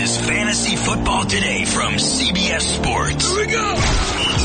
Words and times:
is 0.00 0.16
Fantasy 0.18 0.76
Football 0.76 1.24
Today 1.26 1.64
from 1.66 1.94
CBS 1.94 2.62
Sports. 2.62 3.28
Here 3.28 3.46
we 3.46 3.52
go. 3.52 3.74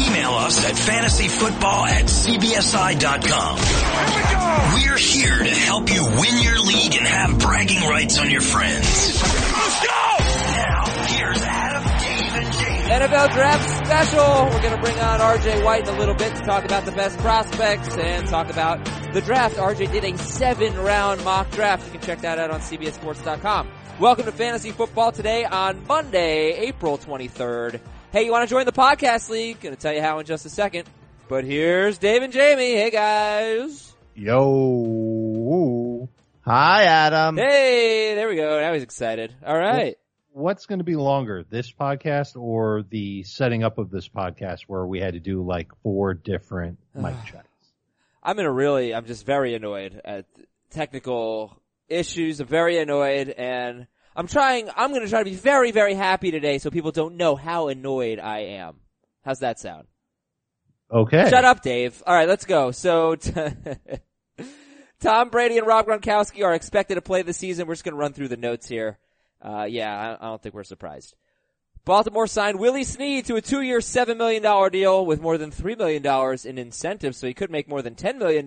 Email 0.08 0.32
us 0.32 0.66
at 0.66 0.76
fantasyfootball 0.76 1.88
at 1.88 2.06
cbsi.com. 2.06 3.58
Here 3.58 4.16
we 4.16 4.34
go. 4.34 4.92
We're 4.92 4.98
here 4.98 5.38
to 5.38 5.50
help 5.50 5.90
you 5.94 6.04
win 6.04 6.44
your 6.44 6.60
league 6.60 6.96
and 6.96 7.08
have 7.08 7.40
bragging 7.40 7.88
rights 7.88 8.20
on 8.20 8.30
your 8.30 8.42
friends. 8.42 8.86
Let's 8.86 9.86
go. 9.86 10.18
Now, 10.58 10.84
here's 11.08 11.42
Adam, 11.42 11.84
Dave, 12.00 12.36
and 12.36 12.52
Dave. 12.58 13.10
NFL 13.10 13.32
Draft 13.32 13.86
Special. 13.86 14.46
We're 14.52 14.62
going 14.62 14.76
to 14.76 14.82
bring 14.82 15.00
on 15.00 15.20
RJ 15.22 15.64
White 15.64 15.88
in 15.88 15.96
a 15.96 15.98
little 15.98 16.16
bit 16.16 16.36
to 16.36 16.42
talk 16.42 16.66
about 16.66 16.84
the 16.84 16.92
best 16.92 17.18
prospects 17.20 17.96
and 17.98 18.28
talk 18.28 18.50
about 18.50 18.84
the 19.14 19.22
draft. 19.22 19.56
RJ 19.56 19.92
did 19.92 20.04
a 20.04 20.18
seven 20.18 20.76
round 20.78 21.24
mock 21.24 21.50
draft. 21.52 21.86
You 21.86 21.92
can 21.94 22.02
check 22.02 22.22
that 22.22 22.40
out 22.40 22.52
on 22.52 22.60
CBSSports.com. 22.60 23.72
Welcome 23.98 24.26
to 24.26 24.34
Fantasy 24.34 24.72
Football 24.72 25.14
today 25.14 25.46
on 25.46 25.88
Monday, 25.88 26.52
April 26.68 26.98
23rd. 26.98 27.80
Hey, 28.12 28.26
you 28.26 28.32
want 28.32 28.46
to 28.48 28.54
join 28.54 28.66
the 28.66 28.74
podcast 28.74 29.30
league? 29.30 29.62
Going 29.62 29.74
to 29.74 29.82
tell 29.82 29.94
you 29.94 30.02
how 30.02 30.20
in 30.20 30.26
just 30.26 30.46
a 30.46 30.50
second. 30.50 30.90
But 31.30 31.46
here's 31.46 31.98
Dave 31.98 32.22
and 32.22 32.34
Jamie. 32.34 32.74
Hey 32.74 32.90
guys. 32.90 33.94
Yo. 34.14 36.10
Hi, 36.42 36.84
Adam. 36.84 37.38
Hey, 37.38 38.16
there 38.16 38.28
we 38.28 38.36
go. 38.36 38.60
Now 38.60 38.74
he's 38.74 38.84
excited. 38.84 39.34
All 39.46 39.58
right. 39.58 39.96
What's 40.34 40.66
going 40.66 40.80
to 40.80 40.86
be 40.86 40.98
longer, 40.98 41.46
this 41.50 41.72
podcast 41.72 42.36
or 42.36 42.84
the 42.90 43.24
setting 43.24 43.64
up 43.64 43.78
of 43.78 43.92
this 43.92 44.10
podcast 44.10 44.64
where 44.68 44.86
we 44.86 45.00
had 45.00 45.14
to 45.14 45.22
do 45.22 45.42
like 45.42 45.70
four 45.84 46.14
different 46.14 46.80
mic 46.94 47.16
checks? 47.26 47.48
I'm 48.22 48.38
in 48.40 48.46
a 48.46 48.52
really, 48.52 48.94
I'm 48.94 49.06
just 49.06 49.26
very 49.26 49.56
annoyed 49.56 50.02
at 50.04 50.26
technical 50.70 51.58
issues. 51.90 52.40
Very 52.40 52.78
annoyed 52.78 53.30
and 53.30 53.88
I'm 54.16 54.28
trying, 54.28 54.70
I'm 54.76 54.92
going 54.92 55.02
to 55.02 55.10
try 55.10 55.20
to 55.20 55.30
be 55.30 55.36
very, 55.36 55.72
very 55.72 55.94
happy 55.94 56.32
today 56.32 56.58
so 56.58 56.70
people 56.70 56.92
don't 56.92 57.18
know 57.18 57.36
how 57.36 57.68
annoyed 57.68 58.20
I 58.20 58.40
am. 58.40 58.78
How's 59.24 59.40
that 59.40 59.60
sound? 59.60 59.88
Okay. 60.90 61.30
Shut 61.30 61.44
up, 61.44 61.62
Dave. 61.62 62.02
All 62.08 62.16
right, 62.16 62.28
let's 62.28 62.46
go. 62.46 62.72
So, 62.72 63.16
t- 63.16 63.34
Tom 65.02 65.30
Brady 65.30 65.58
and 65.58 65.68
Rob 65.68 65.88
Gronkowski 65.88 66.46
are 66.46 66.54
expected 66.54 66.96
to 66.96 67.02
play 67.02 67.24
this 67.24 67.38
season. 67.38 67.68
We're 67.68 67.74
just 67.74 67.84
going 67.84 67.96
to 67.96 68.00
run 68.00 68.14
through 68.14 68.30
the 68.30 68.38
notes 68.38 68.68
here. 68.68 68.98
Uh, 69.42 69.66
yeah, 69.68 70.18
I, 70.22 70.26
I 70.26 70.30
don't 70.30 70.42
think 70.42 70.56
we're 70.56 70.64
surprised. 70.64 71.16
Baltimore 71.84 72.26
signed 72.26 72.60
Willie 72.60 72.84
Snead 72.84 73.26
to 73.26 73.36
a 73.36 73.42
two-year, 73.42 73.80
$7 73.80 74.18
million 74.18 74.72
deal 74.72 75.06
with 75.06 75.22
more 75.22 75.38
than 75.38 75.52
$3 75.52 75.78
million 75.78 76.38
in 76.46 76.58
incentives, 76.58 77.18
so 77.18 77.28
he 77.28 77.34
could 77.34 77.52
make 77.52 77.68
more 77.68 77.82
than 77.82 77.96
$10 77.96 78.18
million. 78.18 78.46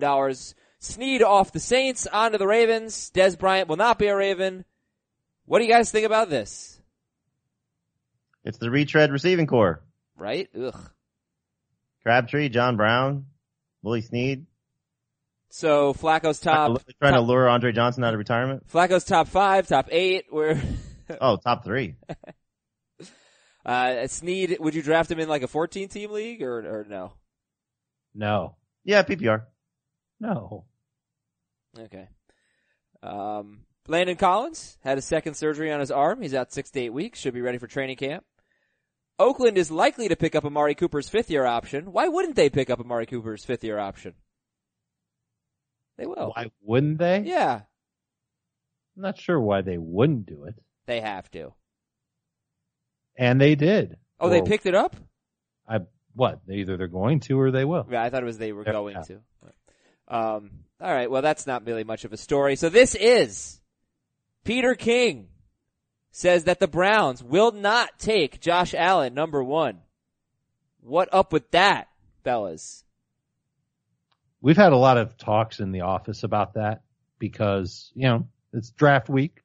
Snead 0.79 1.21
off 1.21 1.51
the 1.51 1.59
Saints, 1.59 2.07
onto 2.07 2.37
the 2.37 2.47
Ravens. 2.47 3.11
Dez 3.13 3.37
Bryant 3.37 3.67
will 3.67 3.75
not 3.77 3.99
be 3.99 4.07
a 4.07 4.15
Raven. 4.15 4.63
What 5.45 5.59
do 5.59 5.65
you 5.65 5.71
guys 5.71 5.91
think 5.91 6.05
about 6.05 6.29
this? 6.29 6.79
It's 8.45 8.57
the 8.57 8.69
retread 8.69 9.11
receiving 9.11 9.47
corps. 9.47 9.81
Right? 10.15 10.49
Ugh. 10.57 10.89
Crabtree, 12.03 12.49
John 12.49 12.77
Brown, 12.77 13.25
Willie 13.83 14.01
Snead. 14.01 14.45
So 15.49 15.93
Flacco's 15.93 16.39
top, 16.39 16.81
Trying 17.01 17.13
to 17.13 17.19
top- 17.19 17.27
lure 17.27 17.49
Andre 17.49 17.71
Johnson 17.71 18.03
out 18.03 18.13
of 18.13 18.17
retirement. 18.19 18.65
Flacco's 18.71 19.03
top 19.03 19.27
five, 19.27 19.67
top 19.67 19.87
eight. 19.91 20.25
Where 20.29 20.61
Oh, 21.21 21.37
top 21.37 21.65
three. 21.65 21.95
uh, 23.65 24.07
Snead, 24.07 24.57
would 24.59 24.75
you 24.75 24.83
draft 24.83 25.11
him 25.11 25.19
in 25.19 25.27
like 25.27 25.41
a 25.41 25.47
14 25.47 25.89
team 25.89 26.11
league 26.11 26.41
or 26.43 26.59
or 26.81 26.85
no? 26.87 27.13
No. 28.13 28.55
Yeah, 28.83 29.03
PPR. 29.03 29.43
No. 30.19 30.65
Okay. 31.77 32.07
Um, 33.01 33.61
Landon 33.87 34.17
Collins 34.17 34.77
had 34.83 34.97
a 34.97 35.01
second 35.01 35.35
surgery 35.35 35.71
on 35.71 35.79
his 35.79 35.91
arm. 35.91 36.21
He's 36.21 36.33
out 36.33 36.51
six 36.51 36.69
to 36.71 36.79
eight 36.81 36.93
weeks. 36.93 37.19
Should 37.19 37.33
be 37.33 37.41
ready 37.41 37.57
for 37.57 37.67
training 37.67 37.97
camp. 37.97 38.25
Oakland 39.17 39.57
is 39.57 39.69
likely 39.71 40.07
to 40.07 40.15
pick 40.15 40.35
up 40.35 40.45
Amari 40.45 40.75
Cooper's 40.75 41.09
fifth 41.09 41.29
year 41.29 41.45
option. 41.45 41.91
Why 41.91 42.07
wouldn't 42.07 42.35
they 42.35 42.49
pick 42.49 42.69
up 42.69 42.79
Amari 42.79 43.05
Cooper's 43.05 43.43
fifth 43.45 43.63
year 43.63 43.77
option? 43.79 44.13
They 45.97 46.05
will. 46.05 46.31
Why 46.35 46.51
wouldn't 46.61 46.97
they? 46.99 47.19
Yeah, 47.25 47.61
I'm 48.95 49.01
not 49.03 49.17
sure 49.17 49.39
why 49.39 49.61
they 49.61 49.77
wouldn't 49.77 50.25
do 50.25 50.45
it. 50.45 50.55
they 50.87 51.01
have 51.01 51.29
to. 51.31 51.53
And 53.17 53.39
they 53.41 53.55
did. 53.55 53.97
Oh, 54.19 54.29
they 54.29 54.41
picked 54.41 54.65
it 54.65 54.75
up? 54.75 54.95
I, 55.67 55.81
what? 56.15 56.39
Either 56.49 56.77
they're 56.77 56.87
going 56.87 57.19
to 57.21 57.37
or 57.39 57.51
they 57.51 57.65
will. 57.65 57.85
Yeah, 57.91 58.01
I 58.01 58.09
thought 58.09 58.23
it 58.23 58.25
was 58.25 58.37
they 58.37 58.53
were 58.53 58.63
Yeah. 58.65 58.71
going 58.71 58.95
to. 59.03 59.19
Um, 60.09 60.51
all 60.81 60.91
right. 60.91 61.11
Well, 61.11 61.21
that's 61.21 61.45
not 61.45 61.65
really 61.65 61.83
much 61.83 62.05
of 62.05 62.13
a 62.13 62.17
story. 62.17 62.55
So 62.55 62.69
this 62.69 62.95
is 62.95 63.59
Peter 64.43 64.75
King 64.75 65.27
says 66.11 66.45
that 66.45 66.59
the 66.59 66.67
Browns 66.67 67.23
will 67.23 67.51
not 67.51 67.99
take 67.99 68.41
Josh 68.41 68.73
Allen 68.73 69.13
number 69.13 69.43
one. 69.43 69.79
What 70.81 71.09
up 71.11 71.31
with 71.31 71.51
that, 71.51 71.87
fellas? 72.23 72.83
We've 74.41 74.57
had 74.57 74.73
a 74.73 74.77
lot 74.77 74.97
of 74.97 75.17
talks 75.17 75.59
in 75.59 75.71
the 75.71 75.81
office 75.81 76.23
about 76.23 76.53
that 76.53 76.81
because, 77.19 77.91
you 77.93 78.07
know, 78.07 78.27
it's 78.53 78.71
draft 78.71 79.09
week. 79.09 79.43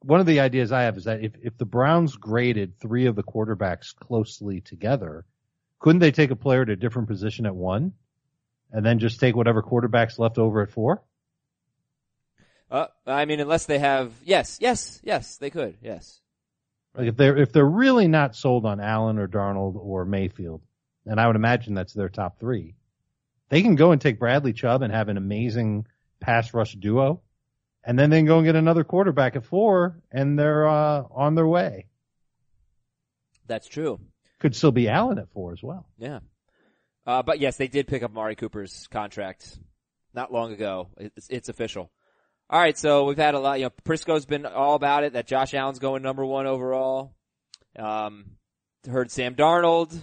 One 0.00 0.20
of 0.20 0.26
the 0.26 0.40
ideas 0.40 0.70
I 0.70 0.82
have 0.82 0.96
is 0.96 1.04
that 1.04 1.24
if, 1.24 1.32
if 1.42 1.56
the 1.56 1.64
Browns 1.64 2.16
graded 2.16 2.78
three 2.78 3.06
of 3.06 3.16
the 3.16 3.22
quarterbacks 3.22 3.94
closely 3.94 4.60
together, 4.60 5.24
couldn't 5.78 6.00
they 6.00 6.12
take 6.12 6.30
a 6.30 6.36
player 6.36 6.62
at 6.62 6.68
a 6.68 6.76
different 6.76 7.08
position 7.08 7.46
at 7.46 7.54
one 7.54 7.94
and 8.72 8.84
then 8.84 8.98
just 8.98 9.20
take 9.20 9.36
whatever 9.36 9.62
quarterbacks 9.62 10.18
left 10.18 10.38
over 10.38 10.62
at 10.62 10.70
four? 10.70 11.02
Uh, 12.70 12.86
I 13.06 13.26
mean, 13.26 13.38
unless 13.38 13.66
they 13.66 13.78
have, 13.78 14.12
yes, 14.24 14.58
yes, 14.60 14.98
yes, 15.04 15.36
they 15.36 15.50
could, 15.50 15.76
yes. 15.82 16.20
Like 16.96 17.08
if 17.08 17.16
they're, 17.16 17.36
if 17.36 17.52
they're 17.52 17.64
really 17.64 18.08
not 18.08 18.34
sold 18.34 18.64
on 18.64 18.80
Allen 18.80 19.18
or 19.18 19.28
Darnold 19.28 19.76
or 19.76 20.06
Mayfield, 20.06 20.62
and 21.04 21.20
I 21.20 21.26
would 21.26 21.36
imagine 21.36 21.74
that's 21.74 21.92
their 21.92 22.08
top 22.08 22.40
three, 22.40 22.74
they 23.50 23.60
can 23.60 23.76
go 23.76 23.92
and 23.92 24.00
take 24.00 24.18
Bradley 24.18 24.54
Chubb 24.54 24.80
and 24.80 24.92
have 24.92 25.10
an 25.10 25.18
amazing 25.18 25.86
pass 26.20 26.54
rush 26.54 26.72
duo, 26.74 27.20
and 27.84 27.98
then 27.98 28.08
they 28.08 28.18
can 28.18 28.26
go 28.26 28.38
and 28.38 28.46
get 28.46 28.56
another 28.56 28.84
quarterback 28.84 29.36
at 29.36 29.44
four, 29.44 30.00
and 30.10 30.38
they're 30.38 30.66
uh, 30.66 31.02
on 31.10 31.34
their 31.34 31.46
way. 31.46 31.86
That's 33.46 33.68
true. 33.68 34.00
Could 34.38 34.56
still 34.56 34.72
be 34.72 34.88
Allen 34.88 35.18
at 35.18 35.30
four 35.32 35.52
as 35.52 35.62
well. 35.62 35.86
Yeah. 35.98 36.20
Uh, 37.06 37.22
but 37.22 37.40
yes, 37.40 37.56
they 37.56 37.68
did 37.68 37.86
pick 37.86 38.02
up 38.02 38.12
Mari 38.12 38.36
Cooper's 38.36 38.86
contract 38.88 39.58
not 40.14 40.32
long 40.32 40.52
ago. 40.52 40.88
It's, 40.96 41.28
it's 41.28 41.48
official. 41.48 41.90
All 42.50 42.60
right, 42.60 42.76
so 42.76 43.04
we've 43.04 43.16
had 43.16 43.34
a 43.34 43.38
lot. 43.38 43.58
You 43.58 43.66
know, 43.66 43.72
Prisco's 43.84 44.26
been 44.26 44.44
all 44.44 44.74
about 44.74 45.04
it 45.04 45.14
that 45.14 45.26
Josh 45.26 45.54
Allen's 45.54 45.78
going 45.78 46.02
number 46.02 46.24
one 46.24 46.46
overall. 46.46 47.14
Um, 47.78 48.32
heard 48.86 49.10
Sam 49.10 49.34
Darnold 49.34 49.98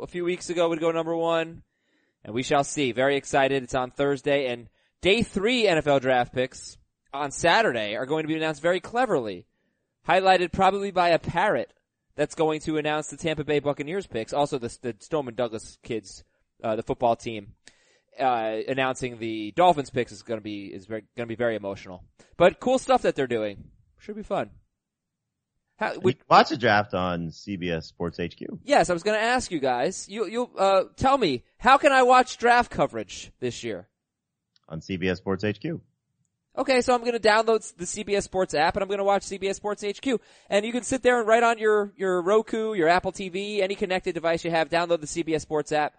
a 0.00 0.06
few 0.06 0.24
weeks 0.24 0.50
ago 0.50 0.68
would 0.68 0.80
go 0.80 0.90
number 0.90 1.16
one, 1.16 1.62
and 2.24 2.34
we 2.34 2.42
shall 2.42 2.64
see. 2.64 2.92
Very 2.92 3.16
excited. 3.16 3.62
It's 3.62 3.74
on 3.74 3.90
Thursday, 3.90 4.48
and 4.48 4.68
day 5.00 5.22
three 5.22 5.64
NFL 5.64 6.00
draft 6.00 6.34
picks 6.34 6.76
on 7.12 7.30
Saturday 7.30 7.96
are 7.96 8.06
going 8.06 8.24
to 8.24 8.28
be 8.28 8.36
announced 8.36 8.60
very 8.60 8.80
cleverly, 8.80 9.46
highlighted 10.06 10.52
probably 10.52 10.90
by 10.90 11.10
a 11.10 11.18
parrot 11.18 11.72
that's 12.16 12.34
going 12.34 12.60
to 12.60 12.76
announce 12.76 13.08
the 13.08 13.16
Tampa 13.16 13.44
Bay 13.44 13.60
Buccaneers 13.60 14.06
picks. 14.06 14.32
Also, 14.32 14.58
the, 14.58 14.76
the 14.82 14.94
Stoneman 14.98 15.34
Douglas 15.34 15.78
kids, 15.82 16.24
uh, 16.64 16.76
the 16.76 16.82
football 16.82 17.14
team, 17.14 17.52
uh, 18.18 18.58
announcing 18.66 19.18
the 19.18 19.52
Dolphins 19.52 19.90
picks 19.90 20.12
is 20.12 20.22
going 20.22 20.38
to 20.38 20.42
be 20.42 20.66
is 20.66 20.86
very, 20.86 21.02
going 21.16 21.28
to 21.28 21.32
be 21.32 21.36
very 21.36 21.56
emotional. 21.56 22.02
But 22.36 22.58
cool 22.58 22.78
stuff 22.78 23.02
that 23.02 23.14
they're 23.14 23.26
doing. 23.26 23.64
Should 23.98 24.16
be 24.16 24.22
fun. 24.22 24.50
How, 25.76 25.98
would, 25.98 26.16
watch 26.30 26.50
the 26.50 26.56
draft 26.56 26.94
on 26.94 27.28
CBS 27.28 27.84
Sports 27.84 28.18
HQ. 28.18 28.40
yes, 28.64 28.90
I 28.90 28.92
was 28.92 29.02
going 29.02 29.18
to 29.18 29.24
ask 29.24 29.50
you 29.50 29.58
guys. 29.58 30.08
You 30.08 30.26
you 30.26 30.50
uh, 30.56 30.84
tell 30.96 31.18
me 31.18 31.42
how 31.58 31.78
can 31.78 31.92
I 31.92 32.02
watch 32.02 32.38
draft 32.38 32.70
coverage 32.70 33.32
this 33.40 33.64
year? 33.64 33.88
On 34.68 34.80
CBS 34.80 35.16
Sports 35.18 35.44
HQ. 35.44 35.80
Okay, 36.56 36.82
so 36.82 36.94
I'm 36.94 37.00
going 37.00 37.18
to 37.18 37.18
download 37.18 37.74
the 37.76 37.84
CBS 37.84 38.22
Sports 38.22 38.54
app 38.54 38.76
and 38.76 38.82
I'm 38.82 38.88
going 38.88 38.98
to 38.98 39.04
watch 39.04 39.22
CBS 39.24 39.56
Sports 39.56 39.84
HQ. 39.84 40.20
And 40.48 40.64
you 40.64 40.70
can 40.70 40.84
sit 40.84 41.02
there 41.02 41.18
and 41.18 41.26
right 41.26 41.42
on 41.42 41.58
your, 41.58 41.92
your 41.96 42.22
Roku, 42.22 42.74
your 42.74 42.88
Apple 42.88 43.10
TV, 43.10 43.60
any 43.60 43.74
connected 43.74 44.14
device 44.14 44.44
you 44.44 44.52
have, 44.52 44.68
download 44.68 45.00
the 45.00 45.08
CBS 45.08 45.40
Sports 45.40 45.72
app. 45.72 45.94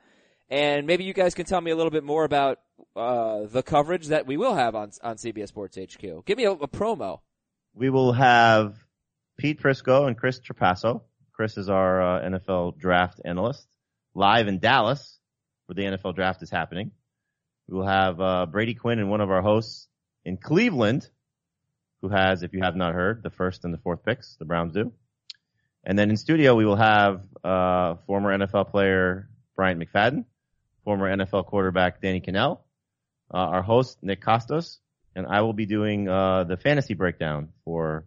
And 0.50 0.86
maybe 0.86 1.03
you 1.03 1.13
guys 1.13 1.33
can 1.33 1.45
tell 1.45 1.62
me 1.62 1.71
a 1.71 1.75
little 1.75 1.92
bit 1.92 2.03
more 2.03 2.24
about, 2.24 2.59
uh, 2.95 3.45
the 3.45 3.63
coverage 3.63 4.07
that 4.07 4.27
we 4.27 4.38
will 4.38 4.56
have 4.56 4.75
on, 4.75 4.92
on 5.03 5.18
CBS 5.18 5.47
Sports 5.47 5.77
HQ. 5.77 6.25
Give 6.25 6.38
me 6.38 6.45
a, 6.45 6.51
a 6.51 6.68
promo. 6.68 7.19
We 7.74 7.89
will 7.89 8.13
have 8.13 8.77
Pete 9.38 9.62
Prisco 9.62 10.07
and 10.07 10.18
Chris 10.18 10.39
Trapasso. 10.39 11.01
Chris 11.33 11.57
is 11.57 11.69
our 11.69 12.01
uh, 12.01 12.21
NFL 12.21 12.77
draft 12.77 13.19
analyst 13.25 13.68
live 14.13 14.47
in 14.47 14.59
Dallas 14.59 15.19
where 15.65 15.75
the 15.75 15.97
NFL 15.97 16.15
draft 16.15 16.42
is 16.42 16.50
happening. 16.50 16.91
We 17.68 17.77
will 17.77 17.88
have 17.88 18.21
uh, 18.21 18.45
Brady 18.45 18.75
Quinn 18.75 19.00
and 19.00 19.09
one 19.09 19.21
of 19.21 19.31
our 19.31 19.41
hosts 19.41 19.88
in 20.24 20.38
Cleveland 20.38 21.09
who 22.01 22.09
has, 22.09 22.44
if 22.44 22.53
you 22.53 22.62
have 22.62 22.75
not 22.75 22.94
heard, 22.94 23.24
the 23.24 23.30
first 23.30 23.65
and 23.65 23.74
the 23.74 23.80
fourth 23.80 24.06
picks. 24.06 24.36
The 24.38 24.45
Browns 24.45 24.74
do. 24.74 24.94
And 25.83 25.98
then 25.98 26.09
in 26.09 26.18
studio 26.18 26.56
we 26.56 26.65
will 26.65 26.75
have 26.75 27.21
uh, 27.44 27.95
former 28.07 28.38
NFL 28.38 28.69
player 28.71 29.30
Bryant 29.56 29.81
McFadden, 29.81 30.25
former 30.86 31.14
NFL 31.14 31.48
quarterback 31.48 32.00
Danny 32.02 32.22
Kanell, 32.22 32.60
uh, 33.34 33.38
our 33.38 33.62
host 33.62 33.98
Nick 34.02 34.24
Kostos, 34.24 34.78
and 35.16 35.28
I 35.28 35.42
will 35.42 35.54
be 35.54 35.66
doing 35.66 36.08
uh, 36.08 36.46
the 36.46 36.56
fantasy 36.56 36.94
breakdown 36.94 37.50
for 37.66 38.06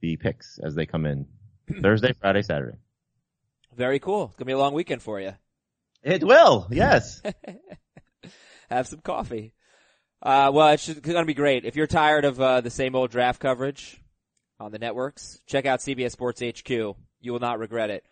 the 0.00 0.16
picks 0.16 0.58
as 0.60 0.74
they 0.74 0.86
come 0.86 1.06
in 1.06 1.26
Thursday, 1.82 2.12
Friday, 2.20 2.42
Saturday. 2.42 2.78
Very 3.76 4.00
cool. 4.00 4.24
It's 4.24 4.36
gonna 4.36 4.46
be 4.46 4.52
a 4.52 4.58
long 4.58 4.74
weekend 4.74 5.02
for 5.02 5.20
you. 5.20 5.34
It 6.02 6.24
will, 6.24 6.66
yes. 6.70 7.22
Have 8.70 8.88
some 8.88 9.00
coffee. 9.00 9.52
Uh, 10.20 10.50
well, 10.52 10.68
it's 10.68 10.86
just 10.86 11.02
gonna 11.02 11.24
be 11.24 11.34
great. 11.34 11.64
If 11.64 11.76
you're 11.76 11.86
tired 11.86 12.24
of, 12.24 12.40
uh, 12.40 12.60
the 12.62 12.70
same 12.70 12.94
old 12.94 13.10
draft 13.10 13.40
coverage 13.40 14.00
on 14.58 14.72
the 14.72 14.78
networks, 14.78 15.40
check 15.46 15.66
out 15.66 15.80
CBS 15.80 16.12
Sports 16.12 16.42
HQ. 16.42 16.70
You 16.70 17.32
will 17.32 17.40
not 17.40 17.58
regret 17.58 17.90
it. 17.90 18.04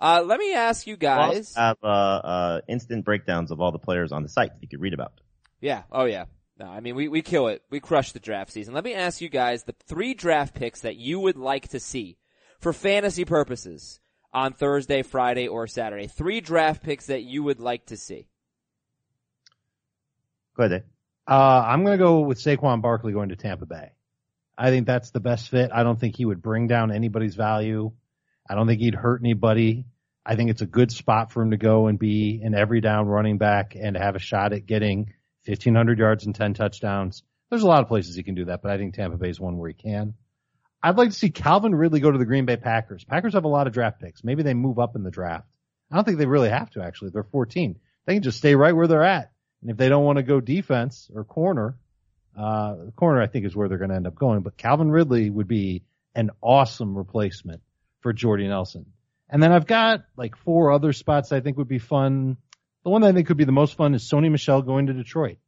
Uh, 0.00 0.22
let 0.24 0.38
me 0.38 0.54
ask 0.54 0.86
you 0.86 0.96
guys. 0.96 1.54
We'll 1.56 1.64
have 1.64 1.76
uh, 1.82 1.86
uh, 1.86 2.60
instant 2.68 3.04
breakdowns 3.04 3.50
of 3.50 3.60
all 3.60 3.72
the 3.72 3.78
players 3.78 4.12
on 4.12 4.22
the 4.22 4.28
site 4.28 4.52
that 4.54 4.62
you 4.62 4.68
could 4.68 4.80
read 4.80 4.94
about. 4.94 5.12
Yeah. 5.60 5.82
Oh 5.90 6.04
yeah. 6.04 6.26
No, 6.58 6.66
I 6.66 6.80
mean 6.80 6.94
we 6.94 7.08
we 7.08 7.22
kill 7.22 7.48
it. 7.48 7.62
We 7.70 7.80
crush 7.80 8.12
the 8.12 8.20
draft 8.20 8.52
season. 8.52 8.74
Let 8.74 8.84
me 8.84 8.94
ask 8.94 9.20
you 9.20 9.28
guys 9.28 9.64
the 9.64 9.74
three 9.86 10.14
draft 10.14 10.54
picks 10.54 10.80
that 10.80 10.96
you 10.96 11.18
would 11.20 11.36
like 11.36 11.68
to 11.68 11.80
see 11.80 12.16
for 12.60 12.72
fantasy 12.72 13.24
purposes 13.24 14.00
on 14.32 14.52
Thursday, 14.52 15.02
Friday, 15.02 15.48
or 15.48 15.66
Saturday. 15.66 16.06
Three 16.06 16.40
draft 16.40 16.82
picks 16.82 17.06
that 17.06 17.22
you 17.22 17.42
would 17.42 17.60
like 17.60 17.86
to 17.86 17.96
see. 17.96 18.28
Go 20.56 20.64
ahead. 20.64 20.82
Dave. 20.82 20.90
Uh, 21.26 21.62
I'm 21.66 21.84
going 21.84 21.98
to 21.98 22.02
go 22.02 22.20
with 22.20 22.38
Saquon 22.38 22.80
Barkley 22.80 23.12
going 23.12 23.28
to 23.28 23.36
Tampa 23.36 23.66
Bay. 23.66 23.92
I 24.56 24.70
think 24.70 24.86
that's 24.86 25.10
the 25.10 25.20
best 25.20 25.50
fit. 25.50 25.70
I 25.72 25.82
don't 25.82 26.00
think 26.00 26.16
he 26.16 26.24
would 26.24 26.42
bring 26.42 26.66
down 26.66 26.90
anybody's 26.90 27.34
value. 27.36 27.92
I 28.48 28.54
don't 28.54 28.66
think 28.66 28.80
he'd 28.80 28.94
hurt 28.94 29.20
anybody. 29.20 29.84
I 30.24 30.36
think 30.36 30.50
it's 30.50 30.62
a 30.62 30.66
good 30.66 30.90
spot 30.90 31.32
for 31.32 31.42
him 31.42 31.50
to 31.52 31.56
go 31.56 31.86
and 31.86 31.98
be 31.98 32.40
an 32.42 32.54
every 32.54 32.80
down 32.80 33.06
running 33.06 33.38
back 33.38 33.74
and 33.74 33.96
have 33.96 34.16
a 34.16 34.20
shot 34.20 34.52
at 34.52 34.66
getting 34.66 35.14
1500 35.46 35.98
yards 35.98 36.26
and 36.26 36.34
10 36.34 36.54
touchdowns. 36.54 37.22
There's 37.50 37.62
a 37.62 37.66
lot 37.66 37.82
of 37.82 37.88
places 37.88 38.14
he 38.14 38.22
can 38.22 38.34
do 38.34 38.46
that, 38.46 38.60
but 38.62 38.70
I 38.70 38.76
think 38.76 38.94
Tampa 38.94 39.16
Bay 39.16 39.30
is 39.30 39.40
one 39.40 39.56
where 39.56 39.68
he 39.68 39.74
can. 39.74 40.14
I'd 40.82 40.96
like 40.98 41.10
to 41.10 41.14
see 41.14 41.30
Calvin 41.30 41.74
Ridley 41.74 42.00
go 42.00 42.10
to 42.10 42.18
the 42.18 42.26
Green 42.26 42.44
Bay 42.44 42.56
Packers. 42.56 43.04
Packers 43.04 43.34
have 43.34 43.44
a 43.44 43.48
lot 43.48 43.66
of 43.66 43.72
draft 43.72 44.00
picks. 44.00 44.22
Maybe 44.22 44.42
they 44.42 44.54
move 44.54 44.78
up 44.78 44.96
in 44.96 45.02
the 45.02 45.10
draft. 45.10 45.46
I 45.90 45.96
don't 45.96 46.04
think 46.04 46.18
they 46.18 46.26
really 46.26 46.50
have 46.50 46.70
to 46.70 46.82
actually. 46.82 47.10
They're 47.10 47.22
14. 47.22 47.78
They 48.06 48.14
can 48.14 48.22
just 48.22 48.38
stay 48.38 48.54
right 48.54 48.76
where 48.76 48.86
they're 48.86 49.02
at. 49.02 49.32
And 49.62 49.70
if 49.70 49.76
they 49.76 49.88
don't 49.88 50.04
want 50.04 50.18
to 50.18 50.22
go 50.22 50.40
defense 50.40 51.10
or 51.12 51.24
corner, 51.24 51.76
uh, 52.38 52.76
corner 52.96 53.20
I 53.20 53.26
think 53.26 53.46
is 53.46 53.56
where 53.56 53.68
they're 53.68 53.78
going 53.78 53.90
to 53.90 53.96
end 53.96 54.06
up 54.06 54.14
going. 54.14 54.40
But 54.42 54.56
Calvin 54.56 54.90
Ridley 54.90 55.30
would 55.30 55.48
be 55.48 55.84
an 56.14 56.30
awesome 56.40 56.96
replacement 56.96 57.62
for 58.00 58.12
Jordy 58.12 58.46
Nelson. 58.46 58.86
And 59.28 59.42
then 59.42 59.52
I've 59.52 59.66
got 59.66 60.04
like 60.16 60.36
four 60.36 60.72
other 60.72 60.92
spots 60.92 61.32
I 61.32 61.40
think 61.40 61.58
would 61.58 61.68
be 61.68 61.78
fun. 61.78 62.36
The 62.84 62.90
one 62.90 63.02
that 63.02 63.08
I 63.08 63.12
think 63.12 63.26
could 63.26 63.36
be 63.36 63.44
the 63.44 63.52
most 63.52 63.76
fun 63.76 63.94
is 63.94 64.08
Sony 64.08 64.30
Michel 64.30 64.62
going 64.62 64.86
to 64.86 64.92
Detroit. 64.92 65.38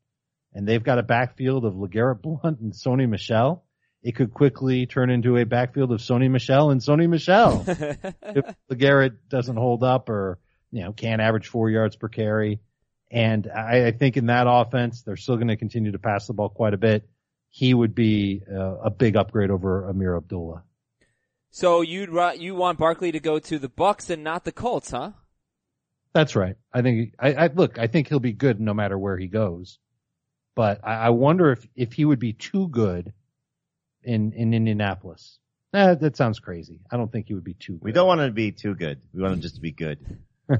And 0.52 0.66
they've 0.66 0.82
got 0.82 0.98
a 0.98 1.02
backfield 1.02 1.64
of 1.64 1.74
LeGarrette 1.74 2.22
Blunt 2.22 2.60
and 2.60 2.72
Sony 2.72 3.08
Michel. 3.08 3.64
It 4.02 4.16
could 4.16 4.32
quickly 4.32 4.86
turn 4.86 5.10
into 5.10 5.36
a 5.36 5.44
backfield 5.44 5.92
of 5.92 6.00
Sony 6.00 6.30
Michel 6.30 6.70
and 6.70 6.80
Sony 6.80 7.08
Michel. 7.08 7.64
if 7.68 8.44
LeGarrette 8.70 9.16
doesn't 9.28 9.56
hold 9.56 9.82
up 9.84 10.08
or, 10.08 10.38
you 10.70 10.82
know, 10.82 10.92
can't 10.92 11.20
average 11.20 11.48
four 11.48 11.70
yards 11.70 11.96
per 11.96 12.08
carry. 12.08 12.60
And 13.10 13.48
I, 13.50 13.86
I 13.86 13.92
think 13.92 14.16
in 14.16 14.26
that 14.26 14.46
offense, 14.48 15.02
they're 15.02 15.16
still 15.16 15.36
going 15.36 15.48
to 15.48 15.56
continue 15.56 15.92
to 15.92 15.98
pass 15.98 16.26
the 16.26 16.32
ball 16.32 16.48
quite 16.48 16.74
a 16.74 16.78
bit. 16.78 17.08
He 17.50 17.74
would 17.74 17.94
be 17.94 18.42
uh, 18.50 18.76
a 18.84 18.90
big 18.90 19.16
upgrade 19.16 19.50
over 19.50 19.88
Ameer 19.90 20.16
Abdullah. 20.16 20.62
So 21.50 21.80
you'd 21.80 22.10
you 22.38 22.54
want 22.54 22.78
Barkley 22.78 23.12
to 23.12 23.20
go 23.20 23.38
to 23.38 23.58
the 23.58 23.68
Bucks 23.68 24.08
and 24.10 24.22
not 24.22 24.44
the 24.44 24.52
Colts, 24.52 24.90
huh? 24.90 25.12
That's 26.12 26.36
right. 26.36 26.56
I 26.72 26.82
think 26.82 27.14
I, 27.18 27.34
I 27.34 27.46
look. 27.48 27.78
I 27.78 27.86
think 27.86 28.08
he'll 28.08 28.20
be 28.20 28.32
good 28.32 28.60
no 28.60 28.74
matter 28.74 28.98
where 28.98 29.16
he 29.16 29.26
goes, 29.26 29.78
but 30.56 30.80
I, 30.82 30.94
I 30.94 31.08
wonder 31.10 31.52
if 31.52 31.66
if 31.76 31.92
he 31.92 32.04
would 32.04 32.18
be 32.18 32.32
too 32.32 32.68
good 32.68 33.12
in 34.02 34.32
in 34.32 34.54
Indianapolis. 34.54 35.38
Eh, 35.72 35.94
that 35.94 36.16
sounds 36.16 36.40
crazy. 36.40 36.80
I 36.90 36.96
don't 36.96 37.12
think 37.12 37.28
he 37.28 37.34
would 37.34 37.44
be 37.44 37.54
too. 37.54 37.74
Good. 37.74 37.84
We 37.84 37.92
don't 37.92 38.08
want 38.08 38.20
him 38.20 38.28
to 38.28 38.32
be 38.32 38.50
too 38.50 38.74
good. 38.74 39.00
We 39.14 39.22
want 39.22 39.34
him 39.34 39.40
just 39.40 39.54
to 39.56 39.60
be 39.60 39.72
good. 39.72 40.18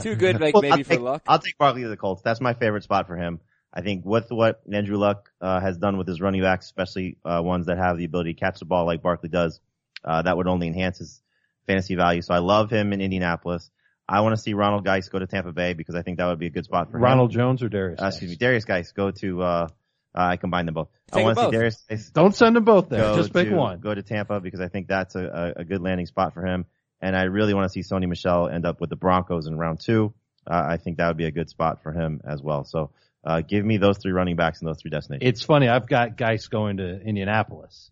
Too 0.00 0.14
good, 0.14 0.40
like 0.40 0.54
Well, 0.54 0.62
maybe 0.62 0.72
I'll 0.72 0.84
for 0.84 0.90
take, 0.90 1.00
luck. 1.00 1.22
I'll 1.26 1.40
take 1.40 1.58
Barkley 1.58 1.82
to 1.82 1.88
the 1.88 1.96
Colts. 1.96 2.22
That's 2.22 2.40
my 2.40 2.54
favorite 2.54 2.84
spot 2.84 3.08
for 3.08 3.16
him. 3.16 3.40
I 3.72 3.80
think 3.80 4.04
with 4.04 4.30
what 4.30 4.62
Andrew 4.72 4.96
Luck 4.96 5.28
uh, 5.40 5.58
has 5.58 5.76
done 5.76 5.98
with 5.98 6.06
his 6.06 6.20
running 6.20 6.40
backs, 6.42 6.66
especially 6.66 7.16
uh, 7.24 7.40
ones 7.42 7.66
that 7.66 7.76
have 7.76 7.98
the 7.98 8.04
ability 8.04 8.34
to 8.34 8.38
catch 8.38 8.60
the 8.60 8.64
ball 8.64 8.86
like 8.86 9.02
Barkley 9.02 9.28
does, 9.28 9.58
uh, 10.04 10.22
that 10.22 10.36
would 10.36 10.46
only 10.46 10.66
enhance 10.66 10.98
his 10.98 11.20
fantasy 11.66 11.94
value. 11.94 12.22
So 12.22 12.34
I 12.34 12.38
love 12.38 12.70
him 12.70 12.92
in 12.92 13.00
Indianapolis. 13.00 13.70
I 14.06 14.20
want 14.20 14.36
to 14.36 14.40
see 14.40 14.52
Ronald 14.52 14.84
Guice 14.84 15.08
go 15.08 15.18
to 15.18 15.26
Tampa 15.26 15.52
Bay 15.52 15.72
because 15.72 15.94
I 15.94 16.02
think 16.02 16.18
that 16.18 16.26
would 16.26 16.38
be 16.38 16.46
a 16.46 16.50
good 16.50 16.64
spot 16.64 16.90
for 16.90 16.98
him. 16.98 17.02
Ronald 17.02 17.30
him. 17.30 17.38
Jones 17.38 17.62
or 17.62 17.68
Darius. 17.68 18.00
Uh, 18.02 18.06
excuse 18.06 18.30
me, 18.30 18.36
Darius 18.36 18.64
Guice 18.64 18.92
go 18.92 19.10
to. 19.10 19.42
Uh, 19.42 19.68
uh, 20.16 20.20
I 20.20 20.36
combine 20.36 20.66
them 20.66 20.74
both. 20.74 20.88
I 21.12 21.22
want 21.22 21.38
to 21.38 21.46
see. 21.46 21.50
Darius 21.50 21.82
Guice 21.88 22.10
Don't 22.10 22.34
send 22.34 22.54
them 22.54 22.64
both 22.64 22.88
there. 22.88 23.14
Just 23.14 23.32
pick 23.32 23.48
to, 23.48 23.54
one. 23.54 23.80
Go 23.80 23.94
to 23.94 24.02
Tampa 24.02 24.40
because 24.40 24.60
I 24.60 24.68
think 24.68 24.86
that's 24.86 25.14
a, 25.16 25.54
a, 25.56 25.60
a 25.60 25.64
good 25.64 25.80
landing 25.80 26.06
spot 26.06 26.34
for 26.34 26.44
him. 26.44 26.66
And 27.00 27.16
I 27.16 27.24
really 27.24 27.54
want 27.54 27.70
to 27.70 27.70
see 27.70 27.80
Sony 27.80 28.08
Michel 28.08 28.48
end 28.48 28.64
up 28.64 28.80
with 28.80 28.90
the 28.90 28.96
Broncos 28.96 29.46
in 29.46 29.56
round 29.58 29.80
two. 29.80 30.14
Uh, 30.46 30.62
I 30.70 30.76
think 30.76 30.98
that 30.98 31.08
would 31.08 31.16
be 31.16 31.24
a 31.24 31.30
good 31.30 31.48
spot 31.48 31.82
for 31.82 31.92
him 31.92 32.20
as 32.24 32.42
well. 32.42 32.64
So 32.64 32.90
uh, 33.24 33.40
give 33.40 33.64
me 33.64 33.78
those 33.78 33.98
three 33.98 34.12
running 34.12 34.36
backs 34.36 34.60
and 34.60 34.68
those 34.68 34.80
three 34.80 34.90
destinations. 34.90 35.28
It's 35.28 35.42
funny. 35.42 35.68
I've 35.68 35.88
got 35.88 36.16
Guice 36.16 36.46
going 36.48 36.76
to 36.76 37.00
Indianapolis. 37.00 37.90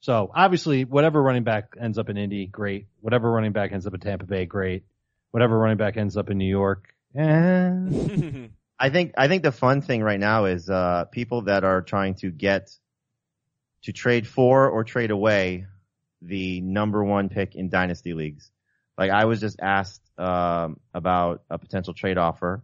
So 0.00 0.30
obviously, 0.34 0.84
whatever 0.84 1.20
running 1.20 1.44
back 1.44 1.74
ends 1.80 1.98
up 1.98 2.08
in 2.08 2.16
Indy, 2.16 2.46
great. 2.46 2.86
Whatever 3.00 3.30
running 3.30 3.52
back 3.52 3.72
ends 3.72 3.86
up 3.86 3.94
in 3.94 4.00
Tampa 4.00 4.26
Bay, 4.26 4.46
great. 4.46 4.84
Whatever 5.32 5.58
running 5.58 5.76
back 5.76 5.96
ends 5.96 6.16
up 6.16 6.30
in 6.30 6.38
New 6.38 6.48
York, 6.48 6.94
eh. 7.16 7.70
I 8.80 8.90
think 8.90 9.14
I 9.18 9.26
think 9.26 9.42
the 9.42 9.52
fun 9.52 9.82
thing 9.82 10.02
right 10.02 10.20
now 10.20 10.44
is 10.44 10.70
uh, 10.70 11.06
people 11.10 11.42
that 11.42 11.64
are 11.64 11.82
trying 11.82 12.14
to 12.16 12.30
get 12.30 12.70
to 13.82 13.92
trade 13.92 14.26
for 14.26 14.68
or 14.68 14.84
trade 14.84 15.10
away 15.10 15.66
the 16.22 16.60
number 16.60 17.02
one 17.02 17.28
pick 17.28 17.56
in 17.56 17.68
dynasty 17.68 18.14
leagues. 18.14 18.50
Like 18.96 19.10
I 19.10 19.24
was 19.24 19.40
just 19.40 19.58
asked 19.60 20.02
um, 20.18 20.78
about 20.94 21.42
a 21.50 21.58
potential 21.58 21.94
trade 21.94 22.18
offer 22.18 22.62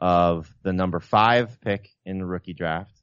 of 0.00 0.52
the 0.62 0.72
number 0.72 1.00
five 1.00 1.60
pick 1.60 1.90
in 2.06 2.18
the 2.18 2.26
rookie 2.26 2.54
draft, 2.54 2.98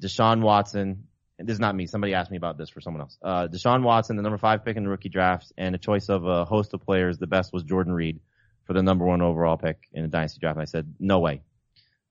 Deshaun 0.00 0.40
Watson. 0.40 1.08
This 1.44 1.54
is 1.54 1.60
not 1.60 1.74
me. 1.74 1.86
Somebody 1.86 2.14
asked 2.14 2.30
me 2.30 2.36
about 2.36 2.58
this 2.58 2.68
for 2.70 2.80
someone 2.80 3.02
else. 3.02 3.18
Uh, 3.22 3.48
Deshaun 3.48 3.82
Watson, 3.82 4.16
the 4.16 4.22
number 4.22 4.38
five 4.38 4.64
pick 4.64 4.76
in 4.76 4.84
the 4.84 4.90
rookie 4.90 5.08
draft, 5.08 5.52
and 5.56 5.74
a 5.74 5.78
choice 5.78 6.08
of 6.08 6.24
a 6.24 6.44
host 6.44 6.74
of 6.74 6.82
players. 6.82 7.18
The 7.18 7.26
best 7.26 7.52
was 7.52 7.62
Jordan 7.62 7.92
Reed 7.92 8.20
for 8.64 8.72
the 8.72 8.82
number 8.82 9.04
one 9.04 9.22
overall 9.22 9.56
pick 9.56 9.78
in 9.92 10.02
the 10.02 10.08
dynasty 10.08 10.40
draft. 10.40 10.56
And 10.56 10.62
I 10.62 10.66
said, 10.66 10.94
no 10.98 11.18
way. 11.18 11.42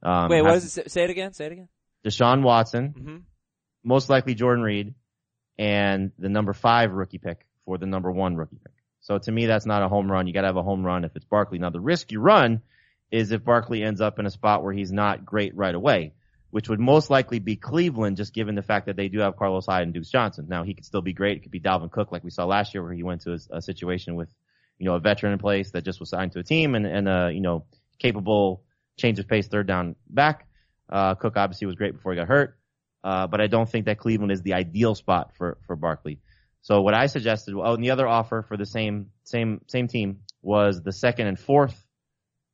Um, 0.04 0.30
Wait, 0.30 0.42
what 0.42 0.54
does 0.54 0.78
it 0.78 0.92
say? 0.92 1.04
It 1.04 1.10
again. 1.10 1.34
Say 1.34 1.46
it 1.46 1.52
again. 1.52 1.70
Deshaun 2.06 2.42
Watson, 2.42 2.94
hmm 2.98 3.18
most 3.84 4.10
likely 4.10 4.36
Jordan 4.36 4.64
Reed, 4.64 4.94
and 5.58 6.12
the 6.20 6.30
number 6.30 6.54
five 6.54 6.92
rookie 6.92 7.18
pick 7.18 7.48
for 7.66 7.78
the 7.78 7.86
number 7.86 8.12
one 8.12 8.36
rookie 8.36 8.58
pick. 8.64 8.74
So 9.02 9.18
to 9.18 9.32
me, 9.32 9.48
that's 9.48 9.66
not 9.66 9.82
a 9.82 9.88
home 9.88 10.12
run. 10.12 10.28
You 10.28 10.34
got 10.34 10.42
to 10.42 10.48
have 10.48 10.58
a 10.58 10.64
home 10.64 10.86
run 10.86 11.04
if 11.04 11.16
it's 11.16 11.26
Barkley. 11.26 11.58
Now 11.58 11.72
the 11.72 11.80
risk 11.80 12.12
you 12.12 12.20
run 12.20 12.62
is 13.12 13.32
if 13.32 13.44
Barkley 13.44 13.84
ends 13.84 14.00
up 14.00 14.20
in 14.20 14.26
a 14.26 14.30
spot 14.30 14.64
where 14.64 14.74
he's 14.74 14.92
not 14.92 15.26
great 15.26 15.56
right 15.56 15.74
away, 15.74 16.14
which 16.52 16.70
would 16.70 16.80
most 16.80 17.10
likely 17.10 17.40
be 17.40 17.56
Cleveland, 17.56 18.18
just 18.18 18.34
given 18.34 18.56
the 18.56 18.62
fact 18.62 18.86
that 18.86 18.96
they 18.96 19.08
do 19.08 19.20
have 19.20 19.36
Carlos 19.38 19.66
Hyde 19.66 19.84
and 19.84 19.94
Duke 19.94 20.04
Johnson. 20.04 20.46
Now 20.48 20.64
he 20.64 20.74
could 20.74 20.86
still 20.86 21.02
be 21.02 21.14
great. 21.14 21.38
It 21.38 21.40
could 21.44 21.52
be 21.52 21.60
Dalvin 21.60 21.92
Cook, 21.92 22.12
like 22.12 22.24
we 22.24 22.30
saw 22.30 22.46
last 22.46 22.74
year, 22.74 22.84
where 22.84 22.94
he 22.94 23.04
went 23.04 23.22
to 23.22 23.34
a, 23.34 23.58
a 23.58 23.62
situation 23.62 24.16
with, 24.16 24.30
you 24.78 24.86
know, 24.86 24.96
a 24.96 25.00
veteran 25.00 25.34
in 25.34 25.40
place 25.40 25.72
that 25.72 25.84
just 25.84 26.00
was 26.00 26.10
signed 26.10 26.34
to 26.34 26.40
a 26.40 26.44
team 26.44 26.76
and, 26.76 26.86
and 26.86 27.08
a, 27.08 27.32
you 27.34 27.42
know, 27.42 27.66
capable 28.00 28.64
change 28.98 29.18
of 29.20 29.28
pace 29.28 29.48
third 29.48 29.66
down 29.66 29.96
back. 30.10 30.48
Uh, 30.90 31.16
Cook 31.16 31.38
obviously 31.38 31.68
was 31.68 31.76
great 31.76 31.94
before 31.94 32.12
he 32.12 32.18
got 32.18 32.28
hurt. 32.28 32.58
Uh, 33.04 33.26
but 33.26 33.42
I 33.42 33.48
don't 33.48 33.68
think 33.68 33.86
that 33.86 33.98
Cleveland 33.98 34.32
is 34.32 34.42
the 34.44 34.54
ideal 34.54 34.94
spot 34.94 35.32
for, 35.36 35.58
for 35.66 35.76
Barkley. 35.76 36.20
So 36.62 36.82
what 36.82 36.94
I 36.94 37.08
suggested, 37.08 37.56
oh, 37.56 37.74
and 37.74 37.84
the 37.84 37.92
other 37.92 38.08
offer 38.08 38.44
for 38.44 38.58
the 38.58 38.66
same, 38.66 39.08
same, 39.24 39.62
same 39.68 39.88
team 39.88 40.20
was 40.44 40.84
the 40.84 40.92
second 40.92 41.28
and 41.28 41.40
fourth 41.40 41.84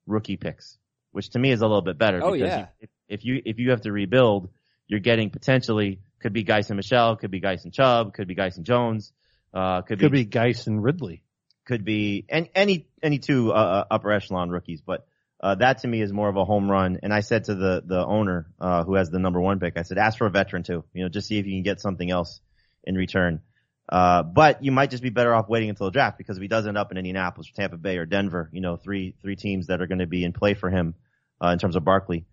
rookie 0.05 0.37
picks, 0.37 0.77
which 1.11 1.31
to 1.31 1.39
me 1.39 1.51
is 1.51 1.59
a 1.59 1.67
little 1.67 1.81
bit 1.81 1.97
better. 1.97 2.21
Oh, 2.23 2.31
because 2.31 2.47
yeah. 2.47 2.67
If, 2.79 2.89
if 3.07 3.25
you, 3.25 3.41
if 3.45 3.59
you 3.59 3.71
have 3.71 3.81
to 3.81 3.91
rebuild, 3.91 4.49
you're 4.87 4.99
getting 4.99 5.29
potentially, 5.29 5.99
could 6.21 6.33
be 6.33 6.43
Guice 6.43 6.69
and 6.69 6.77
Michel, 6.77 7.15
could 7.15 7.31
be 7.31 7.39
Guice 7.39 7.63
and 7.63 7.73
Chubb, 7.73 8.13
could 8.13 8.27
be 8.27 8.35
Guice 8.35 8.57
and 8.57 8.65
Jones, 8.65 9.11
uh, 9.53 9.81
could, 9.81 9.99
could 9.99 10.11
be 10.11 10.25
Guice 10.25 10.67
and 10.67 10.83
Ridley. 10.83 11.23
could 11.65 11.83
be 11.83 12.25
any 12.29 12.49
any 12.55 12.87
any 13.03 13.19
two 13.19 13.51
uh, 13.51 13.55
uh, 13.55 13.83
upper 13.91 14.11
echelon 14.11 14.49
rookies, 14.49 14.81
but 14.81 15.05
uh, 15.41 15.55
that 15.55 15.79
to 15.79 15.87
me 15.87 16.01
is 16.01 16.11
more 16.11 16.29
of 16.29 16.37
a 16.37 16.45
home 16.45 16.71
run. 16.71 16.99
And 17.03 17.13
I 17.13 17.19
said 17.19 17.43
to 17.45 17.55
the 17.55 17.83
the 17.85 18.05
owner 18.05 18.47
uh, 18.59 18.83
who 18.83 18.95
has 18.95 19.09
the 19.09 19.19
number 19.19 19.39
one 19.39 19.59
pick, 19.59 19.77
I 19.77 19.83
said, 19.83 19.97
ask 19.97 20.17
for 20.17 20.25
a 20.25 20.31
veteran 20.31 20.63
too. 20.63 20.83
You 20.93 21.03
know, 21.03 21.09
just 21.09 21.27
see 21.27 21.37
if 21.37 21.45
you 21.45 21.53
can 21.53 21.63
get 21.63 21.79
something 21.79 22.09
else 22.09 22.39
in 22.83 22.95
return. 22.95 23.41
Uh, 23.89 24.23
but 24.23 24.63
you 24.63 24.71
might 24.71 24.89
just 24.89 25.03
be 25.03 25.09
better 25.09 25.33
off 25.33 25.47
waiting 25.47 25.69
until 25.69 25.87
the 25.87 25.91
draft 25.91 26.17
because 26.17 26.37
if 26.37 26.41
he 26.41 26.47
does 26.47 26.67
end 26.67 26.77
up 26.77 26.91
in 26.91 26.97
Indianapolis 26.97 27.49
or 27.49 27.53
Tampa 27.53 27.77
Bay 27.77 27.97
or 27.97 28.05
Denver, 28.05 28.49
you 28.51 28.61
know, 28.61 28.75
three 28.75 29.13
three 29.21 29.35
teams 29.35 29.67
that 29.67 29.81
are 29.81 29.87
going 29.87 29.99
to 29.99 30.07
be 30.07 30.23
in 30.23 30.33
play 30.33 30.55
for 30.55 30.69
him 30.69 30.95
uh, 31.43 31.49
in 31.49 31.59
terms 31.59 31.75
of 31.75 31.85
Barkley 31.85 32.25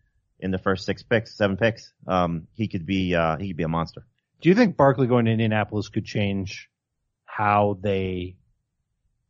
in 0.44 0.50
the 0.50 0.58
first 0.58 0.84
six 0.84 1.02
picks, 1.02 1.36
seven 1.36 1.56
picks, 1.56 1.90
um, 2.06 2.46
he 2.52 2.68
could 2.68 2.84
be 2.84 3.14
uh, 3.14 3.38
he 3.38 3.48
could 3.48 3.56
be 3.56 3.62
a 3.64 3.68
monster. 3.68 4.06
Do 4.42 4.50
you 4.50 4.54
think 4.54 4.76
Barkley 4.76 5.06
going 5.06 5.24
to 5.24 5.30
Indianapolis 5.30 5.88
could 5.88 6.04
change 6.04 6.68
how 7.24 7.78
they 7.80 8.36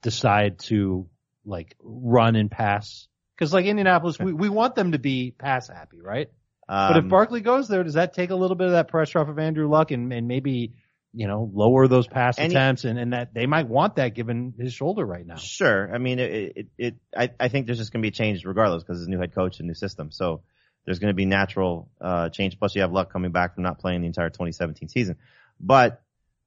decide 0.02 0.58
to 0.70 1.08
like 1.46 1.76
run 1.80 2.34
and 2.34 2.50
pass? 2.50 3.06
Because 3.36 3.54
like 3.54 3.64
Indianapolis, 3.64 4.18
we, 4.18 4.32
we 4.32 4.48
want 4.48 4.74
them 4.74 4.92
to 4.92 4.98
be 4.98 5.30
pass 5.30 5.68
happy, 5.68 6.00
right? 6.00 6.28
Um, 6.68 6.92
But 6.92 7.04
if 7.04 7.08
Barkley 7.08 7.40
goes 7.42 7.68
there, 7.68 7.84
does 7.84 7.94
that 7.94 8.14
take 8.14 8.30
a 8.30 8.36
little 8.36 8.56
bit 8.56 8.66
of 8.66 8.72
that 8.72 8.88
pressure 8.88 9.20
off 9.20 9.28
of 9.28 9.38
Andrew 9.38 9.68
Luck 9.68 9.92
and, 9.92 10.12
and 10.12 10.26
maybe 10.26 10.74
you 11.16 11.28
know, 11.28 11.48
lower 11.54 11.86
those 11.86 12.08
pass 12.08 12.38
And 12.38 12.50
he- 12.50 12.56
attempts 12.58 12.84
and, 12.84 12.98
and 12.98 13.12
that 13.12 13.32
they 13.32 13.46
might 13.46 13.68
want 13.68 13.96
that 13.96 14.14
given 14.14 14.52
his 14.58 14.72
shoulder 14.74 15.06
right 15.06 15.24
now. 15.24 15.36
Sure. 15.36 15.94
I 15.94 15.98
mean, 15.98 16.18
it, 16.18 16.52
it, 16.56 16.66
it 16.76 16.94
I, 17.16 17.30
I 17.38 17.48
think 17.48 17.66
there's 17.66 17.78
just 17.78 17.92
going 17.92 18.02
to 18.02 18.04
be 18.04 18.08
a 18.08 18.10
change 18.10 18.44
regardless 18.44 18.82
because 18.82 18.98
it's 18.98 19.06
a 19.06 19.10
new 19.10 19.20
head 19.20 19.32
coach 19.32 19.60
and 19.60 19.68
new 19.68 19.74
system. 19.74 20.10
So 20.10 20.42
there's 20.84 20.98
going 20.98 21.10
to 21.10 21.14
be 21.14 21.24
natural, 21.24 21.88
uh, 22.00 22.28
change. 22.28 22.58
Plus 22.58 22.74
you 22.74 22.82
have 22.82 22.92
luck 22.92 23.12
coming 23.12 23.32
back 23.32 23.54
from 23.54 23.62
not 23.62 23.78
playing 23.78 24.02
the 24.02 24.06
entire 24.06 24.30
2017 24.30 24.88
season. 24.88 25.16
But, 25.60 26.02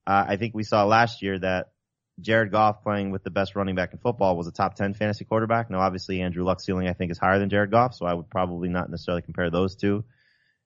uh, 0.06 0.26
I 0.28 0.38
think 0.38 0.54
we 0.54 0.64
saw 0.64 0.86
last 0.86 1.22
year 1.22 1.40
that 1.40 1.72
Jared 2.20 2.52
Goff 2.52 2.82
playing 2.82 3.12
with 3.12 3.24
the 3.24 3.30
best 3.30 3.56
running 3.56 3.76
back 3.76 3.94
in 3.94 4.00
football 4.00 4.36
was 4.36 4.48
a 4.48 4.52
top 4.52 4.76
10 4.76 4.94
fantasy 4.96 5.26
quarterback. 5.26 5.70
Now 5.70 5.80
obviously 5.80 6.22
Andrew 6.22 6.44
Luck's 6.44 6.66
ceiling 6.66 6.88
I 6.88 6.94
think 6.94 7.12
is 7.12 7.18
higher 7.18 7.40
than 7.40 7.50
Jared 7.50 7.72
Goff. 7.72 7.94
So 7.94 8.06
I 8.06 8.14
would 8.14 8.30
probably 8.30 8.70
not 8.70 8.90
necessarily 8.90 9.22
compare 9.22 9.50
those 9.50 9.76
two 9.76 10.04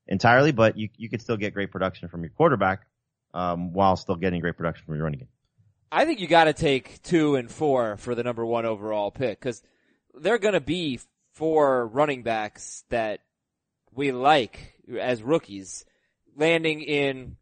entirely, 0.08 0.52
but 0.52 0.78
you, 0.78 0.90
you 0.98 1.10
could 1.10 1.22
still 1.22 1.38
get 1.38 1.54
great 1.54 1.72
production 1.72 2.08
from 2.08 2.22
your 2.22 2.32
quarterback, 2.32 2.86
um, 3.34 3.74
while 3.74 3.96
still 3.96 4.16
getting 4.16 4.42
great 4.42 4.58
production 4.58 4.86
from 4.86 4.96
your 4.96 5.04
running 5.04 5.20
game. 5.20 5.30
I 5.92 6.06
think 6.06 6.20
you 6.20 6.28
got 6.28 6.46
to 6.46 6.54
take 6.54 7.02
two 7.04 7.36
and 7.36 7.52
four 7.52 7.98
for 7.98 8.16
the 8.16 8.24
number 8.24 8.46
one 8.46 8.66
overall 8.66 9.12
pick 9.12 9.40
because 9.40 9.62
they're 10.14 10.38
going 10.38 10.54
to 10.54 10.62
be 10.62 11.00
four 11.34 11.88
running 11.88 12.24
backs 12.24 12.84
that 12.90 13.20
we 13.94 14.12
like 14.12 14.76
as 15.00 15.22
rookies 15.22 15.86
landing 16.36 16.82
in 16.82 17.38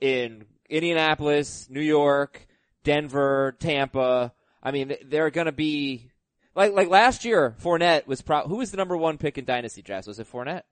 in 0.00 0.44
Indianapolis, 0.68 1.68
New 1.70 1.80
York, 1.80 2.46
Denver, 2.84 3.56
Tampa. 3.58 4.32
I 4.62 4.70
mean, 4.70 4.94
they're 5.06 5.30
going 5.30 5.46
to 5.46 5.52
be 5.52 6.10
like 6.54 6.72
like 6.72 6.88
last 6.88 7.24
year. 7.24 7.54
Fournette 7.62 8.06
was 8.06 8.22
pro- 8.22 8.46
who 8.46 8.56
was 8.56 8.70
the 8.70 8.76
number 8.76 8.96
one 8.96 9.18
pick 9.18 9.38
in 9.38 9.44
dynasty 9.44 9.82
drafts? 9.82 10.08
Was 10.08 10.18
it 10.18 10.30
Fournette? 10.30 10.62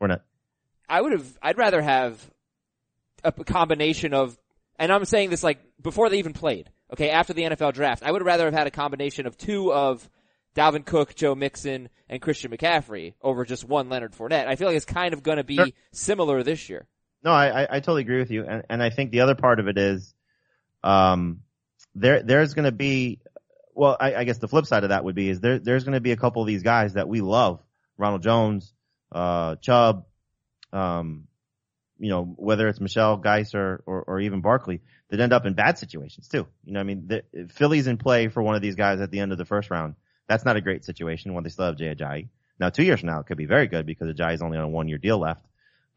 Fournette. 0.00 0.22
I 0.88 1.00
would 1.00 1.12
have. 1.12 1.38
I'd 1.42 1.58
rather 1.58 1.80
have 1.80 2.30
a 3.22 3.32
combination 3.32 4.12
of, 4.12 4.38
and 4.78 4.92
I'm 4.92 5.04
saying 5.04 5.30
this 5.30 5.42
like 5.42 5.58
before 5.80 6.08
they 6.08 6.18
even 6.18 6.32
played. 6.32 6.70
Okay, 6.92 7.10
after 7.10 7.32
the 7.32 7.42
NFL 7.42 7.72
draft, 7.74 8.02
I 8.02 8.12
would 8.12 8.24
rather 8.24 8.44
have 8.44 8.54
had 8.54 8.66
a 8.66 8.70
combination 8.70 9.26
of 9.26 9.36
two 9.36 9.72
of 9.72 10.08
Dalvin 10.54 10.84
Cook, 10.84 11.14
Joe 11.14 11.34
Mixon, 11.34 11.88
and 12.08 12.22
Christian 12.22 12.50
McCaffrey 12.50 13.14
over 13.22 13.44
just 13.44 13.64
one 13.64 13.88
Leonard 13.88 14.12
Fournette. 14.12 14.46
I 14.46 14.56
feel 14.56 14.68
like 14.68 14.76
it's 14.76 14.84
kind 14.84 15.12
of 15.14 15.22
going 15.22 15.38
to 15.38 15.44
be 15.44 15.56
Sure. 15.56 15.66
similar 15.92 16.42
this 16.42 16.68
year. 16.68 16.86
No, 17.24 17.30
I, 17.32 17.62
I, 17.62 17.76
I 17.76 17.80
totally 17.80 18.02
agree 18.02 18.18
with 18.18 18.30
you, 18.30 18.44
and, 18.44 18.64
and 18.68 18.82
I 18.82 18.90
think 18.90 19.10
the 19.10 19.20
other 19.20 19.34
part 19.34 19.58
of 19.58 19.66
it 19.66 19.78
is, 19.78 20.14
um, 20.82 21.40
there 21.94 22.22
there's 22.22 22.52
going 22.54 22.66
to 22.66 22.72
be, 22.72 23.20
well, 23.74 23.96
I, 23.98 24.14
I 24.14 24.24
guess 24.24 24.38
the 24.38 24.48
flip 24.48 24.66
side 24.66 24.82
of 24.84 24.90
that 24.90 25.04
would 25.04 25.14
be 25.14 25.30
is 25.30 25.40
there 25.40 25.58
there's 25.58 25.84
going 25.84 25.94
to 25.94 26.00
be 26.00 26.12
a 26.12 26.16
couple 26.16 26.42
of 26.42 26.48
these 26.48 26.62
guys 26.62 26.94
that 26.94 27.08
we 27.08 27.20
love, 27.20 27.60
Ronald 27.96 28.22
Jones, 28.22 28.72
uh, 29.10 29.56
Chubb, 29.56 30.04
um, 30.72 31.28
you 31.98 32.10
know, 32.10 32.24
whether 32.24 32.68
it's 32.68 32.80
Michel 32.80 33.16
Guice 33.16 33.54
or, 33.54 33.82
or 33.86 34.02
or 34.02 34.20
even 34.20 34.40
Barkley, 34.42 34.80
that 35.08 35.20
end 35.20 35.32
up 35.32 35.46
in 35.46 35.54
bad 35.54 35.78
situations 35.78 36.28
too. 36.28 36.46
You 36.64 36.72
know, 36.72 36.80
what 36.80 36.84
I 36.84 36.86
mean, 36.86 37.06
the, 37.06 37.48
Philly's 37.54 37.86
in 37.86 37.96
play 37.96 38.28
for 38.28 38.42
one 38.42 38.56
of 38.56 38.60
these 38.62 38.74
guys 38.74 39.00
at 39.00 39.10
the 39.10 39.20
end 39.20 39.32
of 39.32 39.38
the 39.38 39.44
first 39.46 39.70
round. 39.70 39.94
That's 40.28 40.44
not 40.44 40.56
a 40.56 40.60
great 40.60 40.84
situation 40.84 41.34
when 41.34 41.44
they 41.44 41.50
still 41.50 41.66
have 41.66 41.76
Jay 41.76 41.94
Ajayi. 41.94 42.28
Now, 42.58 42.70
two 42.70 42.84
years 42.84 43.00
from 43.00 43.08
now, 43.08 43.20
it 43.20 43.26
could 43.26 43.36
be 43.36 43.46
very 43.46 43.66
good 43.66 43.86
because 43.86 44.08
Ajayi's 44.14 44.42
only 44.42 44.58
on 44.58 44.64
a 44.64 44.68
one 44.68 44.88
year 44.88 44.98
deal 44.98 45.18
left, 45.18 45.44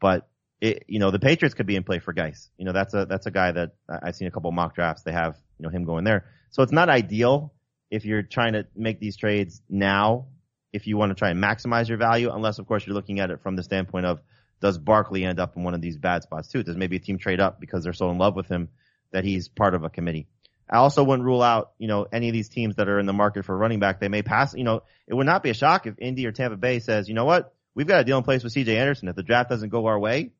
but 0.00 0.28
it, 0.60 0.84
you 0.88 0.98
know, 0.98 1.10
the 1.10 1.20
Patriots 1.20 1.54
could 1.54 1.66
be 1.66 1.76
in 1.76 1.84
play 1.84 2.00
for 2.00 2.12
Guice. 2.12 2.50
You 2.58 2.64
know, 2.64 2.72
that's 2.72 2.92
a, 2.94 3.06
that's 3.06 3.26
a 3.26 3.30
guy 3.30 3.52
that 3.52 3.76
I've 3.88 4.16
seen 4.16 4.26
a 4.26 4.30
couple 4.30 4.50
mock 4.50 4.74
drafts. 4.74 5.02
They 5.02 5.12
have, 5.12 5.36
you 5.58 5.62
know, 5.62 5.70
him 5.70 5.84
going 5.84 6.04
there. 6.04 6.26
So 6.50 6.62
it's 6.62 6.72
not 6.72 6.88
ideal 6.88 7.54
if 7.90 8.04
you're 8.04 8.22
trying 8.22 8.54
to 8.54 8.66
make 8.74 9.00
these 9.00 9.16
trades 9.16 9.62
now, 9.68 10.26
if 10.72 10.86
you 10.86 10.96
want 10.96 11.10
to 11.10 11.14
try 11.14 11.30
and 11.30 11.42
maximize 11.42 11.88
your 11.88 11.98
value, 11.98 12.30
unless 12.30 12.58
of 12.58 12.66
course 12.66 12.86
you're 12.86 12.94
looking 12.94 13.20
at 13.20 13.30
it 13.30 13.40
from 13.42 13.56
the 13.56 13.62
standpoint 13.62 14.06
of 14.06 14.20
does 14.60 14.76
Barkley 14.76 15.24
end 15.24 15.38
up 15.38 15.56
in 15.56 15.62
one 15.62 15.74
of 15.74 15.80
these 15.80 15.96
bad 15.96 16.22
spots 16.22 16.48
too? 16.48 16.62
Does 16.62 16.76
maybe 16.76 16.96
a 16.96 17.00
team 17.00 17.18
trade 17.18 17.40
up 17.40 17.60
because 17.60 17.84
they're 17.84 17.92
so 17.92 18.10
in 18.10 18.18
love 18.18 18.34
with 18.34 18.48
him 18.48 18.68
that 19.12 19.24
he's 19.24 19.48
part 19.48 19.74
of 19.74 19.84
a 19.84 19.90
committee? 19.90 20.26
I 20.70 20.76
also 20.76 21.02
wouldn't 21.02 21.24
rule 21.24 21.42
out, 21.42 21.72
you 21.78 21.88
know, 21.88 22.06
any 22.12 22.28
of 22.28 22.32
these 22.32 22.48
teams 22.48 22.76
that 22.76 22.88
are 22.88 22.98
in 22.98 23.06
the 23.06 23.12
market 23.12 23.44
for 23.44 23.56
running 23.56 23.80
back. 23.80 24.00
They 24.00 24.08
may 24.08 24.22
pass, 24.22 24.54
you 24.54 24.64
know, 24.64 24.82
it 25.06 25.14
would 25.14 25.26
not 25.26 25.42
be 25.42 25.50
a 25.50 25.54
shock 25.54 25.86
if 25.86 25.94
Indy 25.98 26.26
or 26.26 26.32
Tampa 26.32 26.56
Bay 26.56 26.78
says, 26.80 27.08
you 27.08 27.14
know 27.14 27.24
what? 27.24 27.54
We've 27.74 27.86
got 27.86 28.00
a 28.00 28.04
deal 28.04 28.18
in 28.18 28.24
place 28.24 28.44
with 28.44 28.54
CJ 28.54 28.76
Anderson. 28.76 29.08
If 29.08 29.16
the 29.16 29.22
draft 29.22 29.50
doesn't 29.50 29.70
go 29.70 29.86
our 29.86 29.98
way, 29.98 30.32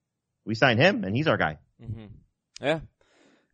we 0.45 0.55
sign 0.55 0.79
him 0.79 1.05
and 1.05 1.17
he's 1.17 1.29
our 1.29 1.37
guy. 1.37 1.59
Mm-hmm. 1.83 2.07
Yeah. 2.61 2.81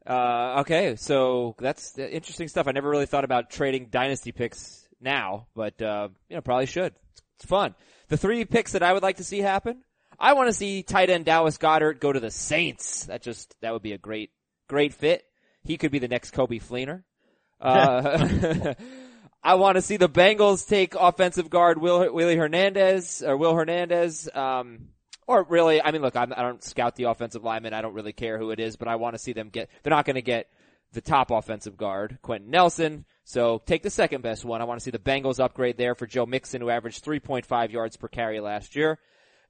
Uh, 0.07 0.61
okay, 0.61 0.97
so 0.97 1.55
that's 1.59 1.99
interesting 1.99 2.49
stuff. 2.49 2.69
I 2.69 2.73
never 2.73 2.91
really 2.91 3.07
thought 3.07 3.25
about 3.25 3.51
trading 3.51 3.89
dynasty 3.91 4.33
picks 4.33 4.87
now, 5.01 5.47
but 5.55 5.81
uh, 5.81 6.09
you 6.29 6.37
know, 6.37 6.43
probably 6.43 6.67
should. 6.67 6.95
It's 7.37 7.47
fun. 7.47 7.75
The 8.09 8.17
three 8.17 8.45
picks 8.45 8.73
that 8.73 8.83
I 8.83 8.93
would 8.93 9.03
like 9.03 9.17
to 9.17 9.25
see 9.25 9.39
happen. 9.39 9.83
I 10.19 10.35
want 10.35 10.49
to 10.49 10.53
see 10.53 10.83
tight 10.83 11.11
end 11.11 11.25
Dallas 11.25 11.59
Goedert 11.59 12.01
go 12.01 12.13
to 12.13 12.21
the 12.21 12.31
Saints. 12.31 13.07
That 13.07 13.23
just 13.23 13.55
that 13.61 13.73
would 13.73 13.83
be 13.83 13.93
a 13.93 13.99
great 13.99 14.31
great 14.69 14.93
fit. 14.93 15.25
He 15.65 15.77
could 15.77 15.91
be 15.91 15.99
the 15.99 16.09
next 16.09 16.35
Coby 16.35 16.63
Fleener. 16.63 17.03
Uh, 17.61 18.75
I 19.43 19.55
want 19.55 19.77
to 19.77 19.83
see 19.83 19.97
the 19.97 20.09
Bengals 20.09 20.67
take 20.69 20.95
offensive 20.95 21.49
guard 21.49 21.79
Will 21.79 22.13
Willie 22.13 22.37
Hernandez 22.37 23.23
or 23.23 23.37
Will 23.37 23.55
Hernandez. 23.55 24.29
Um, 24.35 24.89
or 25.27 25.45
really, 25.45 25.83
I 25.83 25.91
mean, 25.91 26.03
look, 26.03 26.17
I'm, 26.17 26.33
I 26.33 26.43
don't 26.43 26.63
scout 26.63 26.97
the 26.97 27.05
offensive 27.05 27.45
lineman. 27.45 27.73
I 27.73 27.81
don't 27.81 27.95
really 27.95 28.13
care 28.13 28.39
who 28.39 28.51
it 28.51 28.61
is, 28.61 28.77
but 28.77 28.89
I 28.89 28.97
want 28.97 29.15
to 29.15 29.19
see 29.19 29.33
them 29.33 29.49
get. 29.49 29.71
They're 29.83 29.93
not 29.93 30.05
going 30.05 30.17
to 30.17 30.23
get 30.23 30.49
the 30.93 31.01
top 31.01 31.31
offensive 31.31 31.77
guard, 31.77 32.19
Quenton 32.23 32.51
Nelson. 32.51 33.05
So 33.25 33.63
take 33.67 33.83
the 33.83 33.91
second 33.91 34.23
best 34.23 34.45
one. 34.45 34.61
I 34.61 34.65
want 34.65 34.81
to 34.81 34.85
see 34.85 34.91
the 34.91 34.99
Bengals 34.99 35.43
upgrade 35.43 35.77
there 35.77 35.95
for 35.95 36.07
Joe 36.07 36.27
Mixon, 36.27 36.61
who 36.61 36.71
averaged 36.71 37.05
3.5 37.05 37.73
yards 37.73 37.97
per 37.97 38.09
carry 38.09 38.41
last 38.41 38.77
year. 38.77 38.99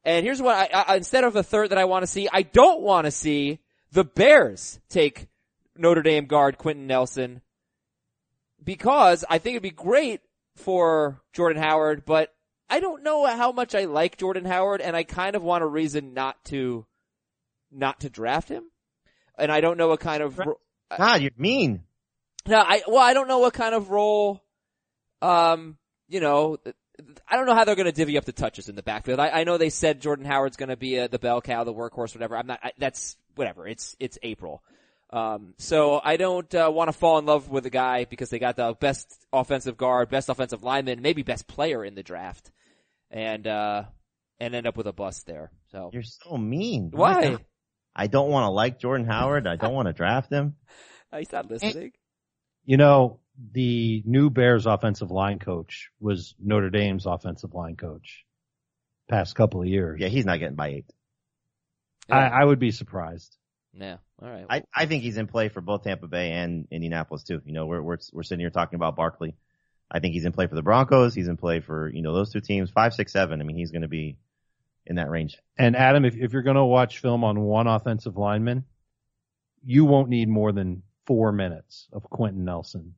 And 0.04 0.24
here's 0.24 0.42
what 0.42 0.56
I, 0.56 0.84
I 0.88 0.96
instead 0.96 1.24
of 1.24 1.32
the 1.32 1.42
third 1.42 1.70
that 1.70 1.78
I 1.78 1.84
want 1.84 2.02
to 2.02 2.06
see, 2.06 2.28
I 2.32 2.42
don't 2.42 2.82
want 2.82 3.06
to 3.06 3.10
see 3.10 3.60
the 3.92 4.04
Bears 4.04 4.80
take 4.88 5.28
Notre 5.76 6.02
Dame 6.02 6.26
guard 6.26 6.58
Quenton 6.58 6.86
Nelson 6.86 7.40
because 8.62 9.24
I 9.28 9.38
think 9.38 9.54
it'd 9.54 9.62
be 9.62 9.70
great 9.70 10.20
for 10.56 11.20
Jordan 11.32 11.62
Howard, 11.62 12.04
but 12.04 12.32
I 12.68 12.80
don't 12.80 13.02
know 13.02 13.26
how 13.26 13.52
much 13.52 13.74
I 13.74 13.84
like 13.84 14.16
Jordan 14.16 14.44
Howard 14.44 14.80
and 14.80 14.96
I 14.96 15.02
kind 15.02 15.36
of 15.36 15.42
want 15.42 15.64
a 15.64 15.66
reason 15.66 16.14
not 16.14 16.42
to, 16.46 16.86
not 17.70 18.00
to 18.00 18.10
draft 18.10 18.48
him. 18.48 18.64
And 19.38 19.50
I 19.50 19.60
don't 19.60 19.76
know 19.76 19.88
what 19.88 20.00
kind 20.00 20.22
of, 20.22 20.38
ro- 20.38 20.60
God, 20.96 21.20
you're 21.20 21.32
mean. 21.36 21.82
no, 22.46 22.58
I, 22.58 22.82
well, 22.86 22.98
I 23.02 23.14
don't 23.14 23.28
know 23.28 23.40
what 23.40 23.52
kind 23.52 23.74
of 23.74 23.90
role, 23.90 24.42
um, 25.20 25.76
you 26.08 26.20
know, 26.20 26.58
I 27.26 27.36
don't 27.36 27.46
know 27.46 27.54
how 27.54 27.64
they're 27.64 27.74
going 27.74 27.86
to 27.86 27.92
divvy 27.92 28.16
up 28.16 28.24
the 28.24 28.32
touches 28.32 28.68
in 28.68 28.76
the 28.76 28.82
backfield. 28.82 29.18
I, 29.18 29.28
I 29.30 29.44
know 29.44 29.58
they 29.58 29.70
said 29.70 30.00
Jordan 30.00 30.24
Howard's 30.24 30.56
going 30.56 30.68
to 30.68 30.76
be 30.76 30.96
a, 30.96 31.08
the 31.08 31.18
bell 31.18 31.40
cow, 31.40 31.64
the 31.64 31.74
workhorse, 31.74 32.14
whatever. 32.14 32.36
I'm 32.36 32.46
not, 32.46 32.60
I, 32.62 32.70
that's, 32.78 33.16
whatever. 33.34 33.66
It's, 33.66 33.96
it's 33.98 34.18
April. 34.22 34.62
Um, 35.10 35.54
so 35.58 36.00
I 36.02 36.16
don't 36.16 36.52
uh, 36.54 36.70
want 36.74 36.88
to 36.88 36.92
fall 36.92 37.18
in 37.18 37.26
love 37.26 37.48
with 37.48 37.66
a 37.66 37.70
guy 37.70 38.04
because 38.04 38.30
they 38.30 38.38
got 38.38 38.56
the 38.56 38.74
best 38.78 39.26
offensive 39.32 39.76
guard, 39.76 40.10
best 40.10 40.28
offensive 40.28 40.62
lineman, 40.64 41.02
maybe 41.02 41.22
best 41.22 41.46
player 41.46 41.84
in 41.84 41.94
the 41.94 42.02
draft, 42.02 42.50
and 43.10 43.46
uh, 43.46 43.84
and 44.40 44.54
end 44.54 44.66
up 44.66 44.76
with 44.76 44.86
a 44.86 44.92
bust 44.92 45.26
there. 45.26 45.52
So 45.70 45.90
You're 45.92 46.02
so 46.02 46.36
mean. 46.36 46.90
why? 46.92 47.38
I 47.94 48.08
don't 48.08 48.30
want 48.30 48.44
to 48.44 48.50
like 48.50 48.80
Jordan 48.80 49.06
Howard. 49.06 49.46
I 49.46 49.56
don't 49.56 49.74
want 49.74 49.86
to 49.86 49.92
draft 49.92 50.32
him. 50.32 50.56
He's 51.16 51.30
not 51.30 51.48
listening. 51.48 51.92
You 52.64 52.76
know, 52.76 53.20
the 53.52 54.02
new 54.04 54.30
Bears 54.30 54.66
offensive 54.66 55.10
line 55.10 55.38
coach 55.38 55.90
was 56.00 56.34
Notre 56.42 56.70
Dame's 56.70 57.06
offensive 57.06 57.54
line 57.54 57.76
coach 57.76 58.24
past 59.08 59.34
couple 59.34 59.60
of 59.60 59.68
years. 59.68 60.00
Yeah, 60.00 60.08
he's 60.08 60.24
not 60.24 60.38
getting 60.38 60.56
by 60.56 60.68
eight. 60.68 60.86
I, 62.10 62.26
I 62.26 62.44
would 62.44 62.58
be 62.58 62.70
surprised. 62.70 63.36
Yeah. 63.78 63.96
All 64.22 64.30
right. 64.30 64.46
I, 64.48 64.62
I 64.74 64.86
think 64.86 65.02
he's 65.02 65.16
in 65.16 65.26
play 65.26 65.48
for 65.48 65.60
both 65.60 65.84
Tampa 65.84 66.06
Bay 66.06 66.30
and 66.30 66.68
Indianapolis 66.70 67.24
too. 67.24 67.40
You 67.44 67.52
know, 67.52 67.66
we're, 67.66 67.82
we're, 67.82 67.98
we're 68.12 68.22
sitting 68.22 68.40
here 68.40 68.50
talking 68.50 68.76
about 68.76 68.96
Barkley. 68.96 69.36
I 69.90 70.00
think 70.00 70.14
he's 70.14 70.24
in 70.24 70.32
play 70.32 70.46
for 70.46 70.54
the 70.54 70.62
Broncos. 70.62 71.14
He's 71.14 71.28
in 71.28 71.36
play 71.36 71.60
for, 71.60 71.90
you 71.92 72.02
know, 72.02 72.14
those 72.14 72.32
two 72.32 72.40
teams, 72.40 72.70
five, 72.70 72.94
six, 72.94 73.12
seven. 73.12 73.40
I 73.40 73.44
mean, 73.44 73.56
he's 73.56 73.70
going 73.70 73.82
to 73.82 73.88
be 73.88 74.16
in 74.86 74.96
that 74.96 75.10
range. 75.10 75.38
And 75.56 75.76
Adam, 75.76 76.04
if, 76.04 76.16
if 76.16 76.32
you're 76.32 76.42
going 76.42 76.56
to 76.56 76.64
watch 76.64 76.98
film 76.98 77.24
on 77.24 77.40
one 77.40 77.66
offensive 77.66 78.16
lineman, 78.16 78.64
you 79.64 79.84
won't 79.84 80.08
need 80.08 80.28
more 80.28 80.52
than 80.52 80.82
four 81.06 81.32
minutes 81.32 81.88
of 81.92 82.02
Quenton 82.04 82.44
Nelson 82.44 82.94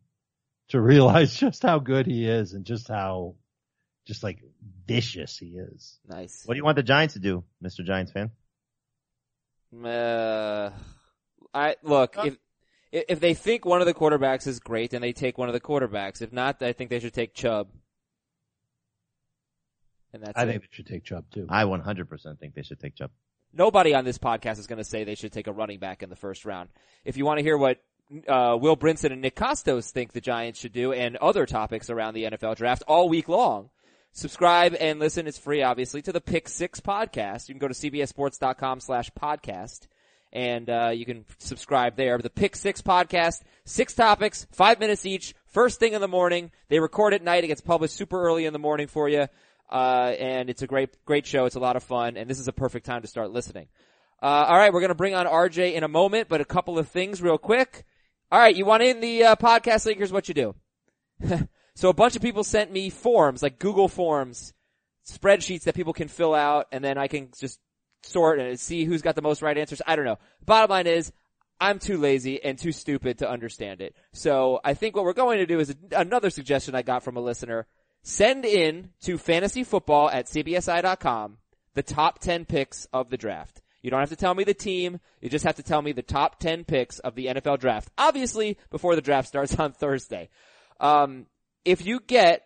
to 0.68 0.80
realize 0.80 1.34
just 1.38 1.62
how 1.62 1.78
good 1.78 2.06
he 2.06 2.26
is 2.28 2.52
and 2.52 2.64
just 2.64 2.88
how, 2.88 3.34
just 4.06 4.22
like 4.22 4.42
vicious 4.86 5.36
he 5.36 5.56
is. 5.56 5.98
nice. 6.08 6.42
What 6.44 6.54
do 6.54 6.58
you 6.58 6.64
want 6.64 6.76
the 6.76 6.82
Giants 6.82 7.14
to 7.14 7.20
do, 7.20 7.44
Mr. 7.62 7.84
Giants 7.84 8.12
fan? 8.12 8.30
Uh, 9.84 10.70
I 11.52 11.76
look 11.82 12.16
if 12.24 12.36
if 12.92 13.20
they 13.20 13.34
think 13.34 13.64
one 13.64 13.80
of 13.80 13.86
the 13.86 13.94
quarterbacks 13.94 14.46
is 14.46 14.60
great, 14.60 14.90
then 14.90 15.02
they 15.02 15.12
take 15.12 15.38
one 15.38 15.48
of 15.48 15.52
the 15.52 15.60
quarterbacks. 15.60 16.22
If 16.22 16.32
not, 16.32 16.62
I 16.62 16.72
think 16.72 16.90
they 16.90 17.00
should 17.00 17.14
take 17.14 17.34
Chubb. 17.34 17.68
And 20.12 20.22
that's 20.22 20.38
I 20.38 20.44
it. 20.44 20.46
think 20.46 20.62
they 20.62 20.68
should 20.70 20.86
take 20.86 21.04
Chubb 21.04 21.24
too. 21.30 21.46
I 21.50 21.64
100% 21.64 22.38
think 22.38 22.54
they 22.54 22.62
should 22.62 22.80
take 22.80 22.94
Chubb. 22.94 23.10
Nobody 23.52 23.94
on 23.94 24.04
this 24.04 24.18
podcast 24.18 24.58
is 24.58 24.66
going 24.66 24.78
to 24.78 24.84
say 24.84 25.04
they 25.04 25.14
should 25.14 25.32
take 25.32 25.46
a 25.46 25.52
running 25.52 25.78
back 25.78 26.02
in 26.02 26.08
the 26.10 26.16
first 26.16 26.44
round. 26.44 26.68
If 27.04 27.16
you 27.16 27.24
want 27.24 27.38
to 27.38 27.42
hear 27.42 27.58
what 27.58 27.82
uh, 28.28 28.56
Will 28.60 28.76
Brinson 28.76 29.12
and 29.12 29.20
Nick 29.20 29.36
Kostos 29.36 29.90
think 29.90 30.12
the 30.12 30.20
Giants 30.20 30.60
should 30.60 30.72
do, 30.72 30.92
and 30.92 31.16
other 31.16 31.44
topics 31.44 31.90
around 31.90 32.14
the 32.14 32.24
NFL 32.24 32.56
draft 32.56 32.82
all 32.86 33.08
week 33.08 33.28
long, 33.28 33.70
subscribe 34.16 34.74
and 34.80 34.98
listen. 34.98 35.26
It's 35.26 35.38
free, 35.38 35.62
obviously, 35.62 36.02
to 36.02 36.12
the 36.12 36.20
Pick 36.20 36.48
Six 36.48 36.80
podcast. 36.80 37.48
You 37.48 37.54
can 37.54 37.60
go 37.60 37.68
to 37.68 37.74
cbssports.com 37.74 38.80
slash 38.80 39.10
podcast 39.12 39.86
and 40.32 40.68
uh, 40.68 40.90
you 40.92 41.04
can 41.04 41.24
subscribe 41.38 41.96
there. 41.96 42.18
The 42.18 42.30
Pick 42.30 42.56
Six 42.56 42.82
podcast, 42.82 43.42
six 43.64 43.94
topics, 43.94 44.46
five 44.52 44.80
minutes 44.80 45.06
each, 45.06 45.34
first 45.46 45.78
thing 45.78 45.92
in 45.92 46.00
the 46.00 46.08
morning. 46.08 46.50
They 46.68 46.80
record 46.80 47.14
at 47.14 47.22
night. 47.22 47.44
It 47.44 47.48
gets 47.48 47.60
published 47.60 47.94
super 47.94 48.20
early 48.20 48.44
in 48.44 48.52
the 48.52 48.58
morning 48.58 48.86
for 48.86 49.08
you, 49.08 49.28
uh, 49.70 50.14
and 50.18 50.50
it's 50.50 50.62
a 50.62 50.66
great, 50.66 50.90
great 51.04 51.26
show. 51.26 51.46
It's 51.46 51.56
a 51.56 51.60
lot 51.60 51.76
of 51.76 51.82
fun, 51.82 52.16
and 52.16 52.28
this 52.28 52.38
is 52.38 52.48
a 52.48 52.52
perfect 52.52 52.86
time 52.86 53.02
to 53.02 53.08
start 53.08 53.30
listening. 53.30 53.68
Uh, 54.22 54.46
all 54.48 54.56
right, 54.56 54.72
we're 54.72 54.80
gonna 54.80 54.94
bring 54.94 55.14
on 55.14 55.26
RJ 55.26 55.74
in 55.74 55.84
a 55.84 55.88
moment, 55.88 56.28
but 56.28 56.40
a 56.40 56.44
couple 56.44 56.78
of 56.78 56.88
things 56.88 57.22
real 57.22 57.38
quick. 57.38 57.84
All 58.30 58.40
right, 58.40 58.56
you 58.56 58.64
want 58.64 58.82
in 58.82 59.00
the 59.00 59.24
uh, 59.24 59.36
podcast 59.36 59.86
link? 59.86 59.98
Here's 59.98 60.12
what 60.12 60.28
you 60.28 60.34
do. 60.34 60.54
so 61.76 61.90
a 61.90 61.94
bunch 61.94 62.16
of 62.16 62.22
people 62.22 62.42
sent 62.42 62.72
me 62.72 62.88
forms, 62.88 63.42
like 63.42 63.58
Google 63.58 63.86
Forms, 63.86 64.54
spreadsheets 65.06 65.64
that 65.64 65.74
people 65.74 65.92
can 65.92 66.08
fill 66.08 66.34
out, 66.34 66.66
and 66.72 66.82
then 66.82 66.96
I 66.96 67.06
can 67.06 67.28
just 67.38 67.60
sort 68.02 68.40
and 68.40 68.58
see 68.58 68.84
who's 68.84 69.02
got 69.02 69.14
the 69.14 69.22
most 69.22 69.42
right 69.42 69.56
answers. 69.56 69.82
I 69.86 69.94
don't 69.94 70.06
know. 70.06 70.18
Bottom 70.44 70.70
line 70.70 70.86
is, 70.86 71.12
I'm 71.60 71.78
too 71.78 71.98
lazy 71.98 72.42
and 72.42 72.58
too 72.58 72.72
stupid 72.72 73.18
to 73.18 73.30
understand 73.30 73.82
it. 73.82 73.94
So 74.14 74.58
I 74.64 74.72
think 74.72 74.96
what 74.96 75.04
we're 75.04 75.12
going 75.12 75.38
to 75.38 75.46
do 75.46 75.60
is 75.60 75.74
another 75.92 76.30
suggestion 76.30 76.74
I 76.74 76.80
got 76.80 77.04
from 77.04 77.18
a 77.18 77.20
listener. 77.20 77.66
Send 78.02 78.46
in 78.46 78.90
to 79.02 79.18
fantasyfootball 79.18 80.12
at 80.12 80.26
cbsi.com 80.26 81.36
the 81.74 81.82
top 81.82 82.20
10 82.20 82.46
picks 82.46 82.86
of 82.86 83.10
the 83.10 83.18
draft. 83.18 83.60
You 83.82 83.90
don't 83.90 84.00
have 84.00 84.08
to 84.08 84.16
tell 84.16 84.34
me 84.34 84.44
the 84.44 84.54
team. 84.54 84.98
You 85.20 85.28
just 85.28 85.44
have 85.44 85.56
to 85.56 85.62
tell 85.62 85.82
me 85.82 85.92
the 85.92 86.02
top 86.02 86.40
10 86.40 86.64
picks 86.64 86.98
of 87.00 87.14
the 87.14 87.26
NFL 87.26 87.60
draft. 87.60 87.90
Obviously, 87.98 88.56
before 88.70 88.96
the 88.96 89.02
draft 89.02 89.28
starts 89.28 89.54
on 89.58 89.72
Thursday. 89.72 90.30
Um, 90.80 91.26
if 91.66 91.84
you 91.84 92.00
get 92.00 92.44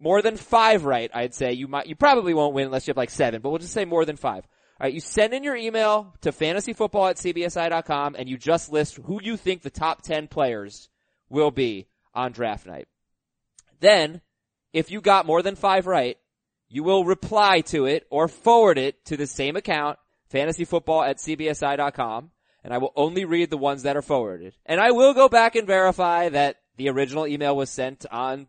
more 0.00 0.20
than 0.20 0.36
five 0.36 0.84
right, 0.84 1.10
I'd 1.14 1.32
say 1.32 1.52
you 1.52 1.68
might, 1.68 1.86
you 1.86 1.94
probably 1.94 2.34
won't 2.34 2.54
win 2.54 2.66
unless 2.66 2.86
you 2.86 2.90
have 2.90 2.96
like 2.96 3.10
seven, 3.10 3.40
but 3.40 3.50
we'll 3.50 3.60
just 3.60 3.72
say 3.72 3.84
more 3.84 4.04
than 4.04 4.16
five. 4.16 4.46
Alright, 4.80 4.94
you 4.94 5.00
send 5.00 5.32
in 5.32 5.44
your 5.44 5.54
email 5.54 6.12
to 6.22 6.32
fantasyfootball 6.32 7.10
at 7.10 7.16
cbsi.com 7.16 8.16
and 8.18 8.28
you 8.28 8.36
just 8.36 8.72
list 8.72 8.98
who 9.04 9.20
you 9.22 9.36
think 9.36 9.62
the 9.62 9.70
top 9.70 10.02
10 10.02 10.26
players 10.26 10.88
will 11.28 11.52
be 11.52 11.86
on 12.14 12.32
draft 12.32 12.66
night. 12.66 12.88
Then, 13.78 14.20
if 14.72 14.90
you 14.90 15.00
got 15.00 15.24
more 15.24 15.40
than 15.40 15.54
five 15.54 15.86
right, 15.86 16.18
you 16.68 16.82
will 16.82 17.04
reply 17.04 17.60
to 17.66 17.86
it 17.86 18.06
or 18.10 18.26
forward 18.26 18.78
it 18.78 19.04
to 19.04 19.16
the 19.16 19.26
same 19.26 19.54
account, 19.54 19.98
fantasyfootball 20.32 21.06
at 21.08 21.18
cbsi.com, 21.18 22.30
and 22.64 22.74
I 22.74 22.78
will 22.78 22.92
only 22.96 23.24
read 23.24 23.50
the 23.50 23.58
ones 23.58 23.82
that 23.84 23.96
are 23.96 24.02
forwarded. 24.02 24.54
And 24.66 24.80
I 24.80 24.90
will 24.90 25.14
go 25.14 25.28
back 25.28 25.54
and 25.54 25.66
verify 25.66 26.28
that 26.30 26.56
the 26.76 26.88
original 26.88 27.26
email 27.26 27.56
was 27.56 27.70
sent 27.70 28.06
on 28.10 28.46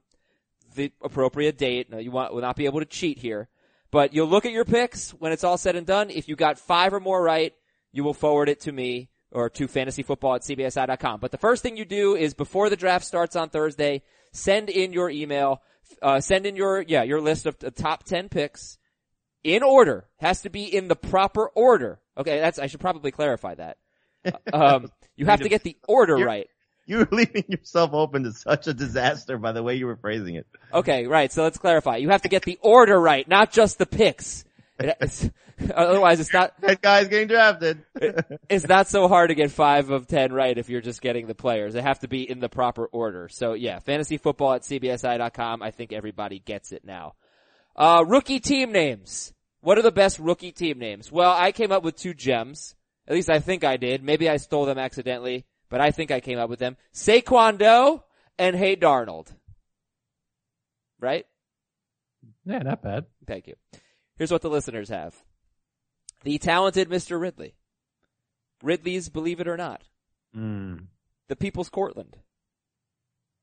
the 0.75 0.91
appropriate 1.03 1.57
date. 1.57 1.89
No, 1.89 1.97
you 1.97 2.11
want, 2.11 2.33
will 2.33 2.41
not 2.41 2.55
be 2.55 2.65
able 2.65 2.79
to 2.79 2.85
cheat 2.85 3.19
here. 3.19 3.49
But 3.91 4.13
you'll 4.13 4.27
look 4.27 4.45
at 4.45 4.51
your 4.51 4.65
picks 4.65 5.11
when 5.11 5.31
it's 5.31 5.43
all 5.43 5.57
said 5.57 5.75
and 5.75 5.85
done. 5.85 6.09
If 6.09 6.27
you 6.27 6.35
got 6.35 6.57
five 6.57 6.93
or 6.93 6.99
more 6.99 7.21
right, 7.21 7.53
you 7.91 8.03
will 8.03 8.15
forward 8.15 8.49
it 8.49 8.61
to 8.61 8.71
me 8.71 9.09
or 9.31 9.49
to 9.51 9.67
fantasyfootball 9.67 10.35
at 10.35 10.41
cbsi.com. 10.41 11.19
But 11.19 11.31
the 11.31 11.37
first 11.37 11.61
thing 11.61 11.77
you 11.77 11.85
do 11.85 12.15
is 12.15 12.33
before 12.33 12.69
the 12.69 12.75
draft 12.75 13.05
starts 13.05 13.35
on 13.35 13.49
Thursday, 13.49 14.01
send 14.31 14.69
in 14.69 14.93
your 14.93 15.09
email, 15.09 15.61
uh, 16.01 16.19
send 16.21 16.45
in 16.45 16.55
your, 16.55 16.81
yeah, 16.81 17.03
your 17.03 17.21
list 17.21 17.45
of 17.45 17.59
the 17.59 17.71
top 17.71 18.03
10 18.03 18.29
picks 18.29 18.79
in 19.43 19.61
order. 19.61 20.07
Has 20.17 20.41
to 20.41 20.49
be 20.49 20.63
in 20.63 20.87
the 20.87 20.95
proper 20.95 21.49
order. 21.49 21.99
Okay, 22.17 22.39
that's, 22.39 22.57
I 22.57 22.67
should 22.67 22.79
probably 22.79 23.11
clarify 23.11 23.55
that. 23.55 23.77
Um, 24.53 24.89
you 25.17 25.25
have 25.25 25.41
to 25.41 25.49
get 25.49 25.63
the 25.63 25.75
order 25.87 26.15
right. 26.15 26.47
You 26.85 26.99
were 26.99 27.07
leaving 27.11 27.45
yourself 27.47 27.91
open 27.93 28.23
to 28.23 28.31
such 28.33 28.67
a 28.67 28.73
disaster 28.73 29.37
by 29.37 29.51
the 29.51 29.63
way 29.63 29.75
you 29.75 29.85
were 29.85 29.95
phrasing 29.95 30.35
it. 30.35 30.47
Okay, 30.73 31.07
right. 31.07 31.31
So 31.31 31.43
let's 31.43 31.57
clarify. 31.57 31.97
You 31.97 32.09
have 32.09 32.23
to 32.23 32.29
get 32.29 32.43
the 32.43 32.59
order 32.61 32.99
right, 32.99 33.27
not 33.27 33.51
just 33.51 33.77
the 33.77 33.85
picks. 33.85 34.45
It's- 34.79 35.29
otherwise, 35.75 36.19
it's 36.19 36.33
not. 36.33 36.59
That 36.61 36.81
guy's 36.81 37.07
getting 37.07 37.27
drafted. 37.27 37.83
It's 38.49 38.67
not 38.67 38.87
so 38.87 39.07
hard 39.07 39.29
to 39.29 39.35
get 39.35 39.51
five 39.51 39.89
of 39.91 40.07
ten 40.07 40.33
right 40.33 40.57
if 40.57 40.69
you're 40.69 40.81
just 40.81 41.01
getting 41.01 41.27
the 41.27 41.35
players. 41.35 41.73
They 41.73 41.81
have 41.81 41.99
to 41.99 42.07
be 42.07 42.29
in 42.29 42.39
the 42.39 42.49
proper 42.49 42.85
order. 42.87 43.29
So 43.29 43.53
yeah, 43.53 43.79
fantasy 43.79 44.17
football 44.17 44.53
at 44.53 44.61
cbsi.com. 44.63 45.61
I 45.61 45.71
think 45.71 45.93
everybody 45.93 46.39
gets 46.39 46.71
it 46.71 46.83
now. 46.85 47.13
Uh, 47.75 48.03
rookie 48.05 48.39
team 48.39 48.71
names. 48.71 49.33
What 49.61 49.77
are 49.77 49.81
the 49.83 49.91
best 49.91 50.19
rookie 50.19 50.51
team 50.51 50.77
names? 50.79 51.11
Well, 51.11 51.31
I 51.31 51.51
came 51.51 51.71
up 51.71 51.83
with 51.83 51.95
two 51.95 52.13
gems. 52.13 52.75
At 53.07 53.13
least 53.15 53.29
I 53.29 53.39
think 53.39 53.63
I 53.63 53.77
did. 53.77 54.03
Maybe 54.03 54.29
I 54.29 54.37
stole 54.37 54.65
them 54.65 54.77
accidentally, 54.77 55.45
but 55.73 55.81
I 55.81 55.89
think 55.89 56.11
I 56.11 56.19
came 56.19 56.37
up 56.37 56.51
with 56.51 56.59
them. 56.59 56.77
Saquon 56.93 57.57
Doe 57.57 58.03
and 58.37 58.55
Hey 58.55 58.75
Darnold. 58.75 59.33
Right? 60.99 61.25
Yeah, 62.45 62.59
not 62.59 62.83
bad. 62.83 63.05
Thank 63.25 63.47
you. 63.47 63.55
Here's 64.15 64.31
what 64.31 64.43
the 64.43 64.51
listeners 64.51 64.89
have. 64.89 65.15
The 66.23 66.37
talented 66.37 66.89
Mr. 66.89 67.19
Ridley. 67.19 67.55
Ridley's 68.61 69.09
Believe 69.09 69.39
It 69.39 69.47
or 69.47 69.57
Not. 69.57 69.81
Mm. 70.37 70.89
The 71.27 71.35
People's 71.35 71.71
Courtland. 71.71 72.17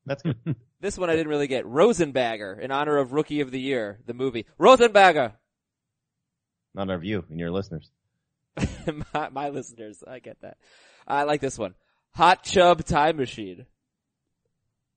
That's 0.05 0.23
good. 0.23 0.37
This 0.79 0.97
one 0.97 1.09
I 1.09 1.15
didn't 1.15 1.27
really 1.27 1.47
get. 1.47 1.65
Rosenbagger, 1.65 2.59
in 2.59 2.71
honor 2.71 2.97
of 2.97 3.11
Rookie 3.11 3.41
of 3.41 3.51
the 3.51 3.59
Year, 3.59 3.99
the 4.07 4.15
movie. 4.15 4.47
Rosenbagger! 4.57 5.33
Not 6.73 6.89
our 6.89 6.97
view 6.97 7.23
and 7.29 7.39
your 7.39 7.51
listeners. 7.51 7.91
my, 9.13 9.29
my 9.29 9.49
listeners, 9.49 10.01
I 10.07 10.17
get 10.19 10.41
that. 10.41 10.57
I 11.05 11.23
like 11.23 11.41
this 11.41 11.59
one. 11.59 11.75
Hot 12.15 12.43
Chub 12.43 12.83
Time 12.83 13.17
Machine. 13.17 13.65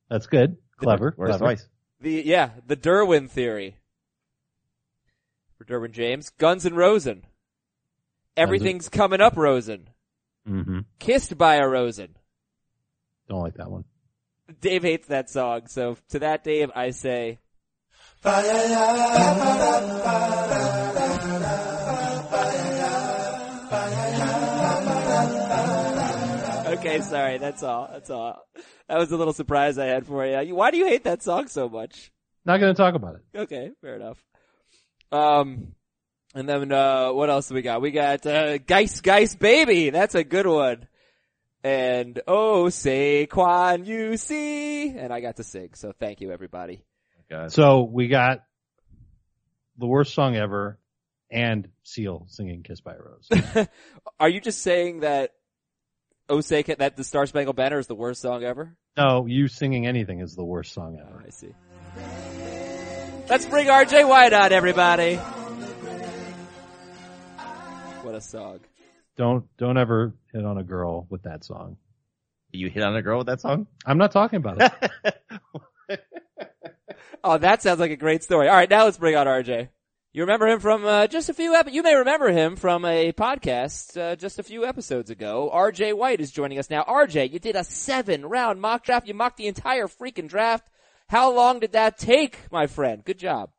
That's 0.09 0.27
good. 0.27 0.57
Clever. 0.77 1.13
Where's 1.17 1.31
clever. 1.31 1.45
twice? 1.45 1.69
The, 2.01 2.23
yeah, 2.25 2.51
the 2.67 2.77
Derwin 2.77 3.31
Theory. 3.31 3.77
For 5.57 5.65
Derwin 5.65 5.93
James. 5.93 6.31
Guns 6.31 6.67
and 6.67 6.77
Rosen. 6.77 7.25
Everything's 8.37 8.89
coming 8.89 9.21
up, 9.21 9.37
Rosen. 9.37 9.89
hmm 10.47 10.81
Kissed 10.99 11.39
by 11.39 11.57
a 11.57 11.69
Rosen. 11.69 12.17
Don't 13.29 13.41
like 13.43 13.55
that 13.55 13.71
one. 13.71 13.85
Dave 14.61 14.83
hates 14.83 15.07
that 15.07 15.31
song, 15.31 15.63
so 15.69 15.97
to 16.11 16.19
that 16.19 16.45
Dave 16.45 16.71
I 16.75 16.91
say, 16.91 17.39
okay, 26.95 27.05
sorry, 27.05 27.39
that's 27.39 27.63
all, 27.63 27.89
that's 27.91 28.11
all. 28.11 28.47
That 28.89 28.99
was 28.99 29.13
a 29.13 29.17
little 29.17 29.33
surprise 29.33 29.79
I 29.79 29.87
had 29.87 30.07
for 30.07 30.25
you. 30.27 30.55
Why 30.55 30.71
do 30.71 30.79
you 30.79 30.87
hate 30.87 31.05
that 31.05 31.23
song 31.23 31.49
so 31.49 31.69
much? 31.69 32.13
Not 32.45 32.59
going 32.59 32.75
to 32.75 32.77
talk 32.77 32.95
about 32.95 33.17
it. 33.17 33.39
Okay, 33.39 33.71
fair 33.81 33.97
enough. 33.97 34.23
Um, 35.11 35.75
and 36.35 36.49
then, 36.49 36.73
uh, 36.73 37.13
what 37.13 37.31
else 37.31 37.49
do 37.49 37.55
we 37.55 37.63
got? 37.63 37.81
We 37.81 37.91
got, 37.91 38.27
uh, 38.27 38.59
Guice 38.59 39.01
Guice 39.01 39.35
Baby. 39.35 39.91
That's 39.91 40.15
a 40.15 40.25
good 40.25 40.47
one. 40.47 40.87
And, 41.63 42.21
oh, 42.27 42.65
Saquon, 42.65 43.87
you 43.87 44.17
see. 44.17 44.91
And 44.91 45.13
I 45.13 45.21
got 45.21 45.37
to 45.37 45.45
sing, 45.45 45.71
so 45.75 45.93
thank 45.99 46.21
you 46.21 46.31
everybody. 46.31 46.85
God. 47.31 47.53
So 47.53 47.83
we 47.83 48.09
got 48.09 48.45
the 49.79 49.87
worst 49.87 50.15
song 50.15 50.37
ever 50.37 50.79
and 51.31 51.69
Seal 51.83 52.27
singing 52.29 52.63
Kiss 52.63 52.81
by 52.81 52.95
a 52.95 52.99
Rose. 52.99 53.69
Are 54.21 54.29
you 54.29 54.41
just 54.41 54.63
saying 54.63 55.01
that, 55.01 55.31
oh, 56.29 56.41
say, 56.41 56.63
that 56.63 56.97
the 56.97 57.05
Star 57.05 57.27
Spangled 57.27 57.57
Banner 57.57 57.79
is 57.79 57.87
the 57.87 57.95
worst 57.95 58.21
song 58.23 58.43
ever? 58.45 58.77
no, 58.97 59.27
you 59.27 59.49
singing 59.49 59.87
anything 59.87 60.21
is 60.21 60.35
the 60.35 60.45
worst 60.45 60.73
song 60.73 60.99
Oh, 61.01 61.07
ever. 61.09 61.25
I 61.27 61.31
see. 61.31 61.55
Let's 63.29 63.47
bring 63.47 63.67
RJ 63.69 64.09
White 64.09 64.33
on, 64.33 64.53
everybody. 64.53 65.17
What 68.03 68.15
a 68.15 68.21
song. 68.21 68.61
Don't, 69.17 69.45
don't 69.57 69.79
ever 69.79 70.15
hit 70.33 70.45
on 70.45 70.59
a 70.59 70.63
girl 70.65 71.07
with 71.09 71.23
that 71.23 71.45
song. 71.45 71.77
You 72.51 72.69
hit 72.69 72.83
on 72.83 72.95
a 72.95 73.03
girl 73.03 73.19
with 73.19 73.27
that 73.29 73.41
song? 73.41 73.67
I'm 73.87 73.99
not 73.99 74.13
talking 74.13 74.37
about 74.37 74.61
it. 74.61 75.15
Oh, 77.27 77.39
that 77.39 77.63
sounds 77.63 77.81
like 77.81 77.91
a 77.91 77.97
great 77.97 78.23
story. 78.23 78.49
All 78.49 78.55
right, 78.55 78.69
now 78.69 78.85
let's 78.85 78.99
bring 78.99 79.17
on 79.17 79.27
RJ. 79.27 79.71
You 80.15 80.23
remember 80.23 80.47
him 80.47 80.61
from 80.61 80.85
uh, 80.85 81.09
just 81.09 81.29
a 81.29 81.35
few. 81.35 81.61
You 81.73 81.83
may 81.83 81.97
remember 81.97 82.31
him 82.31 82.55
from 82.55 82.85
a 82.85 83.11
podcast 83.11 84.01
uh, 84.01 84.15
just 84.15 84.39
a 84.39 84.45
few 84.45 84.65
episodes 84.65 85.11
ago. 85.11 85.51
RJ 85.53 85.95
White 85.95 86.21
is 86.21 86.31
joining 86.31 86.61
us 86.61 86.71
now. 86.71 86.85
RJ, 86.85 87.33
you 87.33 87.41
did 87.41 87.57
a 87.57 87.65
seven-round 87.65 88.61
mock 88.61 88.85
draft. 88.85 89.09
You 89.09 89.15
mocked 89.15 89.39
the 89.39 89.49
entire 89.49 89.89
freaking 89.89 90.29
draft. 90.29 90.71
How 91.09 91.33
long 91.33 91.59
did 91.59 91.73
that 91.73 91.99
take, 91.99 92.39
my 92.53 92.69
friend? 92.69 93.05
Good 93.05 93.19
job. 93.19 93.51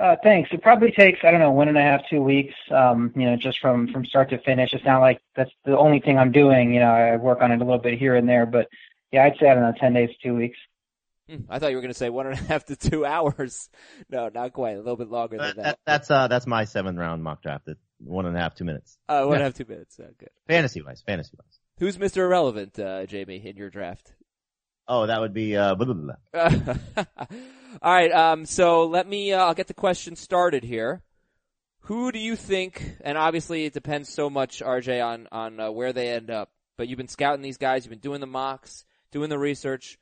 Uh, 0.00 0.16
thanks. 0.22 0.48
It 0.52 0.62
probably 0.62 0.90
takes 0.90 1.18
I 1.22 1.30
don't 1.30 1.40
know 1.40 1.52
one 1.52 1.68
and 1.68 1.76
a 1.76 1.82
half, 1.82 2.00
two 2.08 2.22
weeks. 2.22 2.54
Um, 2.70 3.12
you 3.14 3.26
know, 3.26 3.36
just 3.36 3.58
from 3.60 3.92
from 3.92 4.06
start 4.06 4.30
to 4.30 4.38
finish. 4.38 4.72
It's 4.72 4.86
not 4.86 5.00
like 5.00 5.20
that's 5.36 5.52
the 5.66 5.76
only 5.76 6.00
thing 6.00 6.16
I'm 6.16 6.32
doing. 6.32 6.72
You 6.72 6.80
know, 6.80 6.92
I 6.92 7.16
work 7.16 7.42
on 7.42 7.52
it 7.52 7.60
a 7.60 7.64
little 7.64 7.78
bit 7.78 7.98
here 7.98 8.16
and 8.16 8.26
there, 8.26 8.46
but 8.46 8.68
yeah, 9.12 9.24
I'd 9.24 9.36
say 9.38 9.50
I 9.50 9.54
don't 9.54 9.64
know, 9.64 9.74
ten 9.78 9.92
days, 9.92 10.16
two 10.22 10.34
weeks. 10.34 10.56
Hmm, 11.30 11.42
I 11.48 11.58
thought 11.58 11.70
you 11.70 11.76
were 11.76 11.82
going 11.82 11.92
to 11.92 11.98
say 11.98 12.10
one 12.10 12.26
and 12.26 12.34
a 12.38 12.42
half 12.42 12.64
to 12.66 12.76
two 12.76 13.04
hours. 13.06 13.68
No, 14.10 14.28
not 14.34 14.52
quite. 14.52 14.72
A 14.74 14.78
little 14.78 14.96
bit 14.96 15.08
longer 15.10 15.36
That- 15.38 15.54
than 15.56 15.64
that- 15.64 15.64
that. 15.64 15.78
that's 15.86 16.10
uh 16.10 16.26
that's 16.28 16.46
my 16.46 16.64
seventh 16.64 16.98
round 16.98 17.22
mock 17.22 17.42
draft 17.42 17.68
at 17.68 17.76
one 17.98 18.26
and 18.26 18.36
a 18.36 18.40
half, 18.40 18.54
two 18.54 18.64
minutes. 18.64 18.96
Uh, 19.08 19.24
one 19.24 19.34
and 19.34 19.42
a 19.42 19.44
half, 19.44 19.54
two 19.54 19.64
minutes. 19.68 19.98
Uh, 20.00 20.08
good. 20.18 20.30
Fantasy 20.48 20.82
wise, 20.82 21.02
fantasy 21.06 21.32
wise. 21.38 21.58
Who's 21.78 21.96
Mr. 21.98 22.18
Irrelevant, 22.18 22.78
uh, 22.78 23.06
Jamie, 23.06 23.42
in 23.46 23.56
your 23.56 23.70
draft? 23.70 24.12
Oh, 24.88 25.06
that 25.06 25.20
would 25.20 25.32
be 25.34 25.56
uh 25.56 25.74
blah, 25.76 25.86
blah, 25.92 26.14
blah. 26.34 26.74
All 27.82 27.92
right. 27.94 28.10
Um, 28.10 28.44
so 28.46 28.86
let 28.86 29.06
me. 29.06 29.32
Uh, 29.32 29.44
I'll 29.44 29.54
get 29.54 29.68
the 29.68 29.74
question 29.74 30.16
started 30.16 30.64
here. 30.64 31.02
Who 31.84 32.10
do 32.12 32.18
you 32.18 32.34
think? 32.36 32.96
And 33.04 33.16
obviously, 33.16 33.64
it 33.64 33.72
depends 33.72 34.08
so 34.12 34.28
much, 34.28 34.60
RJ, 34.60 35.04
on 35.04 35.28
on 35.30 35.60
uh, 35.60 35.70
where 35.70 35.92
they 35.92 36.08
end 36.08 36.30
up. 36.30 36.50
But 36.76 36.88
you've 36.88 36.96
been 36.98 37.08
scouting 37.08 37.42
these 37.42 37.58
guys. 37.58 37.84
You've 37.84 37.90
been 37.90 37.98
doing 38.00 38.20
the 38.20 38.26
mocks, 38.26 38.84
doing 39.12 39.28
the 39.30 39.38
research. 39.38 39.98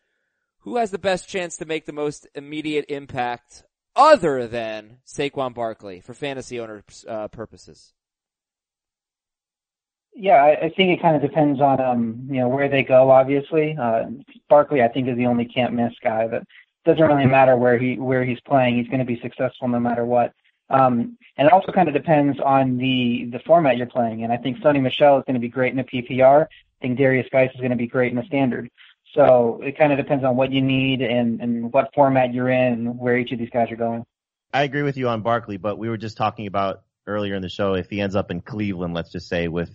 Who 0.60 0.76
has 0.76 0.90
the 0.90 0.98
best 0.98 1.28
chance 1.28 1.56
to 1.58 1.64
make 1.64 1.86
the 1.86 1.92
most 1.92 2.26
immediate 2.34 2.86
impact, 2.88 3.64
other 3.94 4.46
than 4.46 4.98
Saquon 5.06 5.54
Barkley, 5.54 6.00
for 6.00 6.14
fantasy 6.14 6.60
owner 6.60 6.82
uh, 7.06 7.28
purposes? 7.28 7.94
Yeah, 10.14 10.42
I, 10.42 10.66
I 10.66 10.70
think 10.70 10.90
it 10.90 11.00
kind 11.00 11.14
of 11.14 11.22
depends 11.22 11.60
on 11.60 11.80
um, 11.80 12.26
you 12.28 12.40
know 12.40 12.48
where 12.48 12.68
they 12.68 12.82
go. 12.82 13.10
Obviously, 13.10 13.76
uh, 13.80 14.06
Barkley 14.48 14.82
I 14.82 14.88
think 14.88 15.08
is 15.08 15.16
the 15.16 15.26
only 15.26 15.44
can't 15.44 15.74
miss 15.74 15.92
guy. 16.02 16.26
That 16.26 16.42
doesn't 16.84 17.06
really 17.06 17.26
matter 17.26 17.56
where 17.56 17.78
he 17.78 17.96
where 17.98 18.24
he's 18.24 18.40
playing. 18.40 18.78
He's 18.78 18.88
going 18.88 18.98
to 18.98 19.04
be 19.04 19.20
successful 19.20 19.68
no 19.68 19.78
matter 19.78 20.04
what. 20.04 20.32
Um, 20.70 21.16
and 21.36 21.46
it 21.46 21.52
also 21.52 21.72
kind 21.72 21.88
of 21.88 21.94
depends 21.94 22.38
on 22.40 22.78
the 22.78 23.28
the 23.30 23.38
format 23.46 23.76
you're 23.76 23.86
playing 23.86 24.20
in. 24.20 24.30
I 24.30 24.36
think 24.36 24.58
Sony 24.58 24.82
Michel 24.82 25.18
is 25.18 25.24
going 25.24 25.34
to 25.34 25.40
be 25.40 25.48
great 25.48 25.72
in 25.72 25.78
a 25.78 25.84
PPR. 25.84 26.42
I 26.44 26.82
think 26.82 26.98
Darius 26.98 27.28
Guice 27.30 27.50
is 27.54 27.60
going 27.60 27.70
to 27.70 27.76
be 27.76 27.86
great 27.86 28.12
in 28.12 28.18
a 28.18 28.26
standard. 28.26 28.68
So 29.18 29.60
it 29.64 29.76
kind 29.76 29.90
of 29.90 29.98
depends 29.98 30.24
on 30.24 30.36
what 30.36 30.52
you 30.52 30.62
need 30.62 31.02
and 31.02 31.40
and 31.40 31.72
what 31.72 31.92
format 31.92 32.32
you're 32.32 32.48
in 32.48 32.72
and 32.72 32.98
where 33.00 33.18
each 33.18 33.32
of 33.32 33.38
these 33.40 33.50
guys 33.50 33.68
are 33.72 33.76
going. 33.76 34.04
I 34.54 34.62
agree 34.62 34.82
with 34.82 34.96
you 34.96 35.08
on 35.08 35.22
Barkley, 35.22 35.56
but 35.56 35.76
we 35.76 35.88
were 35.88 35.96
just 35.96 36.16
talking 36.16 36.46
about 36.46 36.82
earlier 37.04 37.34
in 37.34 37.42
the 37.42 37.48
show 37.48 37.74
if 37.74 37.90
he 37.90 38.00
ends 38.00 38.14
up 38.14 38.30
in 38.30 38.40
Cleveland, 38.40 38.94
let's 38.94 39.10
just 39.10 39.28
say 39.28 39.48
with 39.48 39.70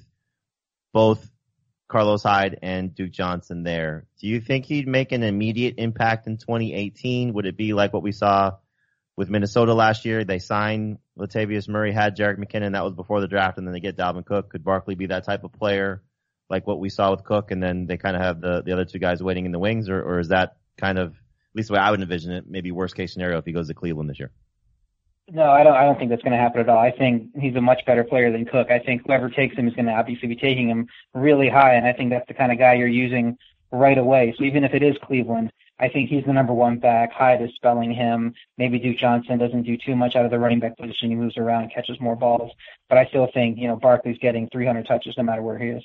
both 0.93 1.29
Carlos 1.89 2.23
Hyde 2.23 2.59
and 2.61 2.95
Duke 2.95 3.11
Johnson 3.11 3.63
there. 3.63 4.05
Do 4.21 4.27
you 4.27 4.39
think 4.39 4.65
he'd 4.65 4.87
make 4.87 5.11
an 5.11 5.23
immediate 5.23 5.75
impact 5.77 6.25
in 6.25 6.37
2018? 6.37 7.33
Would 7.33 7.45
it 7.45 7.57
be 7.57 7.73
like 7.73 7.91
what 7.91 8.01
we 8.01 8.13
saw 8.13 8.53
with 9.17 9.29
Minnesota 9.29 9.73
last 9.73 10.05
year? 10.05 10.23
They 10.23 10.39
signed 10.39 10.99
Latavius 11.19 11.67
Murray, 11.67 11.91
had 11.91 12.15
Jerick 12.15 12.37
McKinnon, 12.37 12.71
that 12.71 12.85
was 12.85 12.93
before 12.93 13.19
the 13.19 13.27
draft, 13.27 13.57
and 13.57 13.67
then 13.67 13.73
they 13.73 13.81
get 13.81 13.97
Dalvin 13.97 14.25
Cook. 14.25 14.49
Could 14.49 14.63
Barkley 14.63 14.95
be 14.95 15.07
that 15.07 15.25
type 15.25 15.43
of 15.43 15.51
player 15.51 16.01
like 16.53 16.67
what 16.67 16.79
we 16.79 16.89
saw 16.89 17.09
with 17.09 17.23
Cook, 17.23 17.49
and 17.49 17.61
then 17.61 17.87
they 17.87 17.97
kind 17.97 18.15
of 18.15 18.21
have 18.21 18.39
the, 18.39 18.61
the 18.61 18.71
other 18.71 18.85
two 18.85 18.99
guys 18.99 19.23
waiting 19.23 19.45
in 19.45 19.51
the 19.51 19.59
wings, 19.59 19.89
or, 19.89 20.01
or 20.01 20.19
is 20.19 20.27
that 20.27 20.57
kind 20.77 20.99
of, 20.99 21.09
at 21.09 21.55
least 21.55 21.69
the 21.69 21.73
way 21.73 21.79
I 21.79 21.89
would 21.89 21.99
envision 21.99 22.31
it, 22.31 22.45
maybe 22.47 22.71
worst 22.71 22.95
case 22.95 23.11
scenario 23.11 23.39
if 23.39 23.45
he 23.45 23.51
goes 23.51 23.67
to 23.67 23.73
Cleveland 23.73 24.09
this 24.09 24.19
year? 24.19 24.31
No, 25.31 25.49
I 25.49 25.63
don't. 25.63 25.73
I 25.73 25.83
don't 25.83 25.97
think 25.97 26.09
that's 26.09 26.21
going 26.21 26.33
to 26.33 26.37
happen 26.37 26.59
at 26.61 26.69
all. 26.69 26.77
I 26.77 26.91
think 26.91 27.29
he's 27.39 27.55
a 27.55 27.61
much 27.61 27.85
better 27.85 28.03
player 28.03 28.31
than 28.31 28.45
Cook. 28.45 28.69
I 28.69 28.79
think 28.79 29.03
whoever 29.05 29.29
takes 29.29 29.55
him 29.55 29.67
is 29.67 29.73
going 29.73 29.85
to 29.85 29.93
obviously 29.93 30.27
be 30.27 30.35
taking 30.35 30.69
him 30.69 30.87
really 31.13 31.49
high, 31.49 31.75
and 31.75 31.87
I 31.87 31.93
think 31.93 32.11
that's 32.11 32.27
the 32.27 32.33
kind 32.33 32.51
of 32.51 32.59
guy 32.59 32.73
you're 32.73 32.87
using 32.87 33.37
right 33.71 33.97
away. 33.97 34.35
So 34.37 34.43
even 34.43 34.63
if 34.63 34.73
it 34.73 34.83
is 34.83 34.95
Cleveland, 35.01 35.51
I 35.79 35.89
think 35.89 36.09
he's 36.09 36.25
the 36.25 36.33
number 36.33 36.53
one 36.53 36.77
back. 36.77 37.11
Hyde 37.11 37.41
is 37.41 37.51
spelling 37.55 37.91
him. 37.91 38.35
Maybe 38.57 38.79
Duke 38.79 38.97
Johnson 38.97 39.39
doesn't 39.39 39.63
do 39.63 39.77
too 39.77 39.95
much 39.95 40.15
out 40.15 40.25
of 40.25 40.31
the 40.31 40.39
running 40.39 40.59
back 40.59 40.77
position. 40.77 41.09
He 41.09 41.15
moves 41.15 41.37
around 41.37 41.71
catches 41.73 41.99
more 41.99 42.15
balls. 42.15 42.51
But 42.89 42.97
I 42.97 43.05
still 43.05 43.27
think 43.33 43.57
you 43.57 43.67
know 43.67 43.75
Barkley's 43.75 44.19
getting 44.19 44.49
300 44.49 44.85
touches 44.85 45.15
no 45.17 45.23
matter 45.23 45.41
where 45.41 45.57
he 45.57 45.69
is. 45.69 45.83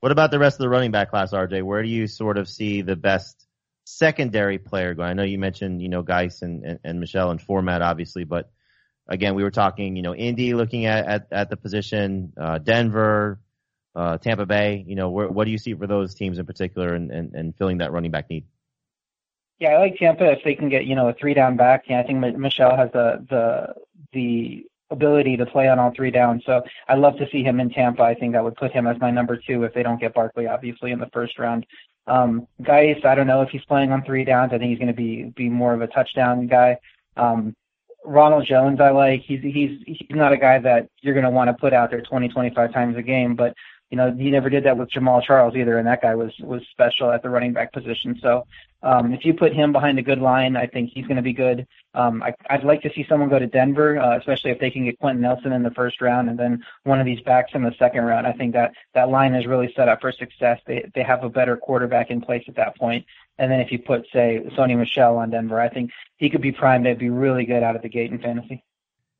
What 0.00 0.12
about 0.12 0.30
the 0.30 0.38
rest 0.38 0.56
of 0.56 0.60
the 0.60 0.68
running 0.68 0.90
back 0.90 1.10
class, 1.10 1.32
RJ? 1.32 1.62
Where 1.62 1.82
do 1.82 1.88
you 1.88 2.06
sort 2.06 2.38
of 2.38 2.48
see 2.48 2.82
the 2.82 2.96
best 2.96 3.46
secondary 3.84 4.58
player 4.58 4.94
going? 4.94 5.08
I 5.08 5.14
know 5.14 5.22
you 5.22 5.38
mentioned, 5.38 5.80
you 5.80 5.88
know, 5.88 6.02
Guice 6.02 6.42
and, 6.42 6.64
and, 6.64 6.78
and 6.84 7.00
Michel 7.00 7.30
and 7.30 7.40
format, 7.40 7.82
obviously, 7.82 8.24
but 8.24 8.50
again, 9.08 9.34
we 9.34 9.42
were 9.42 9.50
talking, 9.50 9.96
you 9.96 10.02
know, 10.02 10.14
Indy 10.14 10.54
looking 10.54 10.86
at, 10.86 11.06
at, 11.06 11.26
at 11.32 11.50
the 11.50 11.56
position, 11.56 12.32
uh, 12.38 12.58
Denver, 12.58 13.40
uh, 13.94 14.18
Tampa 14.18 14.44
Bay, 14.44 14.84
you 14.86 14.96
know, 14.96 15.10
where, 15.10 15.28
what 15.28 15.44
do 15.44 15.50
you 15.50 15.58
see 15.58 15.74
for 15.74 15.86
those 15.86 16.14
teams 16.14 16.38
in 16.38 16.46
particular 16.46 16.94
and, 16.94 17.10
and, 17.10 17.34
and 17.34 17.56
filling 17.56 17.78
that 17.78 17.92
running 17.92 18.10
back 18.10 18.28
need? 18.28 18.44
Yeah, 19.58 19.70
I 19.70 19.78
like 19.78 19.96
Tampa 19.96 20.30
if 20.32 20.44
they 20.44 20.54
can 20.54 20.68
get, 20.68 20.84
you 20.84 20.94
know, 20.94 21.08
a 21.08 21.14
three 21.14 21.32
down 21.32 21.56
back. 21.56 21.84
Yeah, 21.88 22.00
I 22.00 22.02
think 22.02 22.18
Michel 22.36 22.76
has 22.76 22.90
the, 22.92 23.26
the, 23.30 23.74
the 24.12 24.66
ability 24.90 25.36
to 25.36 25.46
play 25.46 25.68
on 25.68 25.78
all 25.78 25.92
three 25.94 26.10
downs. 26.10 26.42
So 26.46 26.62
I'd 26.88 26.98
love 26.98 27.16
to 27.18 27.28
see 27.30 27.42
him 27.42 27.60
in 27.60 27.70
Tampa. 27.70 28.02
I 28.02 28.14
think 28.14 28.32
that 28.32 28.44
would 28.44 28.56
put 28.56 28.72
him 28.72 28.86
as 28.86 29.00
my 29.00 29.10
number 29.10 29.36
two 29.36 29.64
if 29.64 29.74
they 29.74 29.82
don't 29.82 30.00
get 30.00 30.14
Barkley, 30.14 30.46
obviously, 30.46 30.92
in 30.92 30.98
the 30.98 31.10
first 31.12 31.38
round. 31.38 31.66
Um, 32.06 32.46
Guice, 32.62 33.00
I 33.04 33.14
don't 33.14 33.26
know 33.26 33.42
if 33.42 33.48
he's 33.50 33.64
playing 33.64 33.90
on 33.90 34.04
three 34.04 34.24
downs. 34.24 34.52
I 34.52 34.58
think 34.58 34.70
he's 34.70 34.78
going 34.78 34.88
to 34.88 34.94
be 34.94 35.32
be 35.36 35.48
more 35.48 35.74
of 35.74 35.82
a 35.82 35.88
touchdown 35.88 36.46
guy. 36.46 36.78
Um, 37.16 37.54
Ronald 38.04 38.46
Jones, 38.46 38.80
I 38.80 38.90
like. 38.90 39.22
He's 39.22 39.42
he's 39.42 39.80
he's 39.84 40.06
not 40.10 40.32
a 40.32 40.36
guy 40.36 40.60
that 40.60 40.88
you're 41.00 41.14
going 41.14 41.24
to 41.24 41.30
want 41.30 41.48
to 41.48 41.54
put 41.54 41.72
out 41.72 41.90
there 41.90 42.02
20, 42.02 42.28
25 42.28 42.72
times 42.72 42.96
a 42.96 43.02
game, 43.02 43.34
but 43.34 43.54
you 43.90 43.96
know 43.96 44.12
he 44.12 44.30
never 44.30 44.50
did 44.50 44.64
that 44.64 44.76
with 44.76 44.90
Jamaal 44.90 45.22
Charles 45.22 45.54
either, 45.56 45.78
and 45.78 45.86
that 45.86 46.02
guy 46.02 46.14
was 46.14 46.32
was 46.40 46.62
special 46.70 47.10
at 47.10 47.22
the 47.22 47.30
running 47.30 47.52
back 47.52 47.72
position. 47.72 48.18
So 48.20 48.46
um, 48.82 49.12
if 49.12 49.24
you 49.24 49.34
put 49.34 49.52
him 49.52 49.72
behind 49.72 49.98
a 49.98 50.02
good 50.02 50.20
line, 50.20 50.56
I 50.56 50.66
think 50.66 50.90
he's 50.92 51.06
going 51.06 51.16
to 51.16 51.22
be 51.22 51.32
good. 51.32 51.66
Um, 51.94 52.22
I, 52.22 52.34
I'd 52.50 52.64
like 52.64 52.82
to 52.82 52.92
see 52.94 53.06
someone 53.08 53.28
go 53.28 53.38
to 53.38 53.46
Denver, 53.46 53.98
uh, 53.98 54.18
especially 54.18 54.50
if 54.50 54.60
they 54.60 54.70
can 54.70 54.84
get 54.84 54.98
Quenton 54.98 55.22
Nelson 55.22 55.52
in 55.52 55.62
the 55.62 55.70
first 55.70 56.00
round 56.00 56.28
and 56.28 56.38
then 56.38 56.64
one 56.84 57.00
of 57.00 57.06
these 57.06 57.20
backs 57.20 57.52
in 57.54 57.62
the 57.62 57.74
second 57.78 58.04
round. 58.04 58.26
I 58.26 58.32
think 58.32 58.52
that 58.52 58.74
that 58.94 59.08
line 59.08 59.34
is 59.34 59.46
really 59.46 59.72
set 59.74 59.88
up 59.88 60.00
for 60.00 60.12
success. 60.12 60.60
They 60.66 60.88
they 60.94 61.02
have 61.02 61.24
a 61.24 61.30
better 61.30 61.56
quarterback 61.56 62.10
in 62.10 62.20
place 62.20 62.44
at 62.48 62.56
that 62.56 62.76
point. 62.76 63.04
And 63.38 63.50
then 63.50 63.60
if 63.60 63.70
you 63.70 63.78
put, 63.78 64.06
say, 64.12 64.42
Sony 64.56 64.76
Michel 64.78 65.16
on 65.18 65.30
Denver, 65.30 65.60
I 65.60 65.68
think 65.68 65.90
he 66.16 66.30
could 66.30 66.40
be 66.40 66.52
primed 66.52 66.86
to 66.86 66.94
be 66.94 67.10
really 67.10 67.44
good 67.44 67.62
out 67.62 67.76
of 67.76 67.82
the 67.82 67.88
gate 67.88 68.10
in 68.10 68.18
fantasy. 68.18 68.64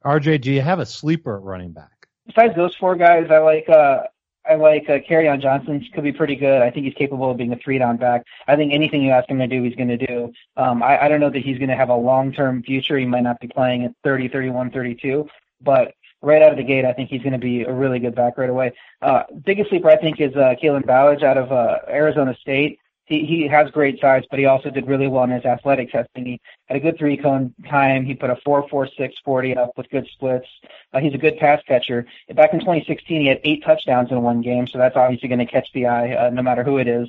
RJ, 0.05 0.41
do 0.41 0.53
you 0.53 0.63
have 0.63 0.79
a 0.79 0.87
sleeper 0.87 1.41
running 1.41 1.73
back? 1.73 2.07
Besides 2.27 2.55
those 2.57 2.75
four 2.77 2.97
guys, 2.97 3.27
I 3.31 3.39
like 3.39 3.69
uh, 3.69 4.05
I 4.49 4.55
like 4.55 4.89
uh, 4.89 4.99
Kerryon 4.99 5.41
Johnson 5.41 5.85
could 5.95 6.05
be 6.05 6.13
pretty 6.13 6.37
good. 6.37 6.63
I 6.63 6.71
think 6.71 6.87
he's 6.87 6.95
capable 6.95 7.31
of 7.31 7.37
being 7.37 7.53
a 7.53 7.57
three 7.57 7.79
down 7.79 7.97
back. 7.97 8.25
I 8.47 8.57
think 8.57 8.73
anything 8.73 9.03
you 9.03 9.11
ask 9.11 9.29
him 9.29 9.39
to 9.39 9.47
do, 9.47 9.63
he's 9.63 9.75
going 9.75 9.89
to 9.89 9.97
do. 9.97 10.33
Um, 10.57 10.83
I, 10.83 11.05
I 11.05 11.09
don't 11.09 11.21
know 11.21 11.31
that 11.31 11.41
he's 11.41 11.59
going 11.59 11.71
to 11.71 11.77
have 11.77 11.89
a 11.89 11.97
long 11.97 12.33
term 12.33 12.63
future. 12.63 12.97
He 12.99 13.07
might 13.07 13.23
not 13.23 13.41
be 13.41 13.49
playing 13.49 13.85
at 13.85 13.93
30, 14.05 14.29
31, 14.29 14.71
32, 14.71 15.29
but 15.63 15.95
right 16.23 16.43
out 16.43 16.51
of 16.51 16.57
the 16.57 16.65
gate, 16.65 16.85
I 16.85 16.93
think 16.93 17.11
he's 17.11 17.23
going 17.23 17.33
to 17.33 17.39
be 17.39 17.63
a 17.63 17.73
really 17.73 17.99
good 17.99 18.15
back 18.15 18.39
right 18.39 18.51
away. 18.51 18.73
Uh, 19.03 19.25
biggest 19.45 19.71
sleeper, 19.71 19.91
I 19.91 19.97
think, 19.97 20.21
is 20.21 20.35
uh, 20.35 20.55
Kalen 20.63 20.85
Ballage 20.85 21.23
out 21.23 21.39
of 21.39 21.53
uh, 21.53 21.79
Arizona 21.89 22.37
State 22.41 22.79
he 23.07 23.25
he 23.25 23.49
has 23.49 23.71
great 23.71 24.01
size, 24.01 24.25
but 24.29 24.39
he 24.39 24.47
also 24.47 24.69
did 24.69 24.87
really 24.87 25.07
well 25.07 25.25
in 25.25 25.31
his 25.31 25.45
athletic 25.45 25.91
testing. 25.93 26.27
He 26.27 26.41
had 26.67 26.77
a 26.77 26.81
good 26.81 26.99
three 26.99 27.17
cone 27.17 27.55
time. 27.69 28.05
He 28.05 28.15
put 28.15 28.31
a 28.31 28.37
four 28.45 28.69
four 28.69 28.89
six 28.99 29.15
forty 29.25 29.57
up 29.57 29.71
with 29.77 29.89
good 29.91 30.07
splits. 30.09 30.49
Uh, 30.93 31.01
he's 31.01 31.15
a 31.15 31.19
good 31.19 31.39
pass 31.39 31.63
catcher. 31.67 32.07
Back 32.35 32.53
in 32.53 32.61
2016, 32.61 33.21
he 33.21 33.29
had 33.29 33.41
eight 33.45 33.65
touchdowns 33.65 34.11
in 34.11 34.23
one 34.23 34.43
game, 34.43 34.67
so 34.67 34.79
that's 34.79 34.97
obviously 34.97 35.29
going 35.29 35.39
to 35.39 35.47
catch 35.47 35.73
the 35.73 35.87
eye, 35.87 36.15
uh, 36.15 36.31
no 36.31 36.43
matter 36.43 36.65
who 36.65 36.79
it 36.79 36.89
is. 36.89 37.09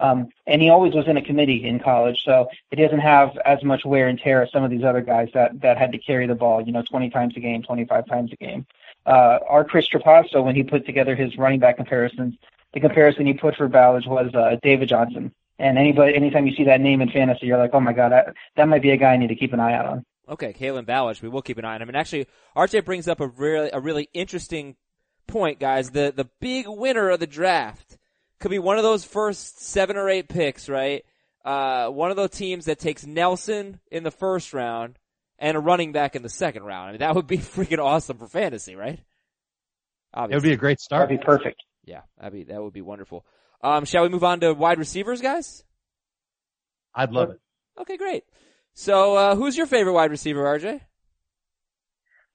Um, 0.00 0.28
and 0.46 0.62
he 0.62 0.68
always 0.68 0.94
was 0.94 1.08
in 1.08 1.16
a 1.16 1.22
committee 1.22 1.66
in 1.66 1.80
college, 1.80 2.22
so 2.24 2.48
it 2.70 2.76
doesn't 2.76 3.00
have 3.00 3.36
as 3.44 3.64
much 3.64 3.84
wear 3.84 4.06
and 4.06 4.18
tear 4.18 4.42
as 4.42 4.52
some 4.52 4.62
of 4.62 4.70
these 4.70 4.84
other 4.84 5.00
guys 5.00 5.28
that 5.34 5.60
that 5.62 5.78
had 5.78 5.92
to 5.92 5.98
carry 5.98 6.26
the 6.26 6.34
ball, 6.34 6.60
you 6.60 6.72
know, 6.72 6.82
20 6.82 7.10
times 7.10 7.36
a 7.36 7.40
game, 7.40 7.62
25 7.62 8.06
times 8.06 8.32
a 8.32 8.36
game. 8.36 8.66
Uh, 9.06 9.38
our 9.48 9.64
Chris 9.64 9.88
Trapasso, 9.88 10.44
when 10.44 10.54
he 10.54 10.62
put 10.62 10.84
together 10.84 11.16
his 11.16 11.36
running 11.38 11.58
back 11.58 11.76
comparisons, 11.76 12.34
the 12.74 12.80
comparison 12.80 13.26
he 13.26 13.32
put 13.32 13.56
for 13.56 13.68
Ballage 13.68 14.06
was 14.06 14.32
uh, 14.34 14.56
David 14.62 14.88
Johnson. 14.88 15.32
And 15.58 15.76
anybody, 15.76 16.14
anytime 16.14 16.46
you 16.46 16.54
see 16.54 16.64
that 16.64 16.80
name 16.80 17.00
in 17.00 17.10
fantasy, 17.10 17.46
you're 17.46 17.58
like, 17.58 17.70
oh 17.72 17.80
my 17.80 17.92
god, 17.92 18.12
that, 18.12 18.34
that 18.56 18.68
might 18.68 18.82
be 18.82 18.90
a 18.90 18.96
guy 18.96 19.12
I 19.12 19.16
need 19.16 19.28
to 19.28 19.36
keep 19.36 19.52
an 19.52 19.60
eye 19.60 19.74
out 19.74 19.86
on. 19.86 20.04
Okay, 20.28 20.52
Kalen 20.52 20.84
Ballage, 20.84 21.22
we 21.22 21.28
will 21.28 21.42
keep 21.42 21.58
an 21.58 21.64
eye 21.64 21.74
on 21.74 21.82
him. 21.82 21.88
And 21.88 21.96
actually, 21.96 22.26
RJ 22.56 22.84
brings 22.84 23.08
up 23.08 23.20
a 23.20 23.26
really, 23.26 23.70
a 23.72 23.80
really 23.80 24.08
interesting 24.12 24.76
point, 25.26 25.58
guys. 25.58 25.90
The 25.90 26.12
the 26.14 26.28
big 26.40 26.66
winner 26.68 27.08
of 27.08 27.20
the 27.20 27.26
draft 27.26 27.96
could 28.38 28.50
be 28.50 28.58
one 28.58 28.76
of 28.76 28.82
those 28.82 29.04
first 29.04 29.60
seven 29.60 29.96
or 29.96 30.08
eight 30.08 30.28
picks, 30.28 30.68
right? 30.68 31.04
Uh, 31.44 31.88
one 31.88 32.10
of 32.10 32.16
those 32.16 32.30
teams 32.30 32.66
that 32.66 32.78
takes 32.78 33.06
Nelson 33.06 33.80
in 33.90 34.02
the 34.02 34.10
first 34.10 34.52
round 34.52 34.98
and 35.38 35.56
a 35.56 35.60
running 35.60 35.92
back 35.92 36.14
in 36.14 36.22
the 36.22 36.28
second 36.28 36.64
round. 36.64 36.88
I 36.88 36.92
mean, 36.92 36.98
that 37.00 37.14
would 37.14 37.26
be 37.26 37.38
freaking 37.38 37.78
awesome 37.78 38.18
for 38.18 38.26
fantasy, 38.26 38.74
right? 38.74 39.00
Obviously. 40.12 40.34
It 40.34 40.36
would 40.36 40.50
be 40.50 40.54
a 40.54 40.58
great 40.58 40.80
start. 40.80 41.08
That'd 41.08 41.20
be 41.20 41.24
perfect. 41.24 41.62
Yeah, 41.84 42.02
that'd 42.18 42.32
be 42.32 42.44
that 42.52 42.62
would 42.62 42.72
be 42.72 42.82
wonderful. 42.82 43.24
Um, 43.60 43.84
shall 43.84 44.02
we 44.04 44.08
move 44.08 44.24
on 44.24 44.40
to 44.40 44.52
wide 44.54 44.78
receivers, 44.78 45.20
guys? 45.20 45.64
I'd 46.94 47.12
love 47.12 47.30
it. 47.30 47.40
Okay, 47.80 47.96
great. 47.96 48.24
So, 48.74 49.16
uh, 49.16 49.34
who's 49.34 49.56
your 49.56 49.66
favorite 49.66 49.92
wide 49.92 50.10
receiver, 50.10 50.44
RJ? 50.44 50.80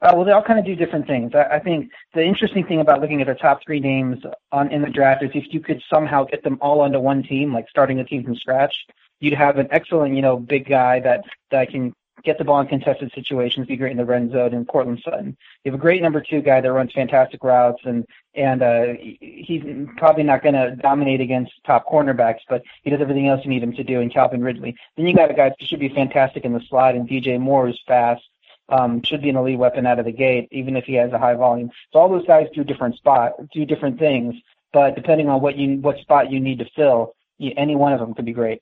Uh, 0.02 0.12
well, 0.16 0.26
they 0.26 0.32
all 0.34 0.44
kind 0.44 0.60
of 0.60 0.66
do 0.66 0.76
different 0.76 1.08
things. 1.08 1.32
I, 1.34 1.56
I 1.56 1.60
think 1.60 1.90
the 2.14 2.22
interesting 2.22 2.66
thing 2.66 2.82
about 2.82 3.00
looking 3.00 3.22
at 3.22 3.28
the 3.28 3.36
top 3.36 3.62
three 3.66 3.80
names 3.80 4.18
on 4.52 4.70
in 4.70 4.82
the 4.82 4.90
draft 4.90 5.24
is 5.24 5.32
if 5.34 5.46
you 5.54 5.62
could 5.62 5.82
somehow 5.92 6.26
get 6.26 6.44
them 6.44 6.58
all 6.60 6.82
onto 6.82 7.00
one 7.00 7.24
team, 7.24 7.54
like 7.54 7.70
starting 7.70 8.00
a 8.00 8.04
team 8.04 8.24
from 8.26 8.36
scratch, 8.36 8.76
you'd 9.22 9.34
have 9.34 9.58
an 9.58 9.70
excellent, 9.72 10.16
you 10.16 10.22
know, 10.22 10.38
big 10.38 10.68
guy 10.68 11.00
that 11.00 11.24
that 11.52 11.70
can 11.70 11.94
get 12.24 12.38
the 12.38 12.44
ball 12.44 12.60
in 12.62 12.68
contested 12.68 13.12
situations, 13.14 13.68
be 13.68 13.76
great 13.76 13.92
in 13.92 13.98
the 13.98 14.06
red 14.06 14.32
zone, 14.32 14.54
and 14.54 14.68
Courtland 14.68 15.02
Sutton. 15.04 15.38
You 15.64 15.72
have 15.72 15.80
a 15.80 15.82
great 15.82 16.02
number 16.02 16.22
two 16.22 16.42
guy 16.42 16.62
that 16.62 16.72
runs 16.72 16.94
fantastic 16.94 17.44
routes, 17.44 17.82
and 17.86 18.06
and 18.36 18.62
uh, 18.62 18.94
he's 19.00 19.64
probably 19.98 20.24
not 20.24 20.42
going 20.42 20.56
to 20.56 20.76
dominate 20.78 21.22
against 21.22 21.52
top 21.66 21.88
cornerbacks, 21.88 22.40
but 22.50 22.64
he 22.82 22.90
does 22.90 23.02
everything 23.02 23.28
else 23.28 23.42
you 23.44 23.50
need 23.50 23.64
him 23.64 23.74
to 23.74 23.84
do 23.84 24.00
in 24.00 24.10
Calvin 24.10 24.42
Ridley. 24.42 24.76
Then 24.96 25.08
you 25.08 25.16
got 25.16 25.30
a 25.30 25.36
guy 25.36 25.50
that 25.50 25.62
should 25.62 25.80
be 25.80 25.90
fantastic 25.90 26.46
in 26.46 26.54
the 26.54 26.62
slot, 26.70 26.96
and 26.96 27.08
DJ 27.08 27.40
Moore 27.40 27.68
is 27.68 27.80
fast. 27.88 28.24
Um, 28.70 29.04
should 29.04 29.22
be 29.22 29.30
an 29.30 29.36
elite 29.36 29.60
weapon 29.60 29.86
out 29.86 30.00
of 30.00 30.06
the 30.06 30.12
gate, 30.12 30.48
even 30.52 30.78
if 30.78 30.86
he 30.86 30.94
has 30.94 31.12
a 31.12 31.20
high 31.20 31.36
volume. 31.36 31.70
So 31.92 32.00
all 32.00 32.10
those 32.10 32.26
guys 32.26 32.48
do 32.56 32.64
different 32.64 32.96
spot, 32.96 33.34
do 33.52 33.66
different 33.66 34.00
things, 34.00 34.36
but 34.72 34.96
depending 34.96 35.28
on 35.28 35.42
what 35.42 35.58
you 35.58 35.80
what 35.80 36.00
spot 36.00 36.32
you 36.32 36.40
need 36.40 36.60
to 36.60 36.66
fill, 36.76 37.14
any 37.40 37.76
one 37.76 37.92
of 37.92 38.00
them 38.00 38.14
could 38.14 38.26
be 38.26 38.32
great. 38.32 38.62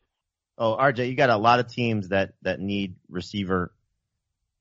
Oh, 0.61 0.77
RJ, 0.77 1.09
you 1.09 1.15
got 1.15 1.31
a 1.31 1.37
lot 1.37 1.59
of 1.59 1.69
teams 1.69 2.09
that 2.09 2.35
that 2.43 2.59
need 2.59 2.97
receiver 3.09 3.73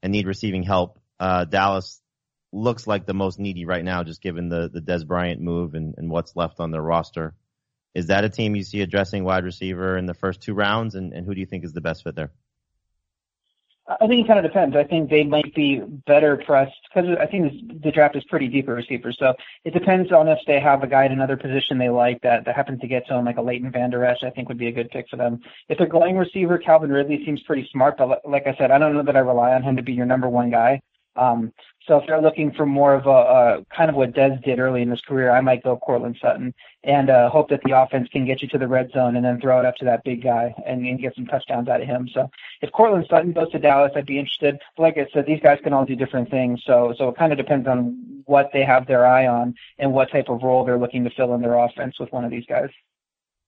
and 0.02 0.10
need 0.10 0.26
receiving 0.26 0.62
help. 0.62 0.98
Uh, 1.20 1.44
Dallas 1.44 2.00
looks 2.52 2.86
like 2.86 3.04
the 3.04 3.12
most 3.12 3.38
needy 3.38 3.66
right 3.66 3.84
now, 3.84 4.02
just 4.02 4.22
given 4.22 4.48
the 4.48 4.70
the 4.72 4.80
Dez 4.80 5.06
Bryant 5.06 5.42
move 5.42 5.74
and, 5.74 5.94
and 5.98 6.08
what's 6.08 6.34
left 6.34 6.58
on 6.58 6.70
their 6.70 6.80
roster. 6.80 7.34
Is 7.94 8.06
that 8.06 8.24
a 8.24 8.30
team 8.30 8.56
you 8.56 8.62
see 8.62 8.80
addressing 8.80 9.24
wide 9.24 9.44
receiver 9.44 9.98
in 9.98 10.06
the 10.06 10.14
first 10.14 10.40
two 10.40 10.54
rounds, 10.54 10.94
and, 10.94 11.12
and 11.12 11.26
who 11.26 11.34
do 11.34 11.40
you 11.40 11.46
think 11.46 11.64
is 11.64 11.74
the 11.74 11.82
best 11.82 12.02
fit 12.02 12.14
there? 12.14 12.32
I 13.98 14.06
think 14.06 14.24
it 14.24 14.28
kind 14.28 14.38
of 14.38 14.44
depends. 14.44 14.76
I 14.76 14.84
think 14.84 15.10
they 15.10 15.24
might 15.24 15.52
be 15.54 15.80
better 16.06 16.36
pressed 16.36 16.76
because 16.88 17.10
I 17.20 17.26
think 17.26 17.82
the 17.82 17.90
draft 17.90 18.14
is 18.14 18.22
pretty 18.24 18.46
deep 18.46 18.68
at 18.68 18.72
receiver. 18.72 19.12
So 19.12 19.34
it 19.64 19.74
depends 19.74 20.12
on 20.12 20.28
if 20.28 20.38
they 20.46 20.60
have 20.60 20.84
a 20.84 20.86
guy 20.86 21.06
at 21.06 21.10
another 21.10 21.36
position 21.36 21.76
they 21.76 21.88
like 21.88 22.20
that, 22.22 22.44
that 22.44 22.54
happens 22.54 22.80
to 22.82 22.86
get 22.86 23.04
to 23.08 23.14
them, 23.14 23.24
like 23.24 23.38
a 23.38 23.42
Leighton 23.42 23.72
Vander 23.72 24.04
Esch, 24.04 24.22
I 24.22 24.30
think 24.30 24.48
would 24.48 24.58
be 24.58 24.68
a 24.68 24.72
good 24.72 24.90
pick 24.90 25.08
for 25.08 25.16
them. 25.16 25.40
If 25.68 25.78
they're 25.78 25.88
going 25.88 26.16
receiver, 26.16 26.56
Calvin 26.56 26.90
Ridley 26.90 27.24
seems 27.24 27.42
pretty 27.42 27.68
smart, 27.72 27.96
but 27.98 28.20
like 28.28 28.46
I 28.46 28.54
said, 28.56 28.70
I 28.70 28.78
don't 28.78 28.94
know 28.94 29.02
that 29.02 29.16
I 29.16 29.20
rely 29.20 29.54
on 29.54 29.62
him 29.64 29.74
to 29.76 29.82
be 29.82 29.92
your 29.92 30.06
number 30.06 30.28
one 30.28 30.50
guy. 30.50 30.80
Um, 31.16 31.52
so 31.86 31.96
if 31.96 32.06
they're 32.06 32.20
looking 32.20 32.52
for 32.52 32.66
more 32.66 32.94
of 32.94 33.06
a, 33.06 33.10
a 33.10 33.64
kind 33.74 33.90
of 33.90 33.96
what 33.96 34.12
Dez 34.12 34.42
did 34.44 34.58
early 34.60 34.82
in 34.82 34.90
his 34.90 35.00
career, 35.00 35.30
I 35.30 35.40
might 35.40 35.64
go 35.64 35.76
Courtland 35.76 36.16
Sutton 36.20 36.54
and 36.84 37.10
uh, 37.10 37.28
hope 37.30 37.48
that 37.50 37.60
the 37.64 37.76
offense 37.76 38.08
can 38.12 38.24
get 38.24 38.42
you 38.42 38.48
to 38.48 38.58
the 38.58 38.68
red 38.68 38.90
zone 38.92 39.16
and 39.16 39.24
then 39.24 39.40
throw 39.40 39.58
it 39.58 39.66
up 39.66 39.76
to 39.76 39.84
that 39.86 40.04
big 40.04 40.22
guy 40.22 40.54
and, 40.66 40.86
and 40.86 41.00
get 41.00 41.14
some 41.16 41.26
touchdowns 41.26 41.68
out 41.68 41.80
of 41.80 41.88
him. 41.88 42.08
So 42.14 42.30
if 42.62 42.70
Courtland 42.72 43.06
Sutton 43.10 43.32
goes 43.32 43.50
to 43.50 43.58
Dallas, 43.58 43.92
I'd 43.96 44.06
be 44.06 44.18
interested. 44.18 44.58
Like 44.78 44.98
I 44.98 45.06
said, 45.12 45.26
these 45.26 45.40
guys 45.42 45.58
can 45.62 45.72
all 45.72 45.84
do 45.84 45.96
different 45.96 46.30
things. 46.30 46.62
So 46.64 46.94
so 46.96 47.08
it 47.08 47.16
kind 47.16 47.32
of 47.32 47.38
depends 47.38 47.66
on 47.66 48.22
what 48.26 48.50
they 48.52 48.64
have 48.64 48.86
their 48.86 49.04
eye 49.04 49.26
on 49.26 49.54
and 49.78 49.92
what 49.92 50.12
type 50.12 50.28
of 50.28 50.42
role 50.42 50.64
they're 50.64 50.78
looking 50.78 51.04
to 51.04 51.10
fill 51.10 51.34
in 51.34 51.42
their 51.42 51.58
offense 51.58 51.98
with 51.98 52.12
one 52.12 52.24
of 52.24 52.30
these 52.30 52.46
guys. 52.46 52.70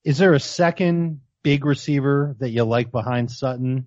Is 0.04 0.18
there 0.18 0.34
a 0.34 0.40
second 0.40 1.20
big 1.44 1.64
receiver 1.64 2.34
that 2.40 2.50
you 2.50 2.64
like 2.64 2.90
behind 2.90 3.30
Sutton? 3.30 3.86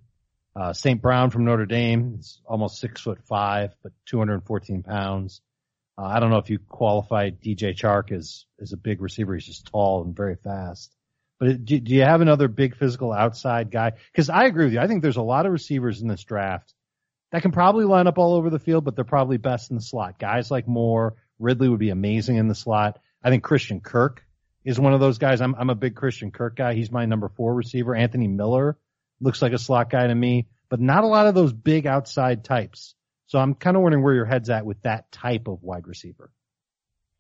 Uh, 0.56 0.72
St. 0.74 1.02
Brown 1.02 1.32
from 1.32 1.46
Notre 1.46 1.66
Dame 1.66 2.18
is 2.20 2.40
almost 2.46 2.80
six 2.80 3.02
foot 3.02 3.20
five, 3.28 3.76
but 3.84 3.92
214 4.06 4.84
pounds. 4.84 5.42
Uh, 5.98 6.04
I 6.06 6.20
don't 6.20 6.30
know 6.30 6.38
if 6.38 6.50
you 6.50 6.60
qualify 6.60 7.30
DJ 7.30 7.76
Chark 7.76 8.12
as, 8.12 8.46
as 8.62 8.72
a 8.74 8.78
big 8.78 9.02
receiver. 9.02 9.34
He's 9.34 9.46
just 9.46 9.68
tall 9.68 10.04
and 10.04 10.16
very 10.16 10.36
fast. 10.36 10.94
But 11.40 11.66
do, 11.66 11.80
do 11.80 11.94
you 11.94 12.04
have 12.04 12.22
another 12.22 12.48
big 12.48 12.78
physical 12.78 13.12
outside 13.12 13.70
guy? 13.70 13.94
Cause 14.16 14.30
I 14.30 14.46
agree 14.46 14.66
with 14.66 14.74
you. 14.74 14.80
I 14.80 14.88
think 14.88 15.02
there's 15.02 15.18
a 15.18 15.22
lot 15.22 15.46
of 15.46 15.52
receivers 15.52 16.02
in 16.02 16.08
this 16.08 16.24
draft 16.24 16.74
that 17.32 17.42
can 17.42 17.52
probably 17.52 17.84
line 17.84 18.08
up 18.08 18.18
all 18.18 18.36
over 18.36 18.50
the 18.50 18.60
field, 18.60 18.86
but 18.86 18.96
they're 18.96 19.04
probably 19.04 19.38
best 19.38 19.70
in 19.70 19.76
the 19.76 19.82
slot. 19.82 20.20
Guys 20.20 20.50
like 20.50 20.68
Moore, 20.68 21.16
Ridley 21.40 21.68
would 21.68 21.80
be 21.80 21.90
amazing 21.90 22.38
in 22.38 22.48
the 22.48 22.56
slot. 22.56 23.00
I 23.22 23.30
think 23.30 23.44
Christian 23.44 23.82
Kirk 23.82 24.24
is 24.64 24.80
one 24.80 24.94
of 24.94 25.02
those 25.02 25.18
guys. 25.18 25.42
I'm, 25.42 25.56
I'm 25.56 25.70
a 25.70 25.76
big 25.76 25.96
Christian 25.96 26.32
Kirk 26.32 26.56
guy. 26.56 26.76
He's 26.76 26.92
my 26.92 27.06
number 27.06 27.28
four 27.28 27.54
receiver. 27.54 27.94
Anthony 27.94 28.30
Miller 28.30 28.78
looks 29.22 29.42
like 29.42 29.54
a 29.54 29.58
slot 29.58 29.90
guy 29.90 30.08
to 30.08 30.16
me, 30.16 30.48
but 30.70 30.80
not 30.80 31.04
a 31.04 31.08
lot 31.08 31.28
of 31.28 31.36
those 31.36 31.54
big 31.54 31.88
outside 31.88 32.44
types. 32.44 32.96
So 33.28 33.40
I'm 33.40 33.56
kind 33.56 33.76
of 33.76 33.84
wondering 33.84 34.04
where 34.04 34.14
your 34.14 34.26
head's 34.26 34.50
at 34.50 34.66
with 34.66 34.82
that 34.84 35.12
type 35.12 35.48
of 35.48 35.64
wide 35.64 35.88
receiver. 35.88 36.32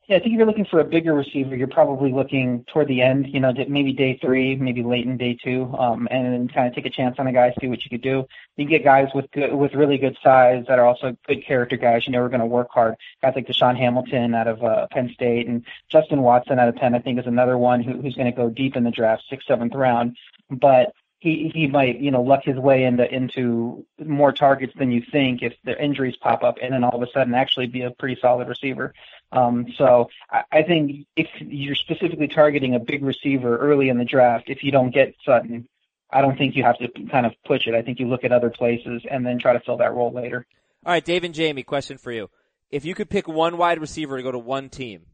Yeah, 0.07 0.17
I 0.17 0.19
think 0.19 0.33
if 0.33 0.37
you're 0.37 0.45
looking 0.45 0.65
for 0.65 0.79
a 0.79 0.83
bigger 0.83 1.15
receiver, 1.15 1.55
you're 1.55 1.67
probably 1.67 2.11
looking 2.11 2.63
toward 2.71 2.87
the 2.87 3.01
end, 3.01 3.27
you 3.27 3.39
know, 3.39 3.51
maybe 3.67 3.91
day 3.91 4.19
three, 4.21 4.55
maybe 4.55 4.83
late 4.83 5.05
in 5.05 5.17
day 5.17 5.35
two, 5.43 5.73
um, 5.79 6.07
and 6.11 6.31
then 6.31 6.47
kind 6.47 6.67
of 6.67 6.75
take 6.75 6.85
a 6.85 6.91
chance 6.91 7.15
on 7.17 7.25
a 7.25 7.33
guy, 7.33 7.51
see 7.59 7.67
what 7.67 7.83
you 7.83 7.89
could 7.89 8.03
do. 8.03 8.23
You 8.55 8.65
can 8.65 8.67
get 8.67 8.83
guys 8.83 9.07
with 9.15 9.31
good, 9.31 9.51
with 9.51 9.73
really 9.73 9.97
good 9.97 10.15
size 10.21 10.65
that 10.67 10.77
are 10.77 10.85
also 10.85 11.17
good 11.25 11.43
character 11.43 11.75
guys. 11.75 12.05
You 12.05 12.11
know, 12.11 12.21
we're 12.21 12.29
going 12.29 12.39
to 12.39 12.45
work 12.45 12.67
hard. 12.69 12.97
Guys 13.23 13.33
like 13.35 13.47
DaeSean 13.47 13.77
Hamilton 13.77 14.35
out 14.35 14.47
of 14.47 14.63
uh, 14.63 14.85
Penn 14.91 15.09
State 15.11 15.47
and 15.47 15.65
Justin 15.89 16.21
Watson 16.21 16.59
out 16.59 16.69
of 16.69 16.75
Penn, 16.75 16.93
I 16.93 16.99
think, 16.99 17.17
is 17.17 17.25
another 17.25 17.57
one 17.57 17.81
who, 17.81 17.99
who's 17.99 18.15
going 18.15 18.31
to 18.31 18.37
go 18.37 18.51
deep 18.51 18.75
in 18.75 18.83
the 18.83 18.91
draft, 18.91 19.23
sixth, 19.27 19.47
seventh 19.47 19.73
round. 19.73 20.17
But 20.51 20.93
he 21.19 21.51
he 21.53 21.67
might 21.67 21.99
you 21.99 22.11
know 22.11 22.21
luck 22.21 22.43
his 22.43 22.57
way 22.57 22.83
into 22.83 23.11
into 23.13 23.85
more 24.03 24.31
targets 24.31 24.73
than 24.77 24.91
you 24.91 25.01
think 25.11 25.41
if 25.41 25.53
the 25.63 25.81
injuries 25.81 26.15
pop 26.17 26.43
up, 26.43 26.57
and 26.61 26.73
then 26.73 26.83
all 26.83 27.01
of 27.01 27.07
a 27.07 27.11
sudden 27.11 27.33
actually 27.33 27.67
be 27.67 27.81
a 27.81 27.91
pretty 27.91 28.19
solid 28.21 28.47
receiver. 28.47 28.93
Um, 29.31 29.67
so 29.77 30.09
I, 30.29 30.43
I 30.51 30.63
think 30.63 31.07
if 31.15 31.27
you're 31.39 31.75
specifically 31.75 32.27
targeting 32.27 32.75
a 32.75 32.79
big 32.79 33.03
receiver 33.03 33.57
early 33.57 33.89
in 33.89 33.97
the 33.97 34.05
draft, 34.05 34.49
if 34.49 34.63
you 34.63 34.71
don't 34.71 34.91
get 34.91 35.15
Sutton, 35.25 35.67
I 36.11 36.21
don't 36.21 36.37
think 36.37 36.55
you 36.55 36.63
have 36.63 36.77
to 36.77 36.87
kind 37.11 37.25
of 37.25 37.33
push 37.45 37.67
it. 37.67 37.73
I 37.73 37.81
think 37.81 37.99
you 37.99 38.07
look 38.07 38.23
at 38.23 38.31
other 38.31 38.49
places 38.49 39.03
and 39.09 39.25
then 39.25 39.39
try 39.39 39.53
to 39.53 39.59
fill 39.59 39.77
that 39.77 39.93
role 39.93 40.13
later. 40.13 40.45
All 40.85 40.91
right, 40.91 41.03
Dave 41.03 41.23
and 41.23 41.33
Jamie, 41.33 41.63
question 41.63 41.97
for 41.97 42.11
you. 42.11 42.29
If 42.69 42.85
you 42.85 42.93
could 42.93 43.09
pick 43.09 43.27
one 43.27 43.57
wide 43.57 43.79
receiver 43.79 44.17
to 44.17 44.23
go 44.23 44.31
to 44.31 44.39
one 44.39 44.69
team 44.69 45.07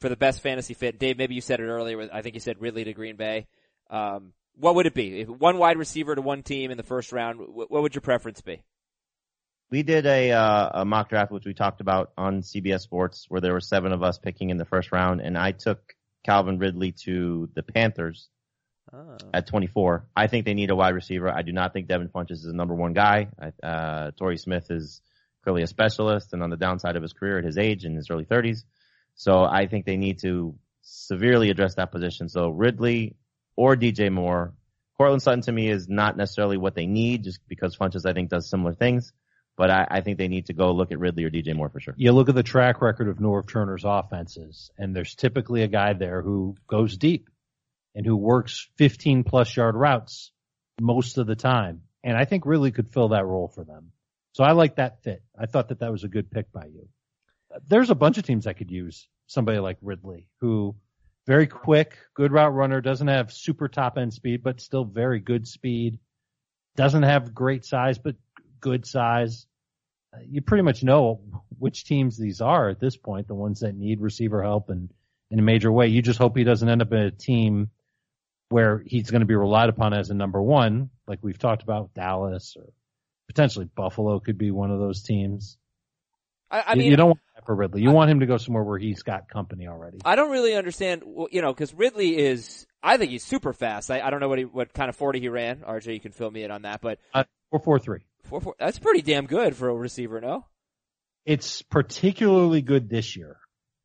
for 0.00 0.08
the 0.08 0.16
best 0.16 0.40
fantasy 0.40 0.74
fit, 0.74 0.98
Dave, 0.98 1.18
maybe 1.18 1.34
you 1.34 1.40
said 1.40 1.60
it 1.60 1.64
earlier. 1.64 2.08
I 2.12 2.22
think 2.22 2.34
you 2.34 2.40
said 2.40 2.60
Ridley 2.60 2.84
to 2.84 2.92
Green 2.92 3.16
Bay. 3.16 3.46
Um, 3.90 4.32
what 4.56 4.74
would 4.74 4.86
it 4.86 4.94
be? 4.94 5.20
If 5.20 5.28
one 5.28 5.58
wide 5.58 5.78
receiver 5.78 6.14
to 6.14 6.22
one 6.22 6.42
team 6.42 6.70
in 6.70 6.76
the 6.76 6.82
first 6.82 7.12
round, 7.12 7.38
what 7.40 7.70
would 7.70 7.94
your 7.94 8.02
preference 8.02 8.40
be? 8.40 8.62
We 9.70 9.82
did 9.82 10.04
a, 10.04 10.32
uh, 10.32 10.70
a 10.80 10.84
mock 10.84 11.10
draft, 11.10 11.30
which 11.30 11.46
we 11.46 11.54
talked 11.54 11.80
about 11.80 12.12
on 12.18 12.42
CBS 12.42 12.80
Sports, 12.80 13.26
where 13.28 13.40
there 13.40 13.52
were 13.52 13.60
seven 13.60 13.92
of 13.92 14.02
us 14.02 14.18
picking 14.18 14.50
in 14.50 14.56
the 14.56 14.64
first 14.64 14.90
round, 14.90 15.20
and 15.20 15.38
I 15.38 15.52
took 15.52 15.94
Calvin 16.24 16.58
Ridley 16.58 16.92
to 17.04 17.48
the 17.54 17.62
Panthers 17.62 18.28
oh. 18.92 19.16
at 19.32 19.46
24. 19.46 20.06
I 20.16 20.26
think 20.26 20.44
they 20.44 20.54
need 20.54 20.70
a 20.70 20.76
wide 20.76 20.94
receiver. 20.94 21.30
I 21.30 21.42
do 21.42 21.52
not 21.52 21.72
think 21.72 21.86
Devin 21.86 22.08
Funchess 22.08 22.32
is 22.32 22.42
the 22.44 22.52
number 22.52 22.74
one 22.74 22.92
guy. 22.92 23.28
Uh, 23.62 24.10
Torrey 24.18 24.38
Smith 24.38 24.70
is 24.70 25.00
clearly 25.44 25.62
a 25.62 25.66
specialist 25.66 26.32
and 26.32 26.42
on 26.42 26.50
the 26.50 26.56
downside 26.56 26.96
of 26.96 27.02
his 27.02 27.12
career 27.12 27.38
at 27.38 27.44
his 27.44 27.56
age 27.56 27.84
in 27.84 27.94
his 27.94 28.10
early 28.10 28.24
30s. 28.24 28.64
So 29.14 29.44
I 29.44 29.66
think 29.66 29.86
they 29.86 29.96
need 29.96 30.20
to 30.20 30.54
severely 30.82 31.50
address 31.50 31.76
that 31.76 31.92
position. 31.92 32.28
So 32.28 32.48
Ridley, 32.48 33.16
or 33.60 33.76
DJ 33.76 34.10
Moore. 34.10 34.54
Courtland 34.96 35.20
Sutton 35.20 35.42
to 35.42 35.52
me 35.52 35.68
is 35.68 35.86
not 35.86 36.16
necessarily 36.16 36.56
what 36.56 36.74
they 36.74 36.86
need 36.86 37.24
just 37.24 37.40
because 37.46 37.76
Funchess 37.76 38.08
I 38.08 38.14
think 38.14 38.30
does 38.30 38.48
similar 38.48 38.72
things. 38.72 39.12
But 39.54 39.70
I, 39.70 39.86
I 39.90 40.00
think 40.00 40.16
they 40.16 40.28
need 40.28 40.46
to 40.46 40.54
go 40.54 40.72
look 40.72 40.92
at 40.92 40.98
Ridley 40.98 41.24
or 41.24 41.30
DJ 41.30 41.54
Moore 41.54 41.68
for 41.68 41.78
sure. 41.78 41.92
You 41.98 42.12
look 42.12 42.30
at 42.30 42.34
the 42.34 42.42
track 42.42 42.80
record 42.80 43.08
of 43.08 43.18
Norv 43.18 43.46
Turner's 43.46 43.84
offenses, 43.84 44.70
and 44.78 44.96
there's 44.96 45.14
typically 45.14 45.62
a 45.62 45.68
guy 45.68 45.92
there 45.92 46.22
who 46.22 46.56
goes 46.66 46.96
deep 46.96 47.28
and 47.94 48.06
who 48.06 48.16
works 48.16 48.66
15 48.78 49.24
plus 49.24 49.54
yard 49.54 49.74
routes 49.74 50.32
most 50.80 51.18
of 51.18 51.26
the 51.26 51.36
time. 51.36 51.82
And 52.02 52.16
I 52.16 52.24
think 52.24 52.46
Ridley 52.46 52.70
could 52.70 52.88
fill 52.88 53.08
that 53.08 53.26
role 53.26 53.48
for 53.48 53.62
them. 53.62 53.92
So 54.32 54.42
I 54.42 54.52
like 54.52 54.76
that 54.76 55.02
fit. 55.02 55.22
I 55.38 55.44
thought 55.44 55.68
that 55.68 55.80
that 55.80 55.92
was 55.92 56.04
a 56.04 56.08
good 56.08 56.30
pick 56.30 56.50
by 56.50 56.64
you. 56.64 56.88
There's 57.68 57.90
a 57.90 57.94
bunch 57.94 58.16
of 58.16 58.24
teams 58.24 58.44
that 58.44 58.56
could 58.56 58.70
use 58.70 59.06
somebody 59.26 59.58
like 59.58 59.76
Ridley 59.82 60.28
who 60.40 60.76
very 61.26 61.46
quick, 61.46 61.96
good 62.14 62.32
route 62.32 62.54
runner, 62.54 62.80
doesn't 62.80 63.08
have 63.08 63.32
super 63.32 63.68
top 63.68 63.98
end 63.98 64.12
speed, 64.12 64.42
but 64.42 64.60
still 64.60 64.84
very 64.84 65.20
good 65.20 65.46
speed. 65.46 65.98
Doesn't 66.76 67.02
have 67.02 67.34
great 67.34 67.64
size, 67.64 67.98
but 67.98 68.16
good 68.60 68.86
size. 68.86 69.46
You 70.26 70.42
pretty 70.42 70.62
much 70.62 70.82
know 70.82 71.20
which 71.58 71.84
teams 71.84 72.18
these 72.18 72.40
are 72.40 72.68
at 72.68 72.80
this 72.80 72.96
point, 72.96 73.28
the 73.28 73.34
ones 73.34 73.60
that 73.60 73.76
need 73.76 74.00
receiver 74.00 74.42
help 74.42 74.70
and 74.70 74.90
in 75.30 75.38
a 75.38 75.42
major 75.42 75.70
way. 75.70 75.88
You 75.88 76.02
just 76.02 76.18
hope 76.18 76.36
he 76.36 76.44
doesn't 76.44 76.68
end 76.68 76.82
up 76.82 76.92
in 76.92 76.98
a 76.98 77.10
team 77.10 77.70
where 78.48 78.82
he's 78.84 79.10
going 79.10 79.20
to 79.20 79.26
be 79.26 79.36
relied 79.36 79.68
upon 79.68 79.94
as 79.94 80.10
a 80.10 80.14
number 80.14 80.42
one, 80.42 80.90
like 81.06 81.20
we've 81.22 81.38
talked 81.38 81.62
about 81.62 81.94
Dallas 81.94 82.56
or 82.58 82.72
potentially 83.28 83.64
Buffalo 83.64 84.18
could 84.18 84.38
be 84.38 84.50
one 84.50 84.72
of 84.72 84.80
those 84.80 85.02
teams. 85.02 85.56
I, 86.50 86.64
I 86.68 86.74
mean, 86.74 86.90
you 86.90 86.96
don't 86.96 87.18
for 87.44 87.54
Ridley. 87.54 87.82
You 87.82 87.90
I, 87.90 87.94
want 87.94 88.10
him 88.10 88.20
to 88.20 88.26
go 88.26 88.36
somewhere 88.36 88.62
where 88.62 88.78
he's 88.78 89.02
got 89.02 89.28
company 89.28 89.66
already. 89.68 89.98
I 90.04 90.16
don't 90.16 90.30
really 90.30 90.54
understand, 90.54 91.02
you 91.30 91.42
know, 91.42 91.52
because 91.52 91.74
Ridley 91.74 92.16
is. 92.16 92.66
I 92.82 92.96
think 92.96 93.10
he's 93.10 93.24
super 93.24 93.52
fast. 93.52 93.90
I, 93.90 94.00
I 94.00 94.10
don't 94.10 94.20
know 94.20 94.28
what 94.28 94.38
he, 94.38 94.44
what 94.44 94.72
kind 94.72 94.88
of 94.88 94.96
forty 94.96 95.20
he 95.20 95.28
ran. 95.28 95.58
RJ, 95.58 95.94
you 95.94 96.00
can 96.00 96.12
fill 96.12 96.30
me 96.30 96.42
in 96.42 96.50
on 96.50 96.62
that, 96.62 96.80
but 96.80 96.98
uh, 97.14 97.24
four 97.50 97.60
four 97.60 97.78
three. 97.78 98.00
Four 98.24 98.40
four. 98.40 98.54
That's 98.58 98.78
pretty 98.78 99.02
damn 99.02 99.26
good 99.26 99.56
for 99.56 99.68
a 99.68 99.74
receiver, 99.74 100.20
no? 100.20 100.46
It's 101.24 101.62
particularly 101.62 102.62
good 102.62 102.88
this 102.88 103.16
year. 103.16 103.36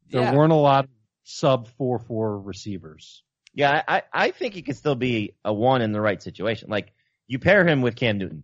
There 0.10 0.22
yeah. 0.22 0.34
weren't 0.34 0.54
a 0.54 0.58
lot 0.58 0.86
of 0.86 0.90
sub 1.24 1.68
four 1.78 2.00
four 2.00 2.40
receivers. 2.40 3.24
Yeah, 3.54 3.82
I 3.88 4.04
I 4.12 4.32
think 4.32 4.54
he 4.54 4.62
could 4.62 4.78
still 4.78 4.96
be 4.96 5.36
a 5.44 5.54
one 5.54 5.82
in 5.82 5.92
the 5.92 6.02
right 6.02 6.22
situation. 6.22 6.70
Like 6.70 6.94
you 7.28 7.40
pair 7.40 7.68
him 7.68 7.82
with 7.82 7.96
Cam 7.96 8.18
Newton 8.18 8.44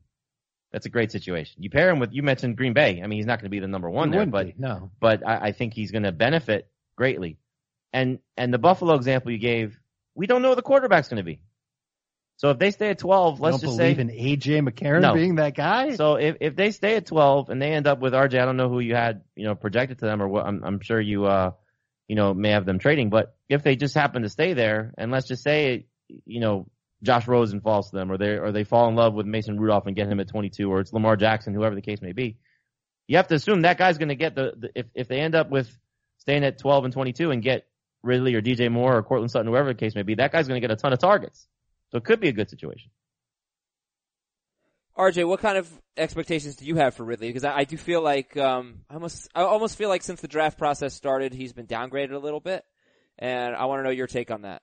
that's 0.71 0.86
a 0.86 0.89
great 0.89 1.12
situation. 1.12 1.62
You 1.63 1.69
pair 1.69 1.89
him 1.89 1.99
with 1.99 2.13
you 2.13 2.23
mentioned 2.23 2.57
Green 2.57 2.73
Bay. 2.73 3.01
I 3.03 3.07
mean, 3.07 3.17
he's 3.17 3.25
not 3.25 3.39
going 3.39 3.45
to 3.45 3.49
be 3.49 3.60
the 3.60 3.67
number 3.67 3.89
one 3.89 4.12
he 4.12 4.17
there, 4.17 4.25
but 4.25 4.47
be, 4.47 4.55
no. 4.57 4.91
But 4.99 5.27
I, 5.27 5.47
I 5.47 5.51
think 5.51 5.73
he's 5.73 5.91
going 5.91 6.03
to 6.03 6.12
benefit 6.12 6.69
greatly. 6.95 7.38
And 7.93 8.19
and 8.38 8.53
the 8.53 8.57
Buffalo 8.57 8.95
example 8.95 9.31
you 9.31 9.38
gave, 9.38 9.77
we 10.15 10.27
don't 10.27 10.41
know 10.41 10.49
who 10.49 10.55
the 10.55 10.62
quarterback's 10.62 11.10
going 11.10 11.17
to 11.17 11.23
be. 11.23 11.41
So 12.38 12.49
if 12.49 12.57
they 12.57 12.71
stay 12.71 12.89
at 12.89 12.97
12, 12.97 13.39
let's 13.39 13.60
just 13.60 13.77
say. 13.77 13.91
in 13.91 14.10
AJ 14.10 14.67
McCarron 14.67 15.01
no. 15.01 15.13
being 15.13 15.36
that 15.36 15.53
guy? 15.53 15.93
So 15.93 16.15
if, 16.15 16.38
if 16.41 16.55
they 16.55 16.71
stay 16.71 16.95
at 16.95 17.05
12 17.05 17.51
and 17.51 17.62
they 17.62 17.71
end 17.71 17.86
up 17.86 17.99
with 17.99 18.13
RJ, 18.13 18.41
I 18.41 18.45
don't 18.45 18.57
know 18.57 18.67
who 18.67 18.79
you 18.79 18.95
had, 18.95 19.21
you 19.36 19.45
know, 19.45 19.53
projected 19.53 19.99
to 19.99 20.05
them 20.05 20.23
or 20.23 20.27
what, 20.27 20.47
I'm, 20.47 20.63
I'm 20.63 20.79
sure 20.79 20.99
you, 20.99 21.25
uh, 21.25 21.51
you 22.07 22.15
know, 22.15 22.34
may 22.34 22.49
have 22.49 22.65
them 22.65 22.79
trading, 22.79 23.12
but 23.12 23.36
if 23.47 23.62
they 23.62 23.75
just 23.75 23.93
happen 23.93 24.23
to 24.23 24.29
stay 24.29 24.53
there 24.53 24.91
and 24.97 25.12
let's 25.12 25.27
just 25.27 25.43
say, 25.43 25.86
you 26.07 26.39
know, 26.39 26.67
Josh 27.03 27.27
Rosen 27.27 27.61
falls 27.61 27.89
to 27.89 27.95
them, 27.95 28.11
or 28.11 28.17
they 28.17 28.37
or 28.37 28.51
they 28.51 28.63
fall 28.63 28.87
in 28.87 28.95
love 28.95 29.13
with 29.13 29.25
Mason 29.25 29.59
Rudolph 29.59 29.87
and 29.87 29.95
get 29.95 30.07
him 30.07 30.19
at 30.19 30.27
22, 30.27 30.71
or 30.71 30.79
it's 30.79 30.93
Lamar 30.93 31.15
Jackson, 31.15 31.53
whoever 31.53 31.75
the 31.75 31.81
case 31.81 32.01
may 32.01 32.11
be. 32.11 32.37
You 33.07 33.17
have 33.17 33.27
to 33.27 33.35
assume 33.35 33.61
that 33.61 33.77
guy's 33.77 33.97
going 33.97 34.09
to 34.09 34.15
get 34.15 34.35
the, 34.35 34.53
the, 34.57 34.69
if 34.75 34.85
if 34.93 35.07
they 35.07 35.19
end 35.19 35.35
up 35.35 35.49
with 35.49 35.75
staying 36.19 36.43
at 36.43 36.59
12 36.59 36.85
and 36.85 36.93
22 36.93 37.31
and 37.31 37.41
get 37.41 37.65
Ridley 38.03 38.35
or 38.35 38.41
DJ 38.41 38.71
Moore 38.71 38.95
or 38.97 39.03
Courtland 39.03 39.31
Sutton, 39.31 39.47
whoever 39.47 39.69
the 39.69 39.79
case 39.79 39.95
may 39.95 40.03
be, 40.03 40.15
that 40.15 40.31
guy's 40.31 40.47
going 40.47 40.61
to 40.61 40.67
get 40.67 40.71
a 40.71 40.79
ton 40.79 40.93
of 40.93 40.99
targets. 40.99 41.47
So 41.91 41.97
it 41.97 42.03
could 42.03 42.19
be 42.19 42.29
a 42.29 42.33
good 42.33 42.49
situation. 42.49 42.91
RJ, 44.97 45.27
what 45.27 45.39
kind 45.39 45.57
of 45.57 45.69
expectations 45.97 46.57
do 46.57 46.65
you 46.65 46.75
have 46.75 46.93
for 46.93 47.03
Ridley? 47.03 47.27
Because 47.27 47.43
I, 47.43 47.59
I 47.59 47.63
do 47.63 47.77
feel 47.77 48.01
like 48.01 48.37
um, 48.37 48.81
I 48.89 48.95
almost 48.95 49.29
I 49.33 49.41
almost 49.41 49.77
feel 49.77 49.89
like 49.89 50.03
since 50.03 50.21
the 50.21 50.27
draft 50.27 50.57
process 50.57 50.93
started, 50.93 51.33
he's 51.33 51.53
been 51.53 51.65
downgraded 51.65 52.11
a 52.11 52.19
little 52.19 52.39
bit, 52.39 52.63
and 53.17 53.55
I 53.55 53.65
want 53.65 53.79
to 53.79 53.83
know 53.83 53.89
your 53.89 54.07
take 54.07 54.31
on 54.31 54.43
that. 54.43 54.61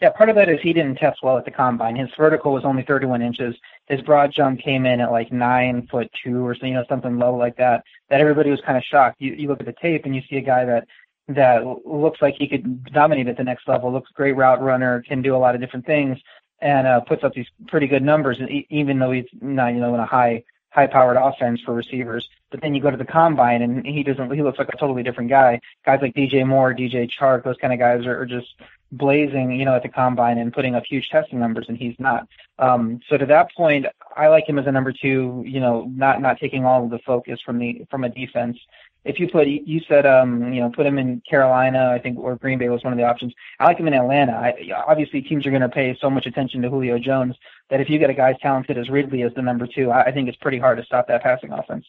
Yeah, 0.00 0.10
part 0.10 0.30
of 0.30 0.36
that 0.36 0.48
is 0.48 0.58
he 0.62 0.72
didn't 0.72 0.96
test 0.96 1.22
well 1.22 1.36
at 1.36 1.44
the 1.44 1.50
combine. 1.50 1.94
His 1.94 2.08
vertical 2.16 2.54
was 2.54 2.64
only 2.64 2.82
31 2.82 3.20
inches. 3.20 3.54
His 3.86 4.00
broad 4.00 4.32
jump 4.32 4.60
came 4.60 4.86
in 4.86 5.00
at 5.00 5.12
like 5.12 5.30
nine 5.30 5.86
foot 5.90 6.10
two 6.24 6.46
or 6.46 6.54
so, 6.54 6.64
you 6.64 6.72
know, 6.72 6.84
something 6.88 7.18
low 7.18 7.36
like 7.36 7.56
that. 7.56 7.84
That 8.08 8.20
everybody 8.22 8.50
was 8.50 8.62
kind 8.62 8.78
of 8.78 8.84
shocked. 8.84 9.20
You, 9.20 9.34
you 9.34 9.48
look 9.48 9.60
at 9.60 9.66
the 9.66 9.74
tape 9.74 10.06
and 10.06 10.16
you 10.16 10.22
see 10.28 10.36
a 10.36 10.40
guy 10.40 10.64
that 10.64 10.88
that 11.28 11.62
looks 11.86 12.22
like 12.22 12.36
he 12.38 12.48
could 12.48 12.84
dominate 12.92 13.28
at 13.28 13.36
the 13.36 13.44
next 13.44 13.68
level. 13.68 13.92
Looks 13.92 14.10
great 14.12 14.36
route 14.36 14.62
runner, 14.62 15.02
can 15.02 15.20
do 15.20 15.36
a 15.36 15.38
lot 15.38 15.54
of 15.54 15.60
different 15.60 15.84
things, 15.84 16.18
and 16.60 16.86
uh, 16.86 17.00
puts 17.00 17.22
up 17.22 17.34
these 17.34 17.46
pretty 17.68 17.86
good 17.86 18.02
numbers, 18.02 18.38
even 18.70 18.98
though 18.98 19.12
he's 19.12 19.26
not, 19.40 19.74
you 19.74 19.80
know, 19.80 19.94
in 19.94 20.00
a 20.00 20.06
high 20.06 20.42
high 20.70 20.86
powered 20.86 21.16
offense 21.16 21.60
for 21.60 21.74
receivers. 21.74 22.26
But 22.50 22.62
then 22.62 22.74
you 22.74 22.80
go 22.80 22.90
to 22.90 22.96
the 22.96 23.04
combine 23.04 23.60
and 23.60 23.84
he 23.84 24.02
doesn't. 24.02 24.32
He 24.32 24.42
looks 24.42 24.58
like 24.58 24.70
a 24.72 24.76
totally 24.78 25.02
different 25.02 25.28
guy. 25.28 25.60
Guys 25.84 25.98
like 26.00 26.14
DJ 26.14 26.46
Moore, 26.46 26.74
DJ 26.74 27.10
Chark, 27.10 27.44
those 27.44 27.56
kind 27.60 27.72
of 27.72 27.78
guys 27.78 28.06
are, 28.06 28.18
are 28.18 28.26
just 28.26 28.48
blazing, 28.92 29.52
you 29.52 29.64
know, 29.64 29.74
at 29.74 29.82
the 29.82 29.88
combine 29.88 30.38
and 30.38 30.52
putting 30.52 30.74
up 30.74 30.84
huge 30.88 31.08
testing 31.10 31.38
numbers, 31.38 31.66
and 31.68 31.76
he's 31.76 31.94
not. 31.98 32.26
Um, 32.58 33.00
so 33.08 33.16
to 33.16 33.26
that 33.26 33.48
point, 33.56 33.86
I 34.16 34.28
like 34.28 34.48
him 34.48 34.58
as 34.58 34.66
a 34.66 34.72
number 34.72 34.92
two. 34.92 35.42
You 35.46 35.60
know, 35.60 35.90
not 35.94 36.20
not 36.20 36.38
taking 36.38 36.64
all 36.64 36.84
of 36.84 36.90
the 36.90 36.98
focus 37.06 37.40
from 37.44 37.58
the 37.58 37.86
from 37.90 38.04
a 38.04 38.08
defense. 38.08 38.58
If 39.02 39.18
you 39.18 39.28
put, 39.28 39.48
you 39.48 39.80
said, 39.88 40.04
um, 40.04 40.52
you 40.52 40.60
know, 40.60 40.70
put 40.70 40.84
him 40.84 40.98
in 40.98 41.22
Carolina, 41.28 41.90
I 41.90 41.98
think, 41.98 42.18
or 42.18 42.36
Green 42.36 42.58
Bay 42.58 42.68
was 42.68 42.84
one 42.84 42.92
of 42.92 42.98
the 42.98 43.06
options. 43.06 43.32
I 43.58 43.64
like 43.64 43.78
him 43.78 43.88
in 43.88 43.94
Atlanta. 43.94 44.32
I, 44.32 44.52
obviously, 44.86 45.22
teams 45.22 45.46
are 45.46 45.50
going 45.50 45.62
to 45.62 45.70
pay 45.70 45.96
so 46.02 46.10
much 46.10 46.26
attention 46.26 46.60
to 46.62 46.68
Julio 46.68 46.98
Jones 46.98 47.34
that 47.70 47.80
if 47.80 47.88
you 47.88 47.98
get 47.98 48.10
a 48.10 48.14
guy 48.14 48.32
as 48.32 48.36
talented 48.42 48.76
as 48.76 48.90
Ridley 48.90 49.22
as 49.22 49.32
the 49.34 49.40
number 49.40 49.66
two, 49.66 49.90
I, 49.90 50.02
I 50.02 50.12
think 50.12 50.28
it's 50.28 50.36
pretty 50.36 50.58
hard 50.58 50.76
to 50.76 50.84
stop 50.84 51.08
that 51.08 51.22
passing 51.22 51.50
offense. 51.50 51.86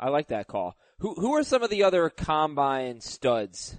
I 0.00 0.08
like 0.08 0.28
that 0.28 0.48
call. 0.48 0.76
Who 0.98 1.14
who 1.14 1.32
are 1.34 1.44
some 1.44 1.62
of 1.62 1.70
the 1.70 1.84
other 1.84 2.10
combine 2.10 3.00
studs 3.00 3.78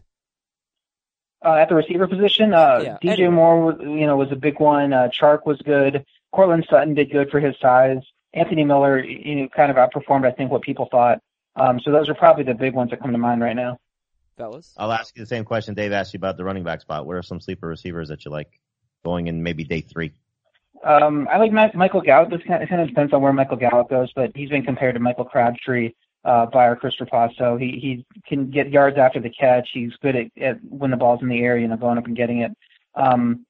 uh, 1.43 1.54
at 1.54 1.69
the 1.69 1.75
receiver 1.75 2.08
position. 2.08 2.54
Uh, 2.54 2.82
yeah. 2.84 2.97
DJ 3.04 3.19
anyway. 3.19 3.30
Moore, 3.30 3.78
you 3.82 4.08
know, 4.08 4.17
was 4.17 4.32
a 4.32 4.36
big 4.36 4.60
one. 4.60 4.93
Uh, 4.93 5.10
Chark 5.10 5.45
was 5.45 5.62
good. 5.62 6.06
Courtland 6.32 6.67
Sutton 6.69 6.93
did 6.93 7.12
good 7.12 7.30
for 7.30 7.39
his 7.39 7.56
size. 7.62 8.02
Anthony 8.34 8.63
Miller, 8.63 9.04
you 9.04 9.36
know, 9.36 9.47
kind 9.49 9.71
of 9.71 9.78
outperformed, 9.78 10.25
I 10.25 10.32
think, 10.32 10.52
what 10.52 10.62
people 10.62 10.88
thought. 10.91 11.21
Um, 11.56 11.80
so 11.80 11.91
those 11.91 12.10
are 12.10 12.13
probably 12.13 12.43
the 12.43 12.54
big 12.54 12.73
ones 12.73 12.91
that 12.91 13.02
come 13.02 13.12
to 13.12 13.17
mind 13.17 13.41
right 13.41 13.56
now. 13.56 13.78
Fellas, 14.38 14.73
I'll 14.78 14.91
ask 14.91 15.15
you 15.17 15.23
the 15.23 15.28
same 15.28 15.43
question 15.43 15.73
Dave 15.73 15.91
asked 15.91 16.13
you 16.13 16.17
about 16.17 16.38
the 16.38 16.45
running 16.45 16.63
back 16.63 16.82
spot. 16.82 17.06
What 17.06 17.15
are 17.15 17.23
some 17.23 17.41
sleeper 17.41 17.67
receivers 17.67 18.08
that 18.10 18.23
you 18.23 18.32
like 18.32 18.60
going 19.04 19.28
in 19.28 19.43
maybe 19.43 19.63
day 19.63 19.82
three? 19.82 20.13
Um, 20.84 21.28
I 21.30 21.38
like 21.38 21.52
Michael 21.75 22.02
Gallup. 22.02 22.30
This 22.30 22.41
kind 22.47 22.63
of, 22.63 22.69
kind 22.69 22.82
of 22.82 22.88
depends 22.88 23.12
on 23.12 23.21
where 23.21 23.34
Michael 23.34 23.58
Gallup 23.58 23.89
goes, 23.89 24.13
but 24.15 24.32
he's 24.36 24.49
been 24.49 24.63
compared 24.63 24.93
to 24.93 25.02
Michael 25.02 25.25
Crabtree 25.25 25.91
uh, 26.25 26.45
by 26.47 26.67
our 26.67 26.75
Chris 26.75 26.95
Trapasso. 26.99 27.60
He 27.60 27.79
he 27.79 28.05
can 28.27 28.49
get 28.49 28.69
yards 28.69 28.97
after 28.97 29.19
the 29.19 29.29
catch. 29.29 29.69
He's 29.73 29.95
good 30.01 30.15
at, 30.15 30.27
at 30.38 30.63
when 30.63 30.91
the 30.91 30.97
ball's 30.97 31.21
in 31.21 31.29
the 31.29 31.39
air, 31.39 31.58
you 31.58 31.67
know, 31.67 31.77
going 31.77 31.97
up 31.97 32.05
and 32.05 32.15
getting 32.15 32.39
it. 32.39 32.51
Um, 32.95 33.45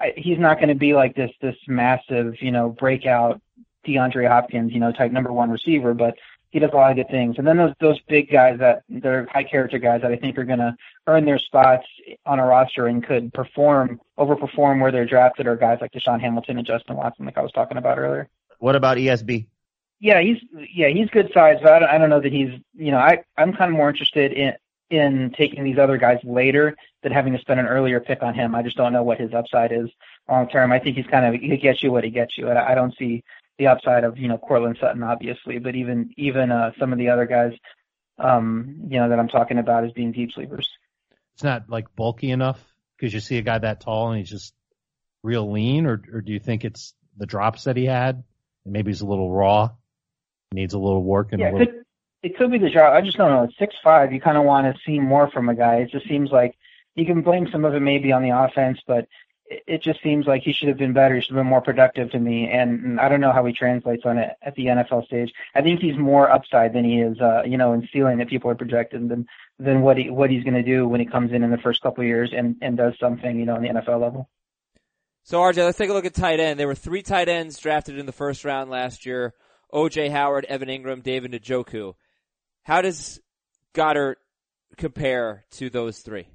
I, 0.00 0.12
he's 0.16 0.38
not 0.38 0.58
going 0.58 0.68
to 0.68 0.74
be 0.74 0.94
like 0.94 1.14
this 1.14 1.30
this 1.40 1.56
massive, 1.66 2.40
you 2.40 2.50
know, 2.50 2.70
breakout 2.70 3.40
DeAndre 3.86 4.28
Hopkins, 4.28 4.72
you 4.72 4.80
know, 4.80 4.92
type 4.92 5.12
number 5.12 5.32
one 5.32 5.50
receiver, 5.50 5.94
but 5.94 6.16
he 6.50 6.60
does 6.60 6.70
a 6.72 6.76
lot 6.76 6.90
of 6.90 6.96
good 6.96 7.08
things. 7.08 7.36
And 7.38 7.46
then 7.46 7.56
those 7.56 7.74
those 7.80 8.00
big 8.02 8.30
guys 8.30 8.58
that 8.60 8.84
they're 8.88 9.26
high 9.26 9.44
character 9.44 9.78
guys 9.78 10.02
that 10.02 10.12
I 10.12 10.16
think 10.16 10.38
are 10.38 10.44
going 10.44 10.60
to 10.60 10.76
earn 11.06 11.24
their 11.24 11.38
spots 11.38 11.86
on 12.26 12.38
a 12.38 12.46
roster 12.46 12.86
and 12.86 13.04
could 13.04 13.32
perform 13.32 14.00
overperform 14.18 14.80
where 14.80 14.92
they're 14.92 15.04
drafted 15.04 15.46
are 15.46 15.56
guys 15.56 15.78
like 15.80 15.92
DaeSean 15.92 16.20
Hamilton 16.20 16.58
and 16.58 16.66
Justin 16.66 16.96
Watson, 16.96 17.26
like 17.26 17.38
I 17.38 17.42
was 17.42 17.52
talking 17.52 17.76
about 17.76 17.98
earlier. 17.98 18.28
What 18.58 18.76
about 18.76 18.98
ESB? 18.98 19.46
Yeah, 20.00 20.20
he's 20.20 20.38
yeah 20.72 20.88
he's 20.88 21.08
good 21.08 21.30
size, 21.32 21.58
but 21.62 21.72
I 21.72 21.78
don't, 21.78 21.88
I 21.88 21.98
don't 21.98 22.10
know 22.10 22.20
that 22.20 22.32
he's 22.32 22.50
you 22.74 22.90
know 22.90 22.98
I 22.98 23.24
I'm 23.36 23.52
kind 23.54 23.70
of 23.70 23.76
more 23.76 23.88
interested 23.88 24.32
in 24.32 24.54
in 24.90 25.32
taking 25.36 25.64
these 25.64 25.78
other 25.78 25.96
guys 25.96 26.18
later 26.24 26.76
than 27.02 27.12
having 27.12 27.32
to 27.32 27.38
spend 27.38 27.60
an 27.60 27.66
earlier 27.66 28.00
pick 28.00 28.22
on 28.22 28.34
him. 28.34 28.54
I 28.54 28.62
just 28.62 28.76
don't 28.76 28.92
know 28.92 29.02
what 29.02 29.18
his 29.18 29.32
upside 29.32 29.72
is 29.72 29.88
long 30.28 30.48
term. 30.48 30.72
I 30.72 30.78
think 30.78 30.96
he's 30.96 31.06
kind 31.06 31.26
of 31.26 31.40
he 31.40 31.56
gets 31.56 31.82
you 31.82 31.90
what 31.90 32.04
he 32.04 32.10
gets 32.10 32.36
you. 32.36 32.48
I, 32.48 32.72
I 32.72 32.74
don't 32.74 32.94
see 32.98 33.24
the 33.58 33.68
upside 33.68 34.04
of 34.04 34.18
you 34.18 34.28
know 34.28 34.38
Courtland 34.38 34.78
Sutton 34.80 35.02
obviously, 35.02 35.58
but 35.58 35.74
even 35.74 36.12
even 36.16 36.50
uh, 36.50 36.72
some 36.78 36.92
of 36.92 36.98
the 36.98 37.08
other 37.08 37.26
guys 37.26 37.52
um, 38.18 38.86
you 38.88 38.98
know 38.98 39.08
that 39.08 39.18
I'm 39.18 39.28
talking 39.28 39.58
about 39.58 39.84
as 39.84 39.92
being 39.92 40.12
deep 40.12 40.32
sleepers. 40.32 40.68
It's 41.34 41.44
not 41.44 41.68
like 41.68 41.94
bulky 41.96 42.30
enough 42.30 42.60
because 42.96 43.12
you 43.12 43.20
see 43.20 43.38
a 43.38 43.42
guy 43.42 43.58
that 43.58 43.80
tall 43.80 44.10
and 44.10 44.18
he's 44.18 44.30
just 44.30 44.54
real 45.22 45.50
lean, 45.50 45.86
or 45.86 46.02
or 46.12 46.20
do 46.20 46.32
you 46.32 46.40
think 46.40 46.64
it's 46.64 46.94
the 47.16 47.26
drops 47.26 47.64
that 47.64 47.76
he 47.76 47.86
had 47.86 48.22
and 48.64 48.72
maybe 48.72 48.90
he's 48.90 49.00
a 49.00 49.06
little 49.06 49.30
raw? 49.30 49.70
Needs 50.54 50.74
a 50.74 50.78
little 50.78 51.02
work 51.02 51.32
and 51.32 51.40
yeah, 51.40 51.50
a 51.50 51.52
little. 51.52 51.62
It 51.62 51.70
could, 51.70 51.84
it 52.22 52.36
could 52.38 52.50
be 52.50 52.58
the 52.58 52.70
job. 52.70 52.94
I 52.94 53.00
just 53.00 53.16
don't 53.16 53.30
know. 53.30 53.44
At 53.44 53.50
six 53.58 53.74
five, 53.82 54.12
you 54.12 54.20
kind 54.20 54.38
of 54.38 54.44
want 54.44 54.74
to 54.74 54.80
see 54.84 54.98
more 54.98 55.30
from 55.30 55.48
a 55.48 55.54
guy. 55.54 55.76
It 55.76 55.90
just 55.90 56.08
seems 56.08 56.30
like 56.30 56.56
you 56.94 57.04
can 57.04 57.22
blame 57.22 57.48
some 57.50 57.64
of 57.64 57.74
it 57.74 57.80
maybe 57.80 58.12
on 58.12 58.22
the 58.22 58.30
offense, 58.30 58.80
but 58.86 59.08
it, 59.46 59.62
it 59.66 59.82
just 59.82 60.02
seems 60.02 60.26
like 60.26 60.42
he 60.42 60.52
should 60.52 60.68
have 60.68 60.78
been 60.78 60.92
better. 60.92 61.16
He 61.16 61.20
should 61.20 61.34
have 61.34 61.42
been 61.42 61.50
more 61.50 61.60
productive 61.60 62.10
to 62.12 62.18
me. 62.18 62.48
And, 62.48 62.80
and 62.84 63.00
I 63.00 63.08
don't 63.08 63.20
know 63.20 63.32
how 63.32 63.44
he 63.44 63.52
translates 63.52 64.04
on 64.04 64.18
it 64.18 64.30
at 64.42 64.54
the 64.54 64.66
NFL 64.66 65.06
stage. 65.06 65.32
I 65.54 65.62
think 65.62 65.80
he's 65.80 65.98
more 65.98 66.30
upside 66.30 66.72
than 66.72 66.84
he 66.84 67.00
is, 67.00 67.20
uh, 67.20 67.42
you 67.44 67.58
know, 67.58 67.72
in 67.72 67.88
ceiling 67.92 68.18
that 68.18 68.28
people 68.28 68.50
are 68.50 68.54
projecting 68.54 69.08
than 69.08 69.26
than 69.58 69.82
what 69.82 69.96
he 69.96 70.10
what 70.10 70.30
he's 70.30 70.44
going 70.44 70.54
to 70.54 70.62
do 70.62 70.88
when 70.88 71.00
he 71.00 71.06
comes 71.06 71.32
in 71.32 71.42
in 71.42 71.50
the 71.50 71.58
first 71.58 71.82
couple 71.82 72.02
of 72.02 72.08
years 72.08 72.32
and 72.34 72.56
and 72.62 72.76
does 72.76 72.94
something, 72.98 73.38
you 73.38 73.46
know, 73.46 73.56
on 73.56 73.62
the 73.62 73.68
NFL 73.68 74.00
level. 74.00 74.28
So 75.26 75.40
RJ, 75.40 75.64
let's 75.64 75.78
take 75.78 75.88
a 75.88 75.94
look 75.94 76.04
at 76.04 76.14
tight 76.14 76.38
end. 76.38 76.60
There 76.60 76.66
were 76.66 76.74
three 76.74 77.02
tight 77.02 77.30
ends 77.30 77.58
drafted 77.58 77.98
in 77.98 78.04
the 78.04 78.12
first 78.12 78.44
round 78.44 78.70
last 78.70 79.06
year. 79.06 79.32
OJ 79.72 80.10
Howard, 80.10 80.44
Evan 80.46 80.68
Engram, 80.68 81.02
David 81.02 81.32
Njoku. 81.32 81.94
How 82.62 82.80
does 82.80 83.20
Goedert 83.74 84.16
compare 84.76 85.44
to 85.52 85.70
those 85.70 85.98
three? 85.98 86.26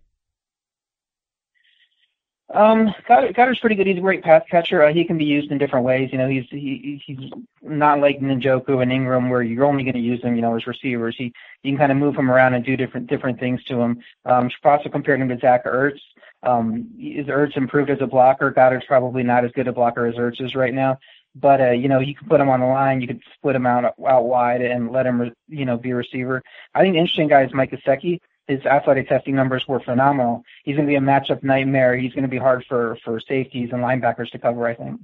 Um, 2.51 2.95
Goedert's 3.07 3.59
pretty 3.59 3.75
good. 3.75 3.85
He's 3.85 3.97
a 3.97 4.01
great 4.01 4.23
pass 4.23 4.41
catcher. 4.49 4.83
Uh, 4.83 4.91
he 4.91 5.05
can 5.05 5.19
be 5.19 5.25
used 5.25 5.51
in 5.51 5.59
different 5.59 5.85
ways. 5.85 6.09
You 6.11 6.17
know, 6.17 6.27
he's 6.27 6.45
he, 6.49 6.99
he's 7.05 7.29
not 7.61 7.99
like 7.99 8.19
Njoku 8.19 8.81
and 8.81 8.91
Engram, 8.91 9.29
where 9.29 9.43
you're 9.43 9.65
only 9.65 9.83
going 9.83 9.93
to 9.93 9.99
use 9.99 10.23
him, 10.23 10.35
you 10.35 10.41
know, 10.41 10.55
as 10.55 10.65
receivers. 10.65 11.15
He 11.15 11.31
you 11.61 11.71
can 11.71 11.77
kind 11.77 11.91
of 11.91 11.99
move 11.99 12.15
him 12.15 12.31
around 12.31 12.55
and 12.55 12.65
do 12.65 12.75
different 12.75 13.07
different 13.07 13.39
things 13.39 13.63
to 13.65 13.79
him. 13.79 13.99
Um, 14.25 14.49
also 14.63 14.89
compared 14.89 15.21
him 15.21 15.29
to 15.29 15.37
Zach 15.37 15.65
Ertz. 15.65 15.99
Um, 16.41 16.89
is 16.97 17.27
Ertz 17.27 17.55
improved 17.55 17.91
as 17.91 18.01
a 18.01 18.07
blocker? 18.07 18.51
Goedert's 18.51 18.87
probably 18.87 19.21
not 19.21 19.45
as 19.45 19.51
good 19.51 19.67
a 19.67 19.73
blocker 19.73 20.07
as 20.07 20.15
Ertz 20.15 20.41
is 20.41 20.55
right 20.55 20.73
now. 20.73 20.97
But 21.35 21.61
uh, 21.61 21.71
you 21.71 21.87
know, 21.87 21.99
you 21.99 22.15
can 22.15 22.27
put 22.27 22.41
him 22.41 22.49
on 22.49 22.59
the 22.59 22.65
line. 22.65 23.01
You 23.01 23.07
could 23.07 23.21
split 23.35 23.55
him 23.55 23.65
out 23.65 23.93
out 24.07 24.25
wide 24.25 24.61
and 24.61 24.91
let 24.91 25.05
him, 25.05 25.31
you 25.47 25.65
know, 25.65 25.77
be 25.77 25.91
a 25.91 25.95
receiver. 25.95 26.41
I 26.73 26.81
think 26.81 26.93
the 26.93 26.99
interesting 26.99 27.27
guy 27.27 27.43
is 27.43 27.53
Mike 27.53 27.71
Gesicki. 27.71 28.19
His 28.47 28.65
athletic 28.65 29.07
testing 29.07 29.35
numbers 29.35 29.63
were 29.67 29.79
phenomenal. 29.79 30.43
He's 30.63 30.75
going 30.75 30.87
to 30.87 30.91
be 30.91 30.95
a 30.95 31.01
matchup 31.01 31.43
nightmare. 31.43 31.95
He's 31.95 32.13
going 32.13 32.23
to 32.23 32.29
be 32.29 32.37
hard 32.37 32.65
for 32.67 32.97
for 33.03 33.19
safeties 33.19 33.69
and 33.71 33.83
linebackers 33.83 34.31
to 34.31 34.39
cover. 34.39 34.67
I 34.67 34.75
think. 34.75 35.01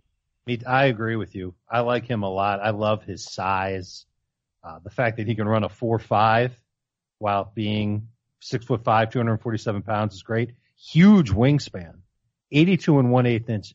I 0.65 0.85
agree 0.85 1.15
with 1.15 1.35
you. 1.35 1.53
I 1.69 1.81
like 1.81 2.05
him 2.05 2.23
a 2.23 2.29
lot. 2.29 2.59
I 2.59 2.71
love 2.71 3.03
his 3.03 3.23
size. 3.23 4.05
Uh, 4.63 4.79
the 4.83 4.89
fact 4.89 5.17
that 5.17 5.27
he 5.27 5.35
can 5.35 5.47
run 5.47 5.63
a 5.63 5.69
four 5.69 5.99
five 5.99 6.59
while 7.19 7.51
being 7.53 8.07
six 8.39 8.65
foot 8.65 8.83
five, 8.83 9.11
247 9.11 9.83
pounds 9.83 10.15
is 10.15 10.23
great. 10.23 10.53
Huge 10.77 11.31
wingspan, 11.31 11.99
82 12.51 12.99
and 12.99 13.11
one 13.11 13.25
eighth 13.25 13.49
inch 13.49 13.73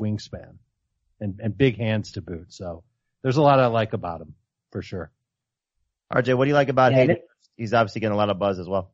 wingspan 0.00 0.56
and, 1.20 1.40
and 1.42 1.56
big 1.56 1.76
hands 1.76 2.12
to 2.12 2.22
boot. 2.22 2.52
So 2.52 2.82
there's 3.22 3.36
a 3.36 3.42
lot 3.42 3.60
I 3.60 3.66
like 3.66 3.92
about 3.92 4.20
him 4.20 4.34
for 4.70 4.82
sure. 4.82 5.10
RJ, 6.12 6.36
what 6.36 6.44
do 6.44 6.48
you 6.48 6.54
like 6.54 6.68
about 6.68 6.92
yeah, 6.92 6.98
Hayden? 6.98 7.16
He's 7.56 7.72
obviously 7.72 8.00
getting 8.00 8.14
a 8.14 8.18
lot 8.18 8.30
of 8.30 8.38
buzz 8.38 8.58
as 8.58 8.68
well. 8.68 8.90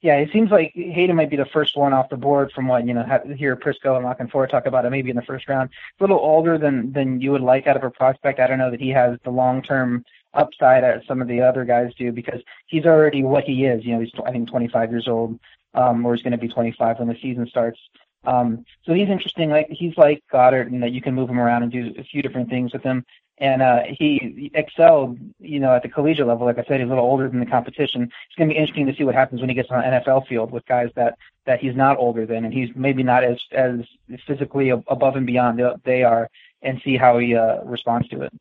Yeah, 0.00 0.16
it 0.18 0.30
seems 0.32 0.50
like 0.50 0.72
Hayden 0.74 1.16
might 1.16 1.30
be 1.30 1.36
the 1.36 1.44
first 1.46 1.76
one 1.76 1.92
off 1.92 2.08
the 2.08 2.16
board 2.16 2.52
from 2.52 2.68
what 2.68 2.86
you 2.86 2.94
know. 2.94 3.04
Hear 3.36 3.56
Prisco 3.56 3.96
and 3.96 4.04
La 4.04 4.14
Canfora 4.14 4.48
talk 4.48 4.66
about 4.66 4.84
it 4.84 4.90
maybe 4.90 5.10
in 5.10 5.16
the 5.16 5.22
first 5.22 5.48
round. 5.48 5.70
A 5.98 6.02
little 6.02 6.18
older 6.18 6.56
than 6.56 6.92
than 6.92 7.20
you 7.20 7.32
would 7.32 7.40
like 7.40 7.66
out 7.66 7.76
of 7.76 7.82
a 7.82 7.90
prospect. 7.90 8.38
I 8.38 8.46
don't 8.46 8.58
know 8.58 8.70
that 8.70 8.80
he 8.80 8.90
has 8.90 9.18
the 9.24 9.30
long 9.30 9.60
term 9.60 10.04
upside 10.34 10.84
as 10.84 11.04
some 11.08 11.20
of 11.20 11.26
the 11.26 11.40
other 11.40 11.64
guys 11.64 11.92
do 11.98 12.12
because 12.12 12.40
he's 12.66 12.84
already 12.84 13.24
what 13.24 13.42
he 13.42 13.64
is. 13.64 13.84
You 13.84 13.94
know, 13.94 14.00
he's 14.00 14.12
I 14.24 14.30
think 14.30 14.48
25 14.48 14.90
years 14.92 15.08
old, 15.08 15.40
um, 15.74 16.06
or 16.06 16.14
he's 16.14 16.22
going 16.22 16.30
to 16.30 16.38
be 16.38 16.48
25 16.48 17.00
when 17.00 17.08
the 17.08 17.16
season 17.20 17.48
starts. 17.48 17.80
Um, 18.24 18.64
so 18.84 18.92
he's 18.92 19.08
interesting. 19.08 19.50
Like 19.50 19.68
he's 19.70 19.96
like 19.96 20.22
Goedert, 20.32 20.68
in 20.68 20.80
that 20.80 20.92
you 20.92 21.00
can 21.00 21.14
move 21.14 21.30
him 21.30 21.38
around 21.38 21.62
and 21.62 21.72
do 21.72 21.94
a 21.98 22.04
few 22.04 22.22
different 22.22 22.50
things 22.50 22.72
with 22.72 22.82
him. 22.82 23.04
And 23.40 23.62
uh, 23.62 23.82
he 23.86 24.50
excelled, 24.54 25.16
you 25.38 25.60
know, 25.60 25.72
at 25.72 25.84
the 25.84 25.88
collegiate 25.88 26.26
level. 26.26 26.44
Like 26.44 26.58
I 26.58 26.64
said, 26.64 26.80
he's 26.80 26.86
a 26.86 26.88
little 26.88 27.04
older 27.04 27.28
than 27.28 27.38
the 27.38 27.46
competition. 27.46 28.02
It's 28.02 28.34
going 28.36 28.48
to 28.48 28.54
be 28.54 28.58
interesting 28.58 28.86
to 28.86 28.94
see 28.96 29.04
what 29.04 29.14
happens 29.14 29.40
when 29.40 29.48
he 29.48 29.54
gets 29.54 29.70
on 29.70 29.84
an 29.84 30.02
NFL 30.02 30.26
field 30.26 30.50
with 30.50 30.66
guys 30.66 30.90
that 30.96 31.16
that 31.46 31.60
he's 31.60 31.76
not 31.76 31.98
older 31.98 32.26
than, 32.26 32.44
and 32.44 32.52
he's 32.52 32.70
maybe 32.74 33.04
not 33.04 33.22
as 33.22 33.38
as 33.52 33.80
physically 34.26 34.70
above 34.70 35.14
and 35.14 35.26
beyond 35.26 35.60
they 35.84 36.02
are, 36.02 36.28
and 36.62 36.80
see 36.84 36.96
how 36.96 37.18
he 37.18 37.36
uh, 37.36 37.62
responds 37.64 38.08
to 38.08 38.22
it. 38.22 38.32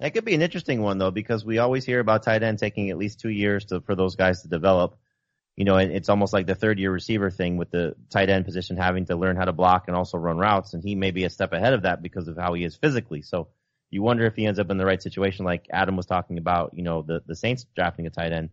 That 0.00 0.14
could 0.14 0.24
be 0.24 0.34
an 0.34 0.42
interesting 0.42 0.82
one 0.82 0.98
though, 0.98 1.10
because 1.10 1.44
we 1.44 1.58
always 1.58 1.84
hear 1.84 2.00
about 2.00 2.24
tight 2.24 2.42
end 2.42 2.58
taking 2.58 2.90
at 2.90 2.98
least 2.98 3.20
two 3.20 3.30
years 3.30 3.64
to, 3.66 3.80
for 3.80 3.94
those 3.94 4.16
guys 4.16 4.42
to 4.42 4.48
develop. 4.48 4.98
You 5.56 5.64
know, 5.64 5.76
it's 5.76 6.08
almost 6.08 6.32
like 6.32 6.46
the 6.46 6.54
third 6.54 6.78
year 6.78 6.90
receiver 6.90 7.30
thing 7.30 7.58
with 7.58 7.70
the 7.70 7.94
tight 8.08 8.30
end 8.30 8.46
position 8.46 8.76
having 8.76 9.06
to 9.06 9.16
learn 9.16 9.36
how 9.36 9.44
to 9.44 9.52
block 9.52 9.84
and 9.86 9.96
also 9.96 10.16
run 10.16 10.38
routes. 10.38 10.72
And 10.72 10.82
he 10.82 10.94
may 10.94 11.10
be 11.10 11.24
a 11.24 11.30
step 11.30 11.52
ahead 11.52 11.74
of 11.74 11.82
that 11.82 12.02
because 12.02 12.28
of 12.28 12.38
how 12.38 12.54
he 12.54 12.64
is 12.64 12.76
physically. 12.76 13.22
So 13.22 13.48
you 13.90 14.02
wonder 14.02 14.24
if 14.24 14.34
he 14.34 14.46
ends 14.46 14.58
up 14.58 14.70
in 14.70 14.78
the 14.78 14.86
right 14.86 15.02
situation, 15.02 15.44
like 15.44 15.66
Adam 15.70 15.96
was 15.96 16.06
talking 16.06 16.38
about, 16.38 16.72
you 16.74 16.82
know, 16.82 17.02
the, 17.02 17.22
the 17.26 17.36
Saints 17.36 17.66
drafting 17.74 18.06
a 18.06 18.10
tight 18.10 18.32
end. 18.32 18.48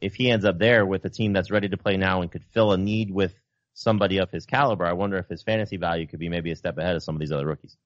If 0.00 0.14
he 0.14 0.30
ends 0.30 0.46
up 0.46 0.58
there 0.58 0.86
with 0.86 1.04
a 1.04 1.10
team 1.10 1.34
that's 1.34 1.50
ready 1.50 1.68
to 1.68 1.76
play 1.76 1.98
now 1.98 2.22
and 2.22 2.32
could 2.32 2.44
fill 2.52 2.72
a 2.72 2.78
need 2.78 3.10
with 3.10 3.34
somebody 3.74 4.16
of 4.16 4.30
his 4.30 4.46
caliber, 4.46 4.86
I 4.86 4.94
wonder 4.94 5.18
if 5.18 5.28
his 5.28 5.42
fantasy 5.42 5.76
value 5.76 6.06
could 6.06 6.20
be 6.20 6.30
maybe 6.30 6.52
a 6.52 6.56
step 6.56 6.78
ahead 6.78 6.96
of 6.96 7.02
some 7.02 7.14
of 7.14 7.20
these 7.20 7.32
other 7.32 7.46
rookies 7.46 7.76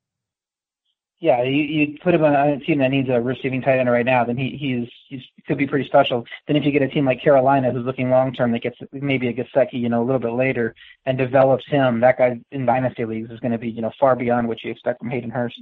yeah, 1.25 1.43
you, 1.43 1.62
you 1.62 1.99
put 2.05 2.12
him 2.12 2.22
on 2.22 2.35
a 2.35 2.61
team 2.61 2.81
that 2.81 2.91
needs 2.91 3.09
a 3.09 3.18
receiving 3.18 3.62
tight 3.62 3.79
end 3.79 3.91
right 3.91 4.05
now, 4.05 4.25
then 4.25 4.37
he 4.37 4.59
he's 4.61 4.91
he's 5.09 5.22
could 5.47 5.57
be 5.57 5.66
pretty 5.66 5.87
special. 5.87 6.27
Then 6.47 6.57
if 6.57 6.66
you 6.66 6.70
get 6.70 6.83
a 6.83 6.89
team 6.89 7.07
like 7.07 7.22
Carolina 7.22 7.72
who's 7.72 7.87
looking 7.87 8.11
long 8.11 8.35
term 8.35 8.53
that 8.53 8.62
gets 8.62 8.77
maybe 8.93 9.29
a 9.29 9.33
Gesicki, 9.33 9.81
you 9.81 9.89
know, 9.89 10.03
a 10.03 10.05
little 10.05 10.20
bit 10.20 10.33
later 10.33 10.75
and 11.07 11.16
develops 11.16 11.64
him, 11.66 12.01
that 12.01 12.18
guy 12.18 12.39
in 12.53 12.66
dynasty 12.66 13.07
leagues 13.07 13.31
is 13.31 13.41
going 13.41 13.53
to 13.53 13.59
be 13.59 13.70
you 13.70 13.81
know 13.81 13.91
far 13.99 14.14
beyond 14.14 14.49
what 14.49 14.62
you 14.62 14.70
expect 14.70 14.99
from 14.99 15.09
Hayden 15.09 15.31
Hurst. 15.31 15.59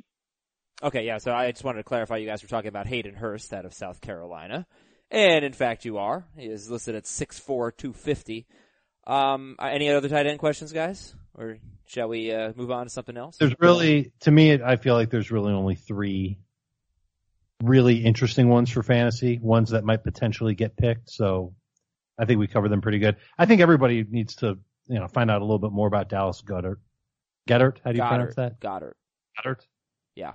Okay, 0.83 1.07
yeah. 1.07 1.19
So 1.19 1.33
I 1.33 1.53
just 1.53 1.63
wanted 1.63 1.79
to 1.79 1.85
clarify, 1.85 2.17
you 2.17 2.27
guys 2.27 2.43
were 2.43 2.49
talking 2.49 2.69
about 2.69 2.89
Hayden 2.89 3.15
Hurst 3.15 3.53
out 3.53 3.65
of 3.65 3.73
South 3.73 4.01
Carolina, 4.01 4.67
and 5.13 5.45
in 5.45 5.53
fact 5.53 5.85
you 5.85 5.99
are. 5.99 6.25
He 6.37 6.47
is 6.47 6.73
listed 6.73 6.97
at 6.97 7.07
six 7.07 7.39
four 7.39 7.71
two 7.71 7.93
fifty. 7.93 8.47
Um, 9.07 9.55
any 9.61 9.89
other 9.91 10.09
tight 10.09 10.27
end 10.27 10.41
questions, 10.41 10.73
guys? 10.73 11.15
Or 11.35 11.59
shall 11.87 12.09
we 12.09 12.31
uh, 12.33 12.53
move 12.57 12.71
on 12.71 12.85
to 12.87 12.91
something 12.91 13.17
else? 13.17 13.37
There's 13.39 13.55
really, 13.59 14.13
to 14.21 14.31
me, 14.31 14.63
I 14.63 14.77
feel 14.77 14.95
like 14.95 15.11
there's 15.11 15.31
really 15.31 15.53
only 15.53 15.75
three 15.75 16.39
really 17.63 18.05
interesting 18.05 18.49
ones 18.49 18.71
for 18.71 18.83
fantasy, 18.83 19.39
ones 19.41 19.71
that 19.71 19.85
might 19.85 20.03
potentially 20.03 20.55
get 20.55 20.77
picked. 20.77 21.11
So 21.11 21.55
I 22.19 22.25
think 22.25 22.41
we 22.41 22.49
covered 22.49 22.71
them 22.71 22.81
pretty 22.81 22.99
good. 22.99 23.17
I 23.39 23.47
think 23.47 23.61
everybody 23.61 24.05
needs 24.09 24.37
to, 24.37 24.59
you 24.89 24.99
know, 24.99 25.09
find 25.09 25.31
out 25.31 25.41
a 25.41 25.45
little 25.45 25.59
bit 25.59 25.73
more 25.73 25.87
about 25.87 26.09
Dallas 26.09 26.43
Goedert. 26.43 26.81
Goedert, 27.49 27.81
how 27.85 27.93
do 27.93 27.97
you 27.97 28.03
Goddard, 28.03 28.17
pronounce 28.17 28.35
that? 28.37 28.61
Goedert. 28.61 28.95
Goedert. 29.39 29.67
Yeah. 30.15 30.33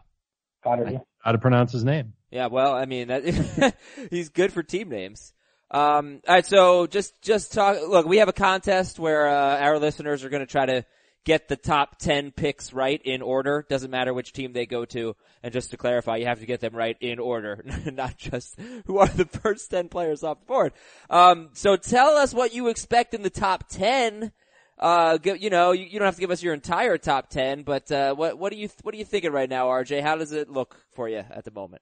Goddard, 0.63 0.91
yeah. 0.91 0.99
How 1.19 1.31
to 1.33 1.37
pronounce 1.37 1.71
his 1.71 1.83
name? 1.83 2.13
Yeah, 2.31 2.47
well, 2.47 2.73
I 2.73 2.85
mean, 2.85 3.09
that, 3.09 3.75
he's 4.09 4.29
good 4.29 4.51
for 4.51 4.63
team 4.63 4.89
names. 4.89 5.33
Um, 5.69 6.21
all 6.27 6.35
right, 6.35 6.45
so 6.45 6.87
just 6.87 7.21
just 7.21 7.53
talk. 7.53 7.77
Look, 7.87 8.05
we 8.05 8.17
have 8.17 8.29
a 8.29 8.33
contest 8.33 8.99
where 8.99 9.27
uh, 9.27 9.59
our 9.59 9.79
listeners 9.79 10.23
are 10.23 10.29
going 10.29 10.45
to 10.45 10.51
try 10.51 10.65
to 10.65 10.85
get 11.27 11.49
the 11.49 11.57
top 11.57 11.99
10 11.99 12.31
picks 12.31 12.71
right 12.71 13.01
in 13.03 13.21
order. 13.21 13.65
Doesn't 13.69 13.91
matter 13.91 14.13
which 14.13 14.31
team 14.31 14.53
they 14.53 14.65
go 14.65 14.85
to. 14.85 15.13
And 15.43 15.51
just 15.51 15.71
to 15.71 15.77
clarify, 15.77 16.15
you 16.15 16.25
have 16.25 16.39
to 16.39 16.45
get 16.45 16.61
them 16.61 16.73
right 16.73 16.95
in 17.01 17.19
order, 17.19 17.65
not 17.91 18.15
just 18.15 18.57
who 18.85 18.99
are 18.99 19.09
the 19.09 19.25
first 19.25 19.69
10 19.69 19.89
players 19.89 20.23
off 20.23 20.39
the 20.39 20.45
board. 20.45 20.71
Um, 21.09 21.49
so 21.51 21.75
tell 21.75 22.15
us 22.15 22.33
what 22.33 22.53
you 22.53 22.69
expect 22.69 23.13
in 23.13 23.23
the 23.23 23.29
top 23.29 23.67
10. 23.67 24.31
Uh, 24.79 25.17
you 25.21 25.49
know, 25.49 25.73
you, 25.73 25.99
don't 25.99 26.05
have 26.05 26.15
to 26.15 26.21
give 26.21 26.31
us 26.31 26.41
your 26.41 26.53
entire 26.53 26.97
top 26.97 27.29
10, 27.29 27.63
but, 27.63 27.91
uh, 27.91 28.15
what, 28.15 28.37
what 28.37 28.53
are 28.53 28.57
you, 28.57 28.69
what 28.83 28.95
are 28.95 28.97
you 28.97 29.03
thinking 29.05 29.33
right 29.33 29.49
now, 29.49 29.67
RJ? 29.67 30.01
How 30.01 30.15
does 30.15 30.31
it 30.31 30.49
look 30.49 30.77
for 30.93 31.09
you 31.09 31.25
at 31.29 31.43
the 31.43 31.51
moment? 31.51 31.81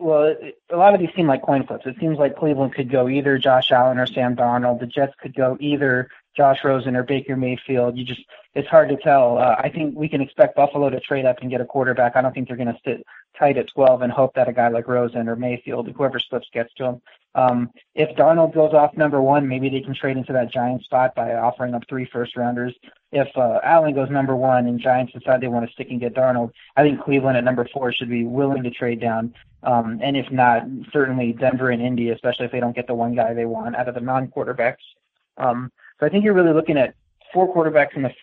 Well, 0.00 0.34
a 0.72 0.76
lot 0.76 0.94
of 0.94 1.00
these 1.00 1.10
seem 1.14 1.26
like 1.26 1.42
coin 1.42 1.66
flips. 1.66 1.84
It 1.84 1.96
seems 2.00 2.16
like 2.16 2.34
Cleveland 2.34 2.74
could 2.74 2.90
go 2.90 3.06
either 3.06 3.36
Josh 3.36 3.70
Allen 3.70 3.98
or 3.98 4.06
Sam 4.06 4.34
Darnold. 4.34 4.80
The 4.80 4.86
Jets 4.86 5.12
could 5.20 5.34
go 5.34 5.58
either 5.60 6.08
Josh 6.40 6.64
Rosen 6.64 6.96
or 6.96 7.02
Baker 7.02 7.36
Mayfield. 7.36 7.98
You 7.98 8.04
just 8.04 8.22
it's 8.54 8.66
hard 8.66 8.88
to 8.88 8.96
tell. 8.96 9.36
Uh, 9.36 9.56
I 9.58 9.68
think 9.68 9.94
we 9.94 10.08
can 10.08 10.22
expect 10.22 10.56
Buffalo 10.56 10.88
to 10.88 10.98
trade 10.98 11.26
up 11.26 11.36
and 11.42 11.50
get 11.50 11.60
a 11.60 11.66
quarterback. 11.66 12.16
I 12.16 12.22
don't 12.22 12.32
think 12.32 12.48
they're 12.48 12.56
going 12.56 12.72
to 12.72 12.80
sit 12.82 13.04
tight 13.38 13.58
at 13.58 13.68
12 13.68 14.00
and 14.00 14.10
hope 14.10 14.32
that 14.36 14.48
a 14.48 14.52
guy 14.54 14.68
like 14.68 14.88
Rosen 14.88 15.28
or 15.28 15.36
Mayfield, 15.36 15.90
whoever 15.94 16.18
slips, 16.18 16.48
gets 16.50 16.72
to 16.74 16.84
him. 16.86 17.02
Um, 17.34 17.70
if 17.94 18.16
Darnold 18.16 18.54
goes 18.54 18.72
off 18.72 18.96
number 18.96 19.20
one, 19.20 19.46
maybe 19.46 19.68
they 19.68 19.82
can 19.82 19.94
trade 19.94 20.16
into 20.16 20.32
that 20.32 20.50
Giant 20.50 20.82
spot 20.82 21.14
by 21.14 21.34
offering 21.34 21.74
up 21.74 21.82
three 21.90 22.08
first 22.10 22.38
rounders. 22.38 22.74
If 23.12 23.28
uh, 23.36 23.60
Allen 23.62 23.94
goes 23.94 24.08
number 24.08 24.34
one 24.34 24.66
and 24.66 24.80
Giants 24.80 25.12
decide 25.12 25.42
they 25.42 25.48
want 25.48 25.66
to 25.66 25.72
stick 25.74 25.88
and 25.90 26.00
get 26.00 26.14
Darnold, 26.14 26.52
I 26.74 26.82
think 26.82 27.02
Cleveland 27.02 27.36
at 27.36 27.44
number 27.44 27.68
four 27.70 27.92
should 27.92 28.08
be 28.08 28.24
willing 28.24 28.62
to 28.62 28.70
trade 28.70 28.98
down. 29.02 29.34
Um, 29.62 30.00
and 30.02 30.16
if 30.16 30.30
not, 30.30 30.62
certainly 30.90 31.34
Denver 31.34 31.68
and 31.68 31.82
Indy, 31.82 32.08
especially 32.08 32.46
if 32.46 32.52
they 32.52 32.60
don't 32.60 32.74
get 32.74 32.86
the 32.86 32.94
one 32.94 33.14
guy 33.14 33.34
they 33.34 33.44
want 33.44 33.76
out 33.76 33.88
of 33.88 33.94
the 33.94 34.00
non-quarterbacks. 34.00 34.76
Um, 35.36 35.70
so 36.00 36.06
I 36.06 36.08
think 36.08 36.24
you're 36.24 36.34
really 36.34 36.54
looking 36.54 36.78
at 36.78 36.94
four 37.32 37.54
quarterbacks 37.54 37.94
in 37.94 38.02
the 38.02 38.14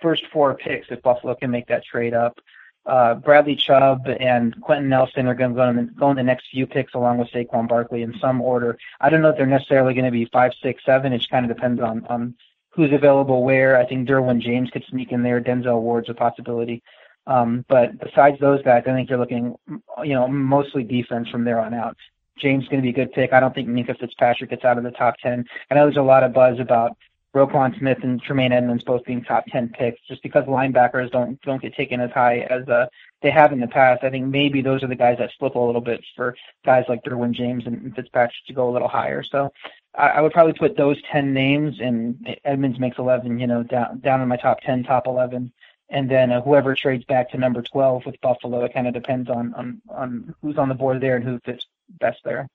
first 0.00 0.24
four 0.32 0.54
picks 0.54 0.88
if 0.90 1.02
Buffalo 1.02 1.34
can 1.34 1.50
make 1.50 1.66
that 1.68 1.84
trade 1.84 2.14
up. 2.14 2.38
Uh, 2.86 3.14
Bradley 3.14 3.56
Chubb 3.56 4.06
and 4.20 4.58
Quenton 4.62 4.88
Nelson 4.88 5.26
are 5.26 5.34
going 5.34 5.50
to 5.50 5.56
go 5.56 5.68
in, 5.68 5.76
the, 5.76 5.82
go 5.82 6.10
in 6.10 6.16
the 6.16 6.22
next 6.22 6.46
few 6.50 6.66
picks 6.66 6.94
along 6.94 7.18
with 7.18 7.28
Saquon 7.30 7.68
Barkley 7.68 8.02
in 8.02 8.16
some 8.20 8.40
order. 8.40 8.78
I 9.00 9.10
don't 9.10 9.22
know 9.22 9.30
if 9.30 9.36
they're 9.36 9.46
necessarily 9.46 9.92
going 9.92 10.04
to 10.04 10.10
be 10.12 10.26
five, 10.26 10.52
six, 10.62 10.84
seven. 10.84 11.12
It 11.12 11.18
just 11.18 11.30
kind 11.30 11.48
of 11.50 11.54
depends 11.54 11.80
on, 11.80 12.06
on 12.06 12.36
who's 12.70 12.92
available 12.92 13.42
where. 13.42 13.76
I 13.76 13.86
think 13.86 14.08
Derwin 14.08 14.40
James 14.40 14.70
could 14.70 14.84
sneak 14.88 15.10
in 15.10 15.24
there. 15.24 15.40
Denzel 15.40 15.80
Ward's 15.80 16.08
a 16.08 16.14
possibility. 16.14 16.82
Um, 17.26 17.64
but 17.68 17.98
besides 17.98 18.38
those 18.38 18.62
guys, 18.62 18.84
I 18.86 18.92
think 18.92 19.10
you're 19.10 19.18
looking, 19.18 19.56
you 20.04 20.14
know, 20.14 20.28
mostly 20.28 20.84
defense 20.84 21.28
from 21.28 21.44
there 21.44 21.58
on 21.58 21.74
out. 21.74 21.96
James 22.38 22.64
is 22.64 22.68
going 22.68 22.82
to 22.82 22.86
be 22.86 22.90
a 22.90 23.04
good 23.04 23.12
pick. 23.12 23.32
I 23.32 23.40
don't 23.40 23.54
think 23.54 23.68
Minkah 23.68 23.98
Fitzpatrick 23.98 24.50
gets 24.50 24.64
out 24.64 24.78
of 24.78 24.84
the 24.84 24.90
top 24.92 25.14
10. 25.22 25.44
I 25.70 25.74
know 25.74 25.86
there's 25.86 25.96
a 25.96 26.02
lot 26.02 26.22
of 26.22 26.32
buzz 26.32 26.60
about 26.60 26.96
Roquan 27.36 27.78
Smith 27.78 27.98
and 28.02 28.20
Tremaine 28.22 28.52
Edmunds 28.52 28.82
both 28.82 29.04
being 29.04 29.22
top 29.22 29.44
10 29.48 29.68
picks 29.68 30.00
just 30.08 30.22
because 30.22 30.44
linebackers 30.46 31.10
don't, 31.10 31.38
don't 31.42 31.60
get 31.60 31.74
taken 31.74 32.00
as 32.00 32.10
high 32.10 32.38
as, 32.38 32.66
uh, 32.66 32.86
they 33.20 33.30
have 33.30 33.52
in 33.52 33.60
the 33.60 33.66
past. 33.66 34.04
I 34.04 34.10
think 34.10 34.26
maybe 34.26 34.62
those 34.62 34.82
are 34.82 34.86
the 34.86 34.94
guys 34.94 35.18
that 35.18 35.30
slip 35.38 35.54
a 35.54 35.58
little 35.58 35.82
bit 35.82 36.02
for 36.16 36.34
guys 36.64 36.84
like 36.88 37.02
Derwin 37.02 37.32
James 37.32 37.66
and 37.66 37.94
Fitzpatrick 37.94 38.32
to 38.46 38.54
go 38.54 38.70
a 38.70 38.72
little 38.72 38.88
higher. 38.88 39.22
So 39.22 39.52
I, 39.94 40.08
I 40.08 40.20
would 40.22 40.32
probably 40.32 40.54
put 40.54 40.78
those 40.78 40.96
10 41.12 41.34
names 41.34 41.78
and 41.78 42.38
Edmunds 42.44 42.78
makes 42.78 42.98
11, 42.98 43.38
you 43.38 43.46
know, 43.46 43.62
down, 43.62 44.00
down 44.00 44.22
in 44.22 44.28
my 44.28 44.38
top 44.38 44.60
10, 44.62 44.84
top 44.84 45.06
11 45.06 45.52
and 45.88 46.10
then 46.10 46.32
uh, 46.32 46.40
whoever 46.40 46.74
trades 46.74 47.04
back 47.04 47.30
to 47.30 47.38
number 47.38 47.62
12 47.62 48.06
with 48.06 48.20
Buffalo, 48.20 48.64
it 48.64 48.74
kind 48.74 48.88
of 48.88 48.94
depends 48.94 49.30
on, 49.30 49.54
on, 49.54 49.80
on 49.88 50.34
who's 50.42 50.58
on 50.58 50.68
the 50.68 50.74
board 50.74 51.00
there 51.00 51.16
and 51.16 51.24
who 51.24 51.38
fits 51.44 51.66
best 52.00 52.18
there. 52.24 52.48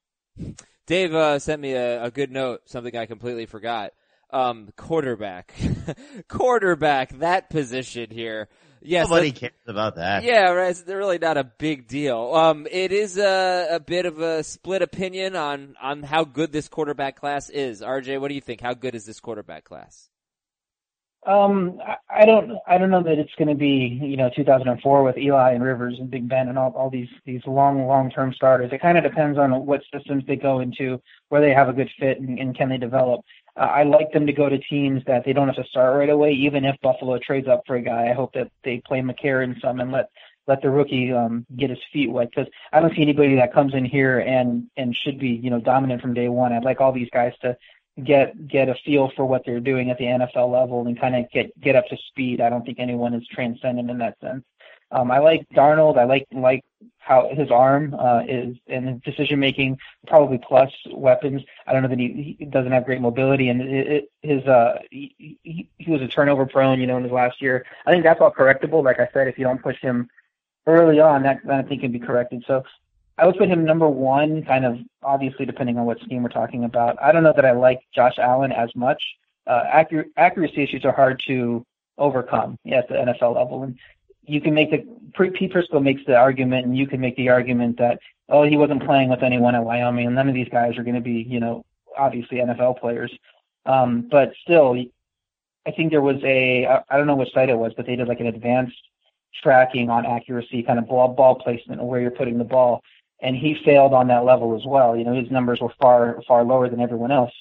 Dave 0.85 1.13
uh, 1.13 1.39
sent 1.39 1.61
me 1.61 1.73
a, 1.73 2.03
a, 2.03 2.11
good 2.11 2.31
note, 2.31 2.61
something 2.65 2.95
I 2.97 3.05
completely 3.05 3.45
forgot. 3.45 3.93
Um, 4.33 4.69
quarterback, 4.77 5.53
quarterback, 6.29 7.19
that 7.19 7.49
position 7.49 8.09
here. 8.09 8.47
Yes, 8.81 9.09
nobody 9.09 9.31
cares 9.31 9.51
about 9.67 9.97
that. 9.97 10.23
Yeah, 10.23 10.51
right. 10.51 10.71
It's 10.71 10.83
really 10.87 11.19
not 11.19 11.37
a 11.37 11.43
big 11.43 11.87
deal. 11.87 12.33
Um, 12.33 12.67
it 12.71 12.91
is 12.91 13.17
a, 13.17 13.67
a 13.71 13.79
bit 13.79 14.05
of 14.05 14.19
a 14.19 14.43
split 14.43 14.81
opinion 14.81 15.35
on 15.35 15.75
on 15.81 16.01
how 16.01 16.23
good 16.23 16.51
this 16.51 16.67
quarterback 16.67 17.17
class 17.17 17.49
is. 17.49 17.81
RJ, 17.81 18.19
what 18.19 18.29
do 18.29 18.35
you 18.35 18.41
think? 18.41 18.61
How 18.61 18.73
good 18.73 18.95
is 18.95 19.05
this 19.05 19.19
quarterback 19.19 19.65
class? 19.65 20.09
Um, 21.27 21.79
I 22.09 22.25
don't, 22.25 22.57
I 22.67 22.79
don't 22.79 22.89
know 22.89 23.03
that 23.03 23.19
it's 23.19 23.33
going 23.37 23.47
to 23.49 23.55
be, 23.55 23.99
you 24.01 24.17
know, 24.17 24.31
2004 24.35 25.03
with 25.03 25.19
Eli 25.19 25.51
and 25.51 25.63
Rivers 25.63 25.97
and 25.99 26.09
Big 26.09 26.27
Ben 26.27 26.47
and 26.49 26.57
all, 26.57 26.71
all 26.71 26.89
these, 26.89 27.09
these 27.25 27.41
long, 27.45 27.85
long-term 27.85 28.33
starters. 28.33 28.71
It 28.73 28.81
kind 28.81 28.97
of 28.97 29.03
depends 29.03 29.37
on 29.37 29.67
what 29.67 29.81
systems 29.93 30.23
they 30.25 30.35
go 30.35 30.61
into, 30.61 30.99
where 31.29 31.39
they 31.39 31.53
have 31.53 31.69
a 31.69 31.73
good 31.73 31.91
fit 31.99 32.19
and, 32.19 32.39
and 32.39 32.57
can 32.57 32.69
they 32.69 32.79
develop. 32.79 33.21
Uh, 33.57 33.61
I 33.61 33.83
like 33.83 34.11
them 34.11 34.27
to 34.27 34.33
go 34.33 34.49
to 34.49 34.57
teams 34.57 35.03
that 35.07 35.25
they 35.25 35.33
don't 35.33 35.47
have 35.47 35.57
to 35.57 35.69
start 35.69 35.97
right 35.97 36.09
away, 36.09 36.31
even 36.31 36.65
if 36.65 36.79
Buffalo 36.81 37.17
trades 37.19 37.47
up 37.47 37.63
for 37.67 37.75
a 37.75 37.81
guy. 37.81 38.09
I 38.09 38.13
hope 38.13 38.33
that 38.33 38.51
they 38.63 38.81
play 38.85 39.01
McCarron 39.01 39.59
some 39.61 39.79
and 39.79 39.91
let, 39.91 40.09
let 40.47 40.61
the 40.61 40.69
rookie, 40.69 41.11
um, 41.11 41.45
get 41.57 41.69
his 41.69 41.79
feet 41.91 42.11
wet 42.11 42.29
because 42.29 42.51
I 42.71 42.79
don't 42.79 42.95
see 42.95 43.01
anybody 43.01 43.35
that 43.35 43.53
comes 43.53 43.73
in 43.73 43.85
here 43.85 44.19
and, 44.19 44.67
and 44.77 44.95
should 44.95 45.19
be, 45.19 45.29
you 45.29 45.49
know, 45.49 45.59
dominant 45.59 46.01
from 46.01 46.13
day 46.13 46.29
one. 46.29 46.53
I'd 46.53 46.63
like 46.63 46.81
all 46.81 46.91
these 46.91 47.09
guys 47.11 47.33
to, 47.41 47.57
get 48.03 48.47
get 48.47 48.69
a 48.69 48.75
feel 48.85 49.11
for 49.15 49.25
what 49.25 49.43
they're 49.45 49.59
doing 49.59 49.91
at 49.91 49.97
the 49.97 50.05
NFL 50.05 50.51
level 50.51 50.87
and 50.87 50.99
kind 50.99 51.15
of 51.15 51.29
get 51.31 51.59
get 51.59 51.75
up 51.75 51.85
to 51.87 51.97
speed. 52.07 52.41
I 52.41 52.49
don't 52.49 52.65
think 52.65 52.79
anyone 52.79 53.13
is 53.13 53.27
transcendent 53.27 53.89
in 53.89 53.97
that 53.99 54.17
sense. 54.21 54.43
Um, 54.91 55.11
I 55.11 55.19
like 55.19 55.47
Darnold. 55.49 55.97
I 55.97 56.03
like 56.03 56.27
like 56.31 56.63
how 56.97 57.29
his 57.33 57.49
arm 57.49 57.95
uh, 57.97 58.23
is 58.27 58.57
and 58.67 58.87
his 58.87 59.01
decision 59.01 59.39
making. 59.39 59.77
Probably 60.07 60.37
plus 60.37 60.71
weapons. 60.91 61.41
I 61.65 61.73
don't 61.73 61.83
know 61.83 61.89
that 61.89 61.99
he, 61.99 62.35
he 62.37 62.45
doesn't 62.45 62.71
have 62.71 62.85
great 62.85 63.01
mobility 63.01 63.49
and 63.49 63.61
it, 63.61 63.87
it, 63.87 64.11
his 64.21 64.45
uh 64.45 64.79
he, 64.91 65.37
he, 65.43 65.91
was 65.91 66.01
a 66.01 66.07
turnover 66.07 66.45
prone. 66.45 66.79
You 66.79 66.87
know, 66.87 66.97
in 66.97 67.03
his 67.03 67.11
last 67.11 67.41
year. 67.41 67.65
I 67.85 67.91
think 67.91 68.03
that's 68.03 68.21
all 68.21 68.31
correctable. 68.31 68.83
Like 68.83 68.99
I 68.99 69.09
said, 69.13 69.27
if 69.27 69.37
you 69.37 69.45
don't 69.45 69.61
push 69.61 69.79
him 69.79 70.09
early 70.67 70.99
on, 70.99 71.23
that, 71.23 71.39
that 71.45 71.65
I 71.65 71.67
think 71.67 71.81
can 71.81 71.91
be 71.91 71.99
corrected. 71.99 72.43
So 72.45 72.63
I 73.17 73.25
would 73.25 73.37
put 73.37 73.49
him 73.49 73.63
number 73.65 73.87
one, 73.87 74.43
kind 74.43 74.65
of 74.65 74.79
obviously 75.03 75.45
depending 75.45 75.77
on 75.77 75.85
what 75.85 75.99
scheme 76.01 76.23
we're 76.23 76.29
talking 76.29 76.63
about. 76.63 77.01
I 77.01 77.11
don't 77.11 77.23
know 77.23 77.33
that 77.35 77.45
I 77.45 77.51
like 77.51 77.79
Josh 77.93 78.17
Allen 78.17 78.51
as 78.51 78.75
much. 78.75 79.01
Uh, 79.47 79.85
accuracy 80.17 80.63
issues 80.63 80.85
are 80.85 80.91
hard 80.91 81.21
to 81.27 81.65
overcome 81.97 82.57
at 82.71 82.87
the 82.87 82.95
NFL 82.95 83.35
level, 83.35 83.63
and 83.63 83.77
you 84.23 84.41
can 84.41 84.53
make 84.53 84.71
the 84.71 84.85
Pete 85.29 85.53
Prisco 85.53 85.81
makes 85.81 86.01
the 86.05 86.15
argument, 86.15 86.65
and 86.65 86.77
you 86.77 86.87
can 86.87 86.99
make 86.99 87.15
the 87.15 87.29
argument 87.29 87.77
that 87.77 87.99
oh 88.29 88.43
he 88.43 88.57
wasn't 88.57 88.83
playing 88.83 89.09
with 89.09 89.23
anyone 89.23 89.55
at 89.55 89.63
Wyoming, 89.63 90.07
and 90.07 90.15
none 90.15 90.29
of 90.29 90.35
these 90.35 90.49
guys 90.49 90.77
are 90.77 90.83
going 90.83 90.95
to 90.95 91.01
be 91.01 91.25
you 91.27 91.39
know 91.39 91.65
obviously 91.97 92.37
NFL 92.37 92.79
players. 92.79 93.11
Um, 93.65 94.07
but 94.09 94.33
still, 94.41 94.75
I 95.67 95.71
think 95.71 95.91
there 95.91 96.01
was 96.01 96.21
a 96.23 96.65
I 96.65 96.97
don't 96.97 97.07
know 97.07 97.15
which 97.15 97.33
site 97.33 97.49
it 97.49 97.57
was, 97.57 97.73
but 97.75 97.85
they 97.85 97.95
did 97.95 98.07
like 98.07 98.19
an 98.19 98.27
advanced 98.27 98.77
tracking 99.41 99.89
on 99.89 100.05
accuracy, 100.05 100.63
kind 100.63 100.79
of 100.79 100.87
ball 100.87 101.09
ball 101.09 101.35
placement, 101.35 101.81
or 101.81 101.89
where 101.89 102.01
you're 102.01 102.11
putting 102.11 102.37
the 102.37 102.43
ball 102.43 102.81
and 103.21 103.35
he 103.35 103.55
failed 103.63 103.93
on 103.93 104.07
that 104.07 104.25
level 104.25 104.55
as 104.55 104.65
well. 104.65 104.95
You 104.97 105.03
know, 105.03 105.13
his 105.13 105.31
numbers 105.31 105.59
were 105.61 105.73
far 105.79 106.21
far 106.27 106.43
lower 106.43 106.69
than 106.69 106.81
everyone 106.81 107.11
else. 107.11 107.31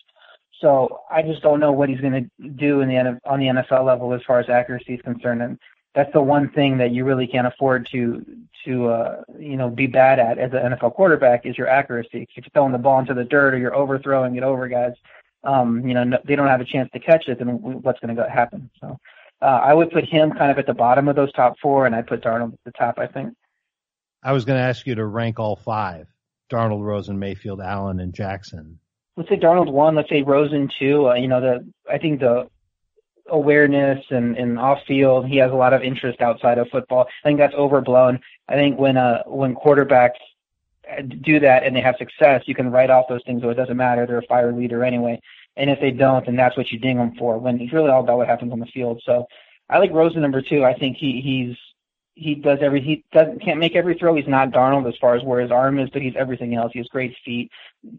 So 0.61 1.01
I 1.11 1.23
just 1.23 1.43
don't 1.43 1.59
know 1.59 1.73
what 1.73 1.89
he's 1.89 2.01
going 2.01 2.31
to 2.39 2.49
do 2.49 2.83
in 2.83 2.89
the 2.89 3.19
on 3.25 3.41
the 3.41 3.47
NFL 3.47 3.85
level 3.85 4.13
as 4.13 4.21
far 4.27 4.41
as 4.41 4.49
accuracy 4.49 4.95
is 4.95 5.03
concerned. 5.03 5.43
And 5.43 5.59
that's 5.95 6.13
the 6.13 6.23
one 6.23 6.51
thing 6.51 6.79
that 6.79 6.93
you 6.93 7.05
really 7.05 7.27
can't 7.27 7.47
afford 7.47 7.89
to 7.93 8.25
to 8.65 8.89
uh, 8.89 9.23
you 9.39 9.57
know 9.57 9.69
be 9.69 9.87
bad 9.87 10.19
at 10.19 10.39
as 10.39 10.53
an 10.53 10.73
NFL 10.73 10.95
quarterback 10.95 11.47
is 11.47 11.57
your 11.59 11.69
accuracy. 11.69 12.23
If 12.23 12.29
you're 12.37 12.45
throwing 12.53 12.73
the 12.73 12.79
ball 12.79 12.99
into 13.01 13.15
the 13.15 13.25
dirt 13.25 13.55
or 13.55 13.59
you're 13.59 13.75
overthrowing 13.75 14.37
it 14.37 14.43
over 14.43 14.69
guys, 14.69 14.93
um, 15.45 15.87
you 15.87 15.95
know 15.95 16.05
no, 16.05 16.19
they 16.25 16.37
don't 16.37 16.49
have 16.49 16.61
a 16.61 16.65
chance 16.65 16.91
to 16.93 17.01
catch 17.01 17.29
it. 17.29 17.39
Then 17.39 17.49
what's 17.83 18.01
going 18.01 18.15
to 18.15 18.31
happen? 18.31 18.71
So 18.81 18.99
uh, 19.43 19.45
I 19.45 19.75
would 19.75 19.91
put 19.91 20.05
him 20.05 20.33
kind 20.33 20.51
of 20.51 20.59
at 20.59 20.67
the 20.67 20.75
bottom 20.75 21.09
of 21.09 21.17
those 21.17 21.33
top 21.33 21.57
four, 21.61 21.87
and 21.87 21.95
I 21.95 22.03
put 22.03 22.23
Darnold 22.23 22.53
at 22.53 22.65
the 22.65 22.73
top. 22.73 22.99
I 22.99 23.07
think. 23.07 23.35
I 24.23 24.33
was 24.33 24.45
going 24.45 24.59
to 24.59 24.65
ask 24.65 24.87
you 24.87 24.95
to 24.95 25.07
rank 25.07 25.41
all 25.41 25.57
five: 25.57 26.07
Darnold, 26.51 26.85
Rosen, 26.85 27.19
Mayfield, 27.19 27.61
Allen, 27.61 28.01
and 28.01 28.15
Jackson. 28.15 28.79
Let's 29.17 29.29
say 29.29 29.37
Darnold 29.37 29.73
one. 29.73 29.97
Let's 29.97 30.09
say 30.09 30.23
Rosen 30.23 30.71
two. 30.79 31.09
Uh, 31.09 31.15
you 31.15 31.27
know, 31.27 31.41
the 31.41 31.67
I 31.91 31.99
think 31.99 32.21
the 32.21 32.49
awareness 33.31 34.05
and, 34.11 34.37
and 34.37 34.59
off 34.59 34.79
field, 34.87 35.27
he 35.27 35.37
has 35.37 35.51
a 35.51 35.55
lot 35.55 35.73
of 35.73 35.83
interest 35.83 36.21
outside 36.21 36.59
of 36.59 36.69
football. 36.69 37.07
I 37.25 37.29
think 37.29 37.39
that's 37.39 37.55
overblown. 37.55 38.21
I 38.49 38.55
think 38.55 38.79
when 38.79 38.97
uh 38.97 39.23
when 39.27 39.55
quarterbacks 39.55 40.19
do 41.23 41.39
that 41.41 41.65
and 41.65 41.75
they 41.75 41.81
have 41.81 41.97
success, 41.99 42.43
you 42.47 42.55
can 42.55 42.71
write 42.71 42.91
off 42.91 43.07
those 43.09 43.23
things. 43.25 43.43
So 43.43 43.51
it 43.51 43.55
doesn't 43.55 43.77
matter. 43.77 44.07
They're 44.07 44.19
a 44.19 44.27
fire 44.27 44.53
leader 44.53 44.85
anyway. 44.85 45.21
And 45.57 45.71
if 45.71 45.81
they 45.81 45.91
don't, 45.91 46.25
then 46.27 46.37
that's 46.37 46.57
what 46.57 46.71
you 46.71 46.79
ding 46.79 46.97
them 46.97 47.15
for. 47.17 47.39
When 47.39 47.61
it's 47.61 47.73
really 47.73 47.91
all 47.91 48.03
about 48.03 48.19
what 48.19 48.29
happens 48.29 48.53
on 48.53 48.61
the 48.61 48.67
field. 48.67 49.03
So 49.05 49.27
I 49.69 49.79
like 49.79 49.93
Rosen 49.93 50.23
number 50.23 50.43
two. 50.43 50.65
I 50.65 50.75
think 50.75 50.97
he 50.97 51.21
he's 51.21 51.57
he 52.15 52.35
does 52.35 52.59
every 52.61 52.81
he 52.81 53.05
doesn't 53.13 53.41
can't 53.43 53.59
make 53.59 53.77
every 53.77 53.95
throw. 53.95 54.15
He's 54.15 54.27
not 54.27 54.51
Darnold 54.51 54.89
as 54.89 54.99
far 54.99 55.15
as 55.15 55.23
where 55.23 55.41
his 55.41 55.51
arm 55.51 55.79
is, 55.79 55.89
but 55.91 56.03
he's 56.03 56.17
everything 56.17 56.55
else. 56.55 56.73
He 56.73 56.79
has 56.81 56.89
great 56.89 57.17
feet, 57.25 57.51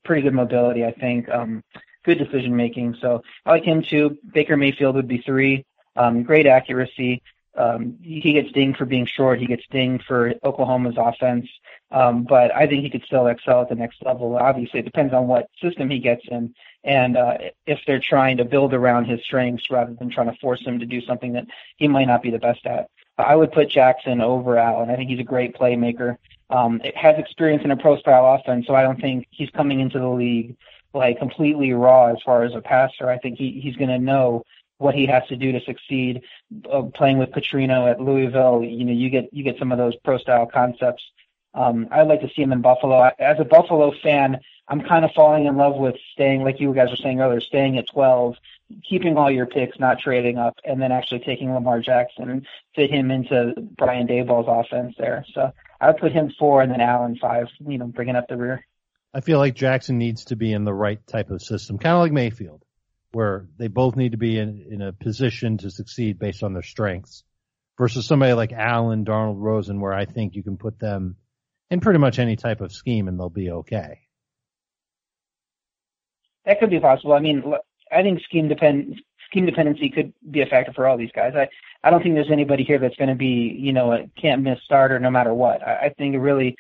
pretty 0.04 0.22
good 0.22 0.34
mobility. 0.34 0.86
I 0.86 0.92
think 0.92 1.30
um, 1.30 1.64
good 2.04 2.18
decision 2.18 2.56
making. 2.56 2.96
So 3.02 3.24
I 3.46 3.52
like 3.52 3.64
him 3.64 3.84
too. 3.84 4.18
Baker 4.34 4.58
Mayfield 4.58 4.96
would 4.96 5.08
be 5.08 5.20
three. 5.20 5.66
Um, 5.96 6.24
great 6.24 6.48
accuracy. 6.48 7.22
Um, 7.56 7.98
he 8.02 8.34
gets 8.34 8.52
dinged 8.54 8.78
for 8.78 8.86
being 8.86 9.06
short. 9.06 9.40
He 9.40 9.46
gets 9.46 9.64
dinged 9.72 10.06
for 10.06 10.34
Oklahoma's 10.44 10.96
offense. 10.98 11.48
Um, 11.92 12.24
but 12.24 12.56
I 12.56 12.66
think 12.66 12.84
he 12.84 12.90
could 12.90 13.04
still 13.04 13.28
excel 13.28 13.62
at 13.62 13.70
the 13.70 13.76
next 13.76 14.02
level. 14.04 14.38
Obviously, 14.38 14.80
it 14.80 14.86
depends 14.86 15.14
on 15.14 15.28
what 15.28 15.50
system 15.62 15.90
he 15.90 16.00
gets 16.00 16.24
in 16.30 16.54
and 16.84 17.18
uh, 17.18 17.38
if 17.68 17.80
they're 17.86 18.00
trying 18.00 18.38
to 18.38 18.46
build 18.46 18.74
around 18.74 19.06
his 19.06 19.22
strengths 19.24 19.70
rather 19.70 19.94
than 19.94 20.10
trying 20.10 20.32
to 20.32 20.38
force 20.40 20.66
him 20.66 20.80
to 20.80 20.86
do 20.86 21.02
something 21.02 21.34
that 21.34 21.46
he 21.78 21.88
might 21.88 22.08
not 22.08 22.24
be 22.24 22.32
the 22.32 22.40
best 22.40 22.66
at. 22.66 22.90
I 23.18 23.36
would 23.36 23.52
put 23.52 23.70
Jackson 23.70 24.22
over 24.22 24.58
Allen. 24.58 24.90
I 24.90 24.96
think 24.96 25.10
he's 25.10 25.20
a 25.20 25.24
great 25.24 25.56
playmaker. 25.56 26.18
Um, 26.50 26.82
has 26.96 27.18
experience 27.18 27.64
in 27.64 27.72
a 27.72 27.78
pro 27.78 27.98
style 27.98 28.34
offense, 28.34 28.68
so 28.68 28.76
I 28.76 28.82
don't 28.82 29.00
think 29.00 29.28
he's 29.30 29.50
coming 29.52 29.80
into 29.80 30.00
the 30.00 30.08
league 30.08 30.58
like 30.94 31.20
completely 31.20 31.74
raw 31.74 32.08
as 32.08 32.18
far 32.24 32.44
as 32.44 32.54
a 32.54 32.62
passer. 32.62 33.10
I 33.10 33.18
think 33.18 33.38
he 33.38 33.60
he's 33.62 33.76
going 33.76 33.90
to 33.90 34.00
know 34.00 34.44
what 34.78 34.96
he 34.96 35.06
has 35.06 35.26
to 35.28 35.36
do 35.36 35.52
to 35.52 35.62
succeed. 35.62 36.22
Uh, 36.72 36.84
playing 36.84 37.18
with 37.18 37.32
Petrino 37.32 37.90
at 37.90 38.02
Louisville, 38.02 38.64
you 38.64 38.84
know, 38.84 38.92
you 38.92 39.10
get 39.10 39.34
you 39.34 39.44
get 39.44 39.58
some 39.60 39.72
of 39.72 39.78
those 39.78 39.96
pro 39.98 40.18
style 40.18 40.46
concepts. 40.46 41.04
Um, 41.54 41.88
I'd 41.92 42.08
like 42.08 42.22
to 42.22 42.30
see 42.30 42.42
him 42.42 42.52
in 42.52 42.62
Buffalo. 42.62 43.12
As 43.20 43.40
a 43.40 43.46
Buffalo 43.46 43.94
fan, 44.02 44.40
I'm 44.68 44.82
kind 44.82 45.04
of 45.04 45.12
falling 45.12 45.46
in 45.46 45.58
love 45.58 45.76
with 45.76 45.96
staying, 46.14 46.44
like 46.44 46.62
you 46.62 46.74
guys 46.74 46.90
were 46.90 46.96
saying 46.96 47.20
earlier, 47.20 47.42
staying 47.42 47.78
at 47.78 47.90
12, 47.90 48.38
keeping 48.88 49.18
all 49.18 49.30
your 49.30 49.46
picks, 49.46 49.78
not 49.78 50.00
trading 50.00 50.38
up, 50.38 50.58
and 50.64 50.82
then 50.82 50.94
actually 50.94 51.20
taking 51.20 51.54
Lamar 51.54 51.82
Jackson 51.82 52.30
and 52.30 52.48
fit 52.74 52.90
him 52.90 53.12
into 53.12 53.54
Brian 53.78 54.08
Daboll's 54.08 54.48
offense 54.48 54.96
there. 54.98 55.26
So 55.34 55.52
I 55.82 55.88
would 55.88 55.98
put 55.98 56.14
him 56.14 56.34
four 56.40 56.62
and 56.62 56.72
then 56.72 56.80
Allen 56.80 57.18
five, 57.20 57.48
you 57.68 57.78
know, 57.78 57.88
bringing 57.88 58.16
up 58.16 58.30
the 58.30 58.38
rear. 58.38 58.66
I 59.14 59.22
feel 59.22 59.40
like 59.40 59.56
Jackson 59.56 59.98
needs 59.98 60.26
to 60.26 60.36
be 60.36 60.54
in 60.54 60.64
the 60.64 60.74
right 60.74 61.06
type 61.06 61.32
of 61.32 61.42
system, 61.42 61.78
kind 61.78 61.96
of 61.96 62.02
like 62.02 62.14
Mayfield, 62.14 62.64
where 63.12 63.48
they 63.58 63.68
both 63.68 63.96
need 63.96 64.14
to 64.14 64.18
be 64.18 64.38
in, 64.38 64.66
in 64.70 64.82
a 64.82 64.94
position 64.94 65.58
to 65.60 65.70
succeed 65.70 66.18
based 66.18 66.44
on 66.44 66.54
their 66.54 66.64
strengths 66.64 67.24
versus 67.78 68.06
somebody 68.06 68.34
like 68.34 68.54
Allen, 68.54 69.04
Darnold, 69.04 69.40
Rosen, 69.40 69.82
where 69.82 69.94
I 69.94 70.06
think 70.06 70.36
you 70.36 70.44
can 70.44 70.58
put 70.58 70.80
them 70.80 71.18
in 71.70 71.82
pretty 71.82 72.00
much 72.00 72.20
any 72.20 72.36
type 72.36 72.62
of 72.62 72.72
scheme 72.72 73.08
and 73.08 73.20
they'll 73.20 73.30
be 73.30 73.52
okay. 73.52 74.00
That 76.46 76.60
could 76.60 76.70
be 76.70 76.80
possible. 76.80 77.14
I 77.14 77.20
mean, 77.20 77.44
I 77.92 78.02
think 78.02 78.22
scheme 78.24 78.48
depend 78.48 79.02
scheme 79.30 79.46
dependency 79.46 79.90
could 79.90 80.14
be 80.30 80.42
a 80.42 80.46
factor 80.46 80.74
for 80.74 80.88
all 80.88 80.98
these 80.98 81.12
guys. 81.14 81.34
I 81.36 81.48
I 81.84 81.90
don't 81.90 82.04
think 82.04 82.16
there's 82.16 82.32
anybody 82.32 82.64
here 82.64 82.80
that's 82.80 82.96
going 82.96 83.10
to 83.10 83.16
be 83.16 83.56
you 83.58 83.74
know 83.74 83.94
a 83.94 84.08
can't 84.20 84.42
miss 84.42 84.60
starter 84.66 85.00
no 85.00 85.12
matter 85.12 85.34
what. 85.34 85.66
I, 85.66 85.86
I 85.86 85.90
think 85.98 86.16
it 86.16 86.20
really 86.20 86.56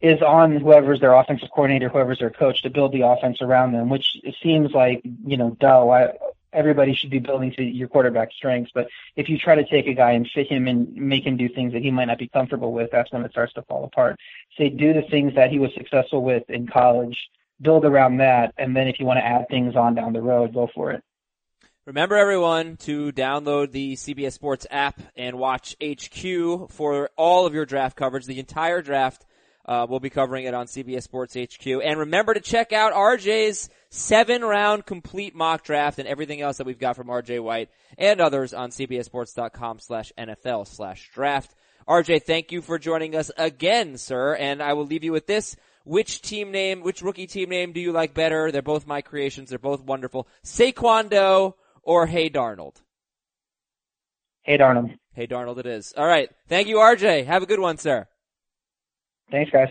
is 0.00 0.22
on 0.22 0.56
whoever's 0.56 1.00
their 1.00 1.14
offensive 1.14 1.50
coordinator, 1.50 1.88
whoever's 1.88 2.18
their 2.18 2.30
coach, 2.30 2.62
to 2.62 2.70
build 2.70 2.92
the 2.92 3.02
offense 3.02 3.42
around 3.42 3.72
them. 3.72 3.88
Which 3.88 4.06
it 4.22 4.34
seems 4.42 4.72
like 4.72 5.02
you 5.24 5.36
know, 5.36 5.56
duh. 5.60 5.82
Why 5.82 6.12
everybody 6.52 6.94
should 6.94 7.10
be 7.10 7.20
building 7.20 7.52
to 7.52 7.62
your 7.62 7.86
quarterback 7.86 8.32
strengths. 8.32 8.72
But 8.74 8.88
if 9.14 9.28
you 9.28 9.38
try 9.38 9.54
to 9.54 9.64
take 9.64 9.86
a 9.86 9.94
guy 9.94 10.12
and 10.12 10.28
fit 10.34 10.48
him 10.48 10.66
and 10.66 10.92
make 10.96 11.24
him 11.24 11.36
do 11.36 11.48
things 11.48 11.72
that 11.74 11.82
he 11.82 11.92
might 11.92 12.06
not 12.06 12.18
be 12.18 12.26
comfortable 12.26 12.72
with, 12.72 12.90
that's 12.90 13.12
when 13.12 13.24
it 13.24 13.30
starts 13.30 13.52
to 13.54 13.62
fall 13.62 13.84
apart. 13.84 14.18
Say 14.58 14.68
do 14.68 14.92
the 14.92 15.02
things 15.02 15.34
that 15.36 15.50
he 15.50 15.60
was 15.60 15.72
successful 15.74 16.24
with 16.24 16.48
in 16.50 16.66
college 16.66 17.16
build 17.60 17.84
around 17.84 18.18
that, 18.18 18.54
and 18.56 18.74
then 18.74 18.88
if 18.88 18.98
you 18.98 19.06
want 19.06 19.18
to 19.18 19.24
add 19.24 19.48
things 19.48 19.76
on 19.76 19.94
down 19.94 20.12
the 20.12 20.22
road, 20.22 20.54
go 20.54 20.68
for 20.74 20.90
it. 20.92 21.02
Remember 21.86 22.16
everyone 22.16 22.76
to 22.78 23.10
download 23.12 23.72
the 23.72 23.96
CBS 23.96 24.32
Sports 24.32 24.66
app 24.70 25.00
and 25.16 25.38
watch 25.38 25.76
HQ 25.82 26.70
for 26.70 27.10
all 27.16 27.46
of 27.46 27.54
your 27.54 27.66
draft 27.66 27.96
coverage. 27.96 28.26
The 28.26 28.38
entire 28.38 28.82
draft, 28.82 29.24
uh, 29.70 29.86
we'll 29.88 30.00
be 30.00 30.10
covering 30.10 30.46
it 30.46 30.52
on 30.52 30.66
CBS 30.66 31.04
Sports 31.04 31.36
HQ. 31.36 31.64
And 31.64 32.00
remember 32.00 32.34
to 32.34 32.40
check 32.40 32.72
out 32.72 32.92
RJ's 32.92 33.70
seven 33.88 34.42
round 34.42 34.84
complete 34.84 35.32
mock 35.32 35.62
draft 35.62 36.00
and 36.00 36.08
everything 36.08 36.40
else 36.40 36.56
that 36.56 36.66
we've 36.66 36.78
got 36.78 36.96
from 36.96 37.06
RJ 37.06 37.40
White 37.40 37.70
and 37.96 38.20
others 38.20 38.52
on 38.52 38.70
CBSSports.com 38.70 39.78
slash 39.78 40.12
NFL 40.18 40.66
slash 40.66 41.08
draft. 41.14 41.54
RJ, 41.86 42.24
thank 42.24 42.50
you 42.50 42.62
for 42.62 42.80
joining 42.80 43.14
us 43.14 43.30
again, 43.38 43.96
sir. 43.96 44.34
And 44.34 44.60
I 44.60 44.72
will 44.72 44.86
leave 44.86 45.04
you 45.04 45.12
with 45.12 45.28
this. 45.28 45.54
Which 45.84 46.20
team 46.20 46.50
name, 46.50 46.82
which 46.82 47.00
rookie 47.00 47.28
team 47.28 47.48
name 47.48 47.72
do 47.72 47.80
you 47.80 47.92
like 47.92 48.12
better? 48.12 48.50
They're 48.50 48.62
both 48.62 48.88
my 48.88 49.02
creations. 49.02 49.50
They're 49.50 49.60
both 49.60 49.82
wonderful. 49.82 50.26
Saquon 50.44 51.54
or 51.84 52.06
Hey 52.08 52.28
Darnold? 52.28 52.74
Hey 54.42 54.58
Darnold. 54.58 54.98
Hey 55.12 55.28
Darnold 55.28 55.58
it 55.58 55.66
is. 55.66 55.94
All 55.96 56.06
right. 56.06 56.28
Thank 56.48 56.66
you, 56.66 56.78
RJ. 56.78 57.26
Have 57.26 57.44
a 57.44 57.46
good 57.46 57.60
one, 57.60 57.78
sir. 57.78 58.08
Thanks, 59.30 59.50
guys. 59.50 59.68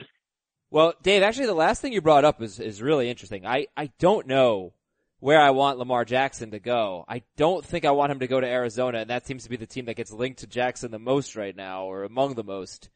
Well, 0.72 0.94
Dave, 1.02 1.24
actually 1.24 1.48
the 1.48 1.54
last 1.54 1.82
thing 1.82 1.94
you 1.94 2.02
brought 2.02 2.26
up 2.26 2.42
is, 2.42 2.60
is 2.60 2.82
really 2.82 3.10
interesting. 3.10 3.46
I, 3.46 3.68
I 3.76 3.92
don't 4.00 4.28
know 4.28 4.74
where 5.20 5.42
I 5.42 5.50
want 5.50 5.80
Lamar 5.80 6.06
Jackson 6.06 6.52
to 6.52 6.60
go. 6.60 7.06
I 7.08 7.24
don't 7.38 7.66
think 7.66 7.86
I 7.86 7.92
want 7.92 8.12
him 8.12 8.20
to 8.20 8.28
go 8.28 8.40
to 8.40 8.48
Arizona, 8.48 9.00
and 9.00 9.10
that 9.10 9.26
seems 9.26 9.44
to 9.44 9.50
be 9.50 9.58
the 9.58 9.66
team 9.66 9.86
that 9.86 9.96
gets 9.96 10.12
linked 10.12 10.40
to 10.40 10.48
Jackson 10.48 10.92
the 10.92 11.00
most 11.00 11.36
right 11.36 11.56
now, 11.56 11.86
or 11.86 12.04
among 12.04 12.36
the 12.36 12.44
most. 12.44 12.90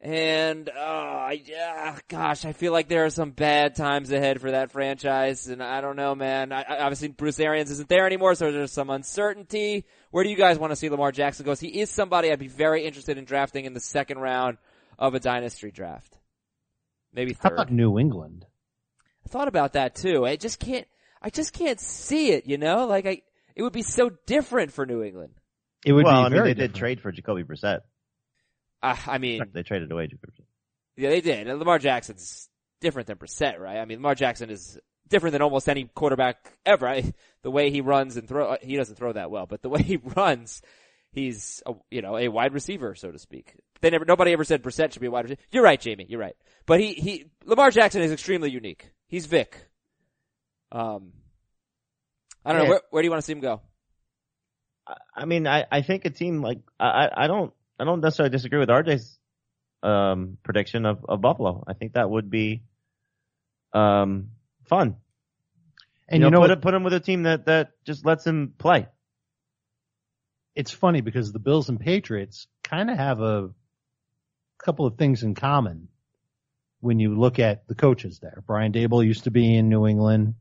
And, 0.00 0.70
oh, 0.76 1.30
yeah, 1.44 1.98
gosh, 2.06 2.44
I 2.44 2.52
feel 2.52 2.72
like 2.72 2.88
there 2.88 3.04
are 3.04 3.10
some 3.10 3.32
bad 3.32 3.74
times 3.74 4.12
ahead 4.12 4.40
for 4.40 4.52
that 4.52 4.70
franchise. 4.70 5.48
And 5.48 5.60
I 5.60 5.80
don't 5.80 5.96
know, 5.96 6.14
man. 6.14 6.52
I, 6.52 6.64
obviously, 6.78 7.08
Bruce 7.08 7.40
Arians 7.40 7.70
isn't 7.72 7.88
there 7.88 8.06
anymore, 8.06 8.36
so 8.36 8.52
there's 8.52 8.70
some 8.70 8.90
uncertainty. 8.90 9.86
Where 10.12 10.22
do 10.22 10.30
you 10.30 10.36
guys 10.36 10.56
want 10.56 10.70
to 10.70 10.76
see 10.76 10.88
Lamar 10.88 11.10
Jackson 11.10 11.44
go? 11.44 11.54
He 11.56 11.80
is 11.80 11.90
somebody 11.90 12.30
I'd 12.30 12.38
be 12.38 12.46
very 12.46 12.84
interested 12.84 13.18
in 13.18 13.24
drafting 13.24 13.64
in 13.64 13.72
the 13.72 13.80
second 13.80 14.18
round 14.18 14.58
of 14.98 15.14
a 15.14 15.20
dynasty 15.20 15.70
draft. 15.70 16.16
Maybe 17.12 17.32
third. 17.32 17.50
How 17.50 17.54
about 17.54 17.72
New 17.72 17.98
England? 17.98 18.46
I 19.24 19.28
thought 19.28 19.48
about 19.48 19.74
that 19.74 19.94
too. 19.94 20.26
I 20.26 20.36
just 20.36 20.58
can't, 20.58 20.86
I 21.22 21.30
just 21.30 21.52
can't 21.52 21.80
see 21.80 22.32
it, 22.32 22.46
you 22.46 22.58
know? 22.58 22.86
Like 22.86 23.06
I, 23.06 23.22
it 23.54 23.62
would 23.62 23.72
be 23.72 23.82
so 23.82 24.10
different 24.26 24.72
for 24.72 24.86
New 24.86 25.02
England. 25.02 25.32
It 25.84 25.92
would 25.92 26.04
well, 26.04 26.22
be 26.22 26.26
I 26.26 26.28
mean, 26.28 26.42
they 26.44 26.54
different. 26.54 26.72
did 26.74 26.78
trade 26.78 27.00
for 27.00 27.12
Jacoby 27.12 27.44
Brissett. 27.44 27.80
Uh, 28.82 28.96
I 29.06 29.18
mean, 29.18 29.42
They 29.52 29.62
traded 29.62 29.90
away 29.90 30.06
Jacoby 30.06 30.32
Brissett. 30.32 30.46
yeah, 30.96 31.10
they 31.10 31.20
did. 31.20 31.46
And 31.48 31.58
Lamar 31.58 31.78
Jackson's 31.78 32.48
different 32.80 33.06
than 33.08 33.16
Brissett, 33.16 33.58
right? 33.58 33.78
I 33.78 33.84
mean, 33.84 33.98
Lamar 33.98 34.14
Jackson 34.14 34.50
is 34.50 34.78
different 35.08 35.32
than 35.32 35.42
almost 35.42 35.68
any 35.68 35.84
quarterback 35.94 36.52
ever. 36.66 36.86
Right? 36.86 37.14
The 37.42 37.50
way 37.50 37.70
he 37.70 37.80
runs 37.80 38.16
and 38.16 38.28
throw, 38.28 38.56
he 38.60 38.76
doesn't 38.76 38.96
throw 38.96 39.12
that 39.12 39.30
well, 39.30 39.46
but 39.46 39.62
the 39.62 39.68
way 39.68 39.82
he 39.82 39.96
runs, 40.16 40.60
he's 41.12 41.62
a, 41.66 41.74
you 41.90 42.02
know 42.02 42.16
a 42.16 42.28
wide 42.28 42.52
receiver, 42.52 42.94
so 42.94 43.10
to 43.10 43.18
speak. 43.18 43.54
They 43.80 43.90
never, 43.90 44.04
nobody 44.04 44.32
ever 44.32 44.44
said 44.44 44.62
Brissett 44.62 44.92
should 44.92 45.00
be 45.00 45.06
a 45.06 45.10
wide 45.10 45.24
receiver. 45.24 45.40
You're 45.50 45.62
right, 45.62 45.80
Jamie. 45.80 46.06
You're 46.08 46.20
right. 46.20 46.36
But 46.66 46.80
he, 46.80 46.94
he, 46.94 47.30
Lamar 47.44 47.70
Jackson 47.70 48.02
is 48.02 48.12
extremely 48.12 48.50
unique. 48.50 48.90
He's 49.06 49.26
Vic. 49.26 49.56
Um, 50.72 51.12
I 52.44 52.52
don't 52.52 52.62
know 52.64 52.68
where, 52.70 52.80
where 52.90 53.02
do 53.02 53.06
you 53.06 53.10
want 53.10 53.22
to 53.22 53.26
see 53.26 53.32
him 53.32 53.40
go? 53.40 53.60
I- 54.86 54.94
I 55.14 55.24
mean, 55.24 55.46
I, 55.46 55.64
I 55.70 55.82
think 55.82 56.04
a 56.04 56.10
team 56.10 56.42
like 56.42 56.58
I, 56.78 56.86
I- 57.06 57.24
I 57.24 57.26
don't 57.26 57.52
I 57.78 57.84
don't 57.84 58.00
necessarily 58.00 58.30
disagree 58.30 58.58
with 58.58 58.68
RJ's 58.68 59.18
um, 59.82 60.38
prediction 60.42 60.84
of, 60.86 61.04
of 61.08 61.20
Buffalo. 61.20 61.62
I 61.68 61.74
think 61.74 61.92
that 61.94 62.10
would 62.10 62.28
be 62.30 62.62
um, 63.72 64.30
fun. 64.68 64.96
And 66.08 66.20
you 66.20 66.26
you 66.26 66.30
know, 66.30 66.38
know, 66.40 66.42
put 66.42 66.50
what? 66.50 66.62
put 66.62 66.74
him 66.74 66.82
with 66.84 66.94
a 66.94 67.00
team 67.00 67.22
that 67.24 67.46
that 67.46 67.72
just 67.84 68.04
lets 68.04 68.26
him 68.26 68.54
play. 68.58 68.88
it's 70.54 70.70
funny 70.72 71.00
because 71.02 71.32
the 71.32 71.38
Bills 71.38 71.68
and 71.68 71.78
Patriots 71.78 72.46
kind 72.64 72.90
of 72.90 72.96
have 72.96 73.20
a 73.20 73.50
couple 74.58 74.86
of 74.86 74.96
things 74.96 75.22
in 75.22 75.34
common 75.34 75.88
when 76.80 76.98
you 76.98 77.18
look 77.18 77.38
at 77.38 77.66
the 77.66 77.74
coaches 77.74 78.18
there. 78.20 78.42
Brian 78.46 78.72
Daboll 78.72 79.04
used 79.04 79.24
to 79.24 79.30
be 79.30 79.56
in 79.56 79.68
New 79.68 79.86
England. 79.86 80.34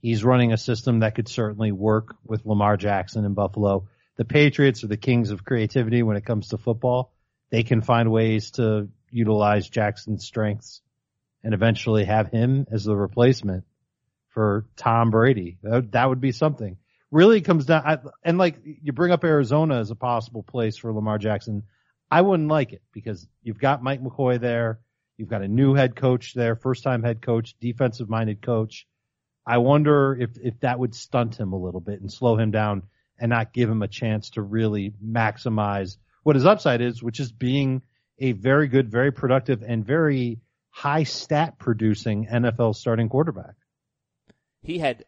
He's 0.00 0.24
running 0.24 0.52
a 0.52 0.58
system 0.58 1.00
that 1.00 1.14
could 1.14 1.28
certainly 1.28 1.72
work 1.72 2.14
with 2.24 2.46
Lamar 2.46 2.76
Jackson 2.76 3.24
in 3.24 3.34
Buffalo. 3.34 3.88
The 4.16 4.24
Patriots 4.24 4.84
are 4.84 4.88
the 4.88 4.96
kings 4.96 5.30
of 5.30 5.44
creativity 5.44 6.02
when 6.02 6.16
it 6.16 6.24
comes 6.24 6.48
to 6.48 6.58
football. 6.58 7.12
They 7.50 7.62
can 7.62 7.80
find 7.80 8.10
ways 8.10 8.52
to 8.52 8.88
utilize 9.10 9.68
Jackson's 9.68 10.24
strengths 10.24 10.80
and 11.42 11.54
eventually 11.54 12.04
have 12.04 12.30
him 12.30 12.66
as 12.70 12.84
the 12.84 12.96
replacement 12.96 13.64
for 14.28 14.66
Tom 14.76 15.10
Brady. 15.10 15.58
That, 15.62 16.08
would 16.08 16.20
be 16.20 16.32
something. 16.32 16.76
Really 17.10 17.40
comes 17.40 17.66
down, 17.66 18.10
and 18.22 18.38
like 18.38 18.56
you 18.64 18.92
bring 18.92 19.10
up 19.10 19.24
Arizona 19.24 19.80
as 19.80 19.90
a 19.90 19.96
possible 19.96 20.44
place 20.44 20.76
for 20.76 20.92
Lamar 20.92 21.18
Jackson. 21.18 21.64
I 22.10 22.22
wouldn't 22.22 22.48
like 22.48 22.72
it 22.72 22.82
because 22.92 23.26
you've 23.42 23.60
got 23.60 23.82
Mike 23.82 24.02
McCoy 24.02 24.40
there. 24.40 24.80
You've 25.16 25.28
got 25.28 25.42
a 25.42 25.48
new 25.48 25.74
head 25.74 25.94
coach 25.94 26.34
there, 26.34 26.56
first 26.56 26.82
time 26.82 27.02
head 27.02 27.22
coach, 27.22 27.54
defensive 27.60 28.08
minded 28.08 28.42
coach. 28.42 28.86
I 29.46 29.58
wonder 29.58 30.16
if, 30.18 30.30
if 30.42 30.60
that 30.60 30.78
would 30.78 30.94
stunt 30.94 31.38
him 31.38 31.52
a 31.52 31.58
little 31.58 31.80
bit 31.80 32.00
and 32.00 32.10
slow 32.10 32.36
him 32.36 32.50
down 32.50 32.84
and 33.18 33.30
not 33.30 33.52
give 33.52 33.68
him 33.68 33.82
a 33.82 33.88
chance 33.88 34.30
to 34.30 34.42
really 34.42 34.94
maximize 35.04 35.98
what 36.22 36.36
his 36.36 36.46
upside 36.46 36.80
is, 36.80 37.02
which 37.02 37.20
is 37.20 37.32
being 37.32 37.82
a 38.18 38.32
very 38.32 38.68
good, 38.68 38.90
very 38.90 39.12
productive 39.12 39.62
and 39.62 39.84
very 39.84 40.40
high 40.70 41.04
stat 41.04 41.58
producing 41.58 42.26
NFL 42.26 42.74
starting 42.74 43.08
quarterback. 43.08 43.54
He 44.62 44.78
had 44.78 45.04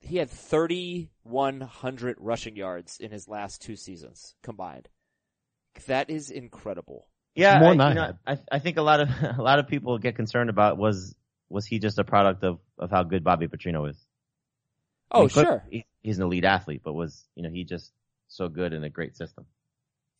he 0.00 0.16
had 0.16 0.30
3100 0.30 2.16
rushing 2.20 2.56
yards 2.56 2.98
in 3.00 3.10
his 3.10 3.28
last 3.28 3.60
two 3.60 3.76
seasons 3.76 4.34
combined. 4.42 4.88
That 5.86 6.10
is 6.10 6.30
incredible. 6.30 7.06
Yeah, 7.34 7.58
More 7.60 7.68
I, 7.70 7.72
than 7.72 7.80
I 7.80 7.88
you 7.88 7.94
know. 7.94 8.12
I, 8.26 8.38
I 8.52 8.58
think 8.58 8.76
a 8.78 8.82
lot 8.82 9.00
of 9.00 9.08
a 9.38 9.42
lot 9.42 9.58
of 9.58 9.68
people 9.68 9.96
get 9.98 10.16
concerned 10.16 10.50
about 10.50 10.76
was 10.78 11.14
was 11.48 11.66
he 11.66 11.78
just 11.78 11.98
a 11.98 12.04
product 12.04 12.42
of 12.44 12.58
of 12.78 12.90
how 12.90 13.02
good 13.04 13.24
Bobby 13.24 13.46
Petrino 13.48 13.88
is? 13.88 13.96
I 15.10 15.18
Oh, 15.18 15.20
mean, 15.20 15.28
clear- 15.30 15.44
sure. 15.44 15.64
he- 15.70 15.86
he's 16.02 16.18
an 16.18 16.24
elite 16.24 16.44
athlete, 16.44 16.82
but 16.84 16.92
was 16.94 17.24
you 17.34 17.42
know 17.42 17.50
he 17.50 17.64
just 17.64 17.92
so 18.28 18.48
good 18.48 18.72
in 18.72 18.84
a 18.84 18.90
great 18.90 19.16
system? 19.16 19.46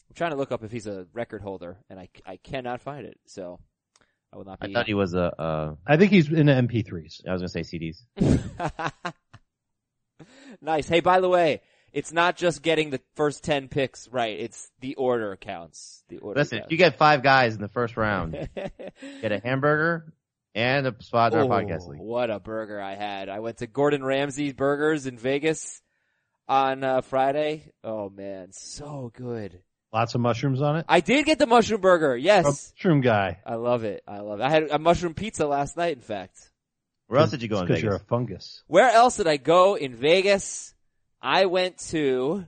I'm 0.08 0.14
trying 0.14 0.30
to 0.30 0.36
look 0.36 0.52
up 0.52 0.64
if 0.64 0.72
he's 0.72 0.86
a 0.86 1.06
record 1.12 1.42
holder, 1.42 1.76
and 1.90 2.00
I, 2.00 2.08
I 2.24 2.36
cannot 2.38 2.80
find 2.80 3.04
it. 3.04 3.18
So 3.26 3.60
I 4.32 4.36
will 4.38 4.44
not 4.46 4.58
I 4.62 4.66
be. 4.68 4.72
thought 4.72 4.86
he 4.86 4.94
was 4.94 5.12
a. 5.14 5.38
Uh, 5.38 5.74
I 5.86 5.96
think 5.98 6.10
he's 6.12 6.30
in 6.30 6.46
the 6.46 6.52
MP3s. 6.52 7.26
I 7.28 7.32
was 7.32 7.42
gonna 7.42 7.48
say 7.48 7.60
CDs. 7.60 7.98
nice. 10.60 10.88
Hey, 10.88 11.00
by 11.00 11.20
the 11.20 11.28
way, 11.28 11.60
it's 11.92 12.12
not 12.12 12.36
just 12.36 12.62
getting 12.62 12.90
the 12.90 13.00
first 13.16 13.42
ten 13.44 13.68
picks 13.68 14.08
right; 14.08 14.38
it's 14.38 14.70
the 14.80 14.94
order 14.96 15.36
counts. 15.36 16.04
The 16.08 16.18
order. 16.18 16.40
Listen, 16.40 16.58
if 16.58 16.70
you 16.70 16.76
get 16.76 16.98
five 16.98 17.22
guys 17.22 17.54
in 17.54 17.60
the 17.60 17.68
first 17.68 17.96
round, 17.96 18.32
get 18.54 19.32
a 19.32 19.40
hamburger 19.40 20.12
and 20.54 20.86
a 20.86 20.94
spot 21.02 21.32
in 21.32 21.38
our 21.40 21.44
podcast 21.46 21.88
league. 21.88 22.00
What 22.00 22.30
a 22.30 22.40
burger 22.40 22.80
I 22.80 22.94
had! 22.94 23.28
I 23.28 23.40
went 23.40 23.58
to 23.58 23.66
Gordon 23.66 24.02
Ramsay 24.04 24.52
Burgers 24.52 25.06
in 25.06 25.18
Vegas 25.18 25.82
on 26.48 26.82
uh, 26.84 27.00
Friday. 27.02 27.72
Oh 27.84 28.08
man, 28.10 28.52
so 28.52 29.12
good. 29.14 29.60
Lots 29.92 30.14
of 30.14 30.20
mushrooms 30.20 30.60
on 30.60 30.76
it. 30.76 30.84
I 30.86 31.00
did 31.00 31.24
get 31.24 31.38
the 31.38 31.46
mushroom 31.46 31.80
burger. 31.80 32.14
Yes, 32.16 32.72
Mushroom 32.76 33.00
guy. 33.00 33.38
I 33.46 33.54
love 33.54 33.84
it. 33.84 34.02
I 34.06 34.18
love 34.20 34.40
it. 34.40 34.42
I 34.42 34.50
had 34.50 34.64
a 34.70 34.78
mushroom 34.78 35.14
pizza 35.14 35.46
last 35.46 35.76
night. 35.76 35.94
In 35.96 36.02
fact. 36.02 36.50
Where 37.06 37.20
else 37.20 37.30
did 37.30 37.40
you 37.40 37.48
go 37.48 37.60
in 37.60 37.62
Because 37.64 37.76
Vegas? 37.80 37.84
you're 37.84 37.94
a 37.96 38.00
fungus. 38.00 38.62
Where 38.66 38.90
else 38.90 39.16
did 39.16 39.26
I 39.26 39.38
go 39.38 39.76
in 39.76 39.94
Vegas? 39.94 40.74
I 41.20 41.46
went 41.46 41.78
to, 41.90 42.46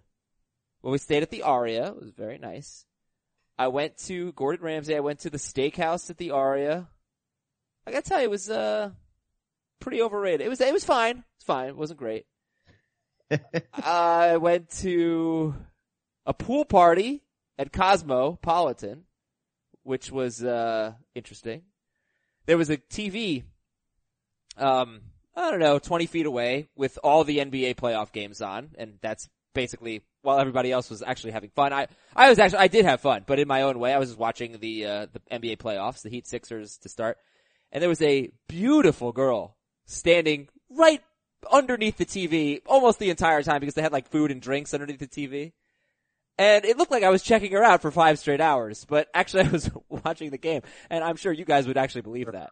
well, 0.83 0.93
we 0.93 0.99
stayed 0.99 1.23
at 1.23 1.31
the 1.31 1.43
Aria. 1.43 1.89
It 1.89 1.97
was 1.97 2.11
very 2.11 2.39
nice. 2.39 2.87
I 3.59 3.69
went 3.69 3.97
to 4.07 4.33
Gordon 4.33 4.65
Ramsay. 4.65 4.97
I 4.97 5.01
went 5.01 5.21
to 5.21 5.31
the 5.31 5.39
steakhouse 5.39 6.09
at 6.09 6.19
the 6.19 6.31
Aria. 6.31 6.89
I 7.87 7.91
gotta 7.91 8.03
tell 8.03 8.19
you, 8.19 8.25
it 8.27 8.31
was, 8.31 8.49
uh, 8.49 8.91
pretty 9.81 10.03
overrated. 10.03 10.47
It 10.47 10.49
was, 10.49 10.61
it 10.61 10.73
was 10.73 10.85
fine. 10.85 11.25
It's 11.37 11.45
fine. 11.45 11.69
It 11.69 11.77
wasn't 11.77 11.99
great. 11.99 12.27
I 13.73 14.37
went 14.37 14.71
to 14.81 15.55
a 16.27 16.35
pool 16.35 16.65
party 16.65 17.23
at 17.59 17.73
Cosmopolitan, 17.73 19.05
which 19.83 20.11
was, 20.11 20.45
uh, 20.45 20.95
interesting. 21.15 21.63
There 22.47 22.59
was 22.59 22.71
a 22.71 22.77
TV 22.77 23.45
um, 24.57 25.01
I 25.41 25.51
don't 25.51 25.61
know, 25.61 25.79
20 25.79 26.07
feet 26.07 26.27
away 26.27 26.69
with 26.77 26.99
all 27.03 27.25
the 27.25 27.39
NBA 27.39 27.77
playoff 27.77 28.13
games 28.13 28.43
on. 28.43 28.71
And 28.77 28.99
that's 29.01 29.29
basically 29.55 30.03
while 30.23 30.39
everybody 30.39 30.71
else 30.71 30.91
was 30.91 31.03
actually 31.03 31.33
having 31.33 31.51
fun. 31.51 31.73
I, 31.73 31.87
I 32.15 32.29
was 32.29 32.39
actually, 32.39 32.59
I 32.59 32.69
did 32.69 32.85
have 32.85 33.01
fun, 33.01 33.25
but 33.27 33.39
in 33.39 33.49
my 33.49 33.63
own 33.63 33.79
way, 33.79 33.95
I 33.95 33.99
was 33.99 34.11
just 34.11 34.19
watching 34.19 34.59
the, 34.61 34.87
uh, 34.87 35.07
the 35.13 35.21
NBA 35.33 35.57
playoffs, 35.57 36.03
the 36.03 36.11
Heat 36.11 36.27
Sixers 36.27 36.77
to 36.79 36.91
start. 36.91 37.17
And 37.73 37.81
there 37.81 37.89
was 37.89 38.03
a 38.03 38.31
beautiful 38.49 39.13
girl 39.13 39.57
standing 39.87 40.49
right 40.69 41.03
underneath 41.51 41.97
the 41.97 42.05
TV 42.05 42.61
almost 42.67 42.99
the 42.99 43.09
entire 43.09 43.43
time 43.43 43.61
because 43.61 43.75
they 43.75 43.83
had 43.83 43.93
like 43.93 44.09
food 44.09 44.31
and 44.31 44.43
drinks 44.43 44.75
underneath 44.75 44.99
the 44.99 45.07
TV. 45.07 45.53
And 46.37 46.65
it 46.67 46.77
looked 46.77 46.91
like 46.91 47.03
I 47.03 47.11
was 47.11 47.23
checking 47.23 47.53
her 47.53 47.65
out 47.65 47.81
for 47.81 47.91
five 47.91 48.19
straight 48.19 48.41
hours, 48.43 48.85
but 48.85 49.09
actually 49.15 49.45
I 49.47 49.49
was 49.49 49.71
watching 49.89 50.31
the 50.31 50.39
game 50.39 50.63
and 50.91 51.03
I'm 51.03 51.17
sure 51.17 51.33
you 51.33 51.47
guys 51.47 51.67
would 51.67 51.79
actually 51.79 52.03
believe 52.03 52.31
that. 52.31 52.51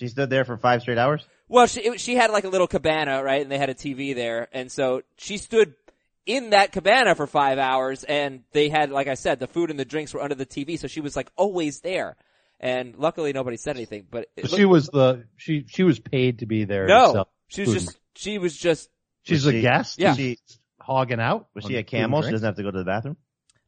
She 0.00 0.08
stood 0.08 0.30
there 0.30 0.44
for 0.46 0.56
five 0.56 0.80
straight 0.80 0.96
hours. 0.98 1.24
Well, 1.46 1.66
she 1.66 1.80
it, 1.80 2.00
she 2.00 2.16
had 2.16 2.30
like 2.30 2.44
a 2.44 2.48
little 2.48 2.66
cabana, 2.66 3.22
right? 3.22 3.42
And 3.42 3.50
they 3.52 3.58
had 3.58 3.68
a 3.70 3.74
TV 3.74 4.14
there, 4.14 4.48
and 4.52 4.72
so 4.72 5.02
she 5.18 5.36
stood 5.36 5.74
in 6.24 6.50
that 6.50 6.72
cabana 6.72 7.14
for 7.14 7.26
five 7.26 7.58
hours, 7.58 8.02
and 8.02 8.44
they 8.52 8.70
had, 8.70 8.90
like 8.90 9.08
I 9.08 9.14
said, 9.14 9.40
the 9.40 9.46
food 9.46 9.68
and 9.70 9.78
the 9.78 9.84
drinks 9.84 10.14
were 10.14 10.22
under 10.22 10.34
the 10.34 10.46
TV, 10.46 10.78
so 10.78 10.86
she 10.86 11.00
was 11.02 11.16
like 11.16 11.30
always 11.36 11.80
there. 11.80 12.16
And 12.58 12.96
luckily, 12.96 13.32
nobody 13.34 13.56
said 13.58 13.76
anything. 13.76 14.06
But 14.10 14.28
it 14.36 14.44
looked- 14.44 14.56
she 14.56 14.64
was 14.64 14.86
the 14.88 15.24
she 15.36 15.64
she 15.68 15.82
was 15.82 15.98
paid 15.98 16.38
to 16.38 16.46
be 16.46 16.64
there. 16.64 16.86
no, 16.86 17.26
she 17.48 17.60
was 17.62 17.68
food. 17.70 17.74
just 17.80 17.98
she 18.14 18.38
was 18.38 18.56
just 18.56 18.88
She's 19.22 19.44
Was 19.44 19.54
a 19.54 19.56
she- 19.58 19.60
guest. 19.60 19.98
Yeah. 19.98 20.08
Was 20.10 20.16
she, 20.16 20.38
hogging 20.80 21.20
out. 21.20 21.48
was 21.54 21.64
she 21.66 21.76
a 21.76 21.82
camel? 21.82 22.22
She 22.22 22.30
doesn't 22.30 22.44
have 22.46 22.56
to 22.56 22.62
go 22.62 22.70
to 22.70 22.78
the 22.78 22.84
bathroom. 22.84 23.18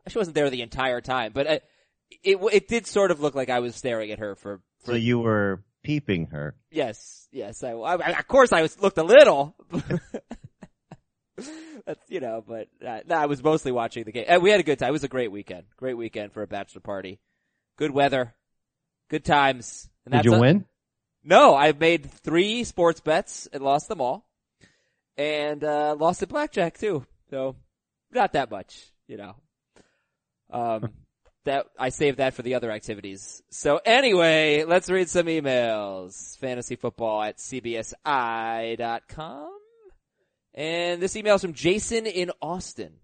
she 0.09 0.17
wasn't 0.19 0.35
there 0.35 0.49
the 0.49 0.63
entire 0.63 1.01
time, 1.03 1.33
but 1.35 1.47
it 1.47 1.65
it, 2.23 2.39
it 2.53 2.69
did 2.69 2.87
sort 2.87 3.11
of 3.11 3.21
look 3.21 3.35
like 3.35 3.51
I 3.51 3.61
was 3.61 3.75
staring 3.77 4.11
at 4.13 4.19
her 4.19 4.35
for. 4.35 4.61
for 4.85 4.93
So 4.93 4.97
you 4.97 5.19
were 5.19 5.63
peeping 5.83 6.27
her. 6.29 6.55
Yes, 6.71 7.29
yes, 7.33 7.63
I, 7.63 7.73
I, 7.73 8.19
of 8.19 8.29
course 8.29 8.53
I 8.53 8.63
was 8.63 8.81
looked 8.81 8.99
a 8.99 9.03
little. 9.03 9.55
That's 11.87 12.01
you 12.09 12.21
know, 12.21 12.45
but 12.47 12.69
uh, 12.87 13.01
no, 13.07 13.17
I 13.17 13.27
was 13.27 13.43
mostly 13.43 13.73
watching 13.73 14.05
the 14.05 14.13
game. 14.13 14.27
And 14.29 14.43
we 14.43 14.51
had 14.51 14.61
a 14.61 14.63
good 14.65 14.79
time. 14.79 14.91
It 14.91 14.93
was 14.93 15.05
a 15.05 15.09
great 15.09 15.33
weekend. 15.33 15.65
Great 15.77 15.97
weekend 15.97 16.33
for 16.33 16.43
a 16.43 16.47
bachelor 16.47 16.81
party. 16.83 17.19
Good 17.77 17.91
weather, 17.91 18.35
good 19.09 19.25
times. 19.25 19.89
And 20.05 20.13
Did 20.13 20.25
you 20.27 20.35
a- 20.35 20.41
win? 20.41 20.67
No, 21.25 21.55
I 21.55 21.73
made 21.73 22.11
three 22.11 22.65
sports 22.65 23.01
bets 23.01 23.49
and 23.53 23.63
lost 23.63 23.89
them 23.89 24.01
all, 24.01 24.27
and 25.17 25.63
uh 25.65 25.97
lost 25.99 26.23
at 26.23 26.29
blackjack 26.29 26.79
too. 26.79 27.07
So 27.31 27.57
not 28.13 28.35
that 28.35 28.51
much, 28.51 28.91
you 29.09 29.17
know. 29.17 29.37
Um, 30.51 30.91
that 31.45 31.67
I 31.79 31.89
saved 31.89 32.19
that 32.19 32.35
for 32.35 32.43
the 32.43 32.55
other 32.55 32.71
activities. 32.71 33.43
So 33.51 33.81
anyway, 33.85 34.65
let's 34.65 34.91
read 34.91 35.09
some 35.09 35.27
emails. 35.27 36.39
Fantasyfootball 36.39 37.29
at 37.29 37.39
cbsi.com. 37.39 37.99
And 40.55 41.01
this 41.01 41.17
email 41.17 41.37
is 41.37 41.43
from 41.43 41.55
Jason 41.55 42.07
in 42.07 42.31
Austin. 42.41 42.95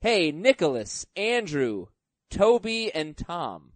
Hey, 0.00 0.32
Nicholas, 0.32 1.06
Andrew, 1.14 1.86
Tobey, 2.30 2.92
and 2.94 3.16
Tom. 3.16 3.72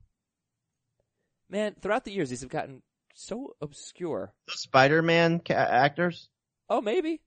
Man, 1.48 1.74
throughout 1.80 2.04
the 2.04 2.12
years, 2.12 2.30
these 2.30 2.42
have 2.42 2.50
gotten 2.50 2.82
so 3.14 3.54
obscure. 3.61 4.32
The 4.46 4.52
Spider-Man 4.56 5.40
ca- 5.40 5.54
actors. 5.54 6.28
Oh, 6.68 6.80
maybe. 6.80 7.20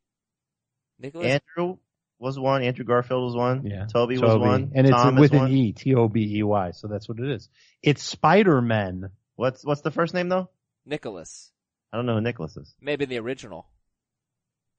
Nicholas. 1.00 1.40
Andrew 1.58 1.78
was 2.24 2.40
one. 2.40 2.64
Andrew 2.64 2.86
Garfield 2.86 3.24
was 3.24 3.36
one. 3.36 3.66
Yeah. 3.66 3.86
Tobey, 3.86 4.18
was 4.18 4.38
one. 4.38 4.72
and 4.74 4.88
it's 4.88 4.96
Tom 4.96 5.16
with 5.16 5.34
an 5.34 5.40
one. 5.40 5.52
E, 5.52 5.74
T 5.74 5.94
O 5.96 6.08
B 6.08 6.38
E 6.38 6.44
Y. 6.44 6.72
So 6.72 6.88
that's 6.88 7.08
what 7.08 7.20
it 7.20 7.30
is. 7.30 7.50
It's 7.82 8.02
Spider 8.02 8.62
Man. 8.62 9.10
What's 9.36 9.64
what's 9.66 9.82
the 9.82 9.92
first 9.92 10.14
name 10.14 10.30
though? 10.30 10.50
Nicholas. 10.86 11.52
I 11.92 11.98
don't 11.98 12.06
know 12.06 12.16
who 12.16 12.22
Nicholas 12.22 12.58
is. 12.58 12.74
Maybe 12.82 13.06
the 13.06 13.20
original. 13.20 13.68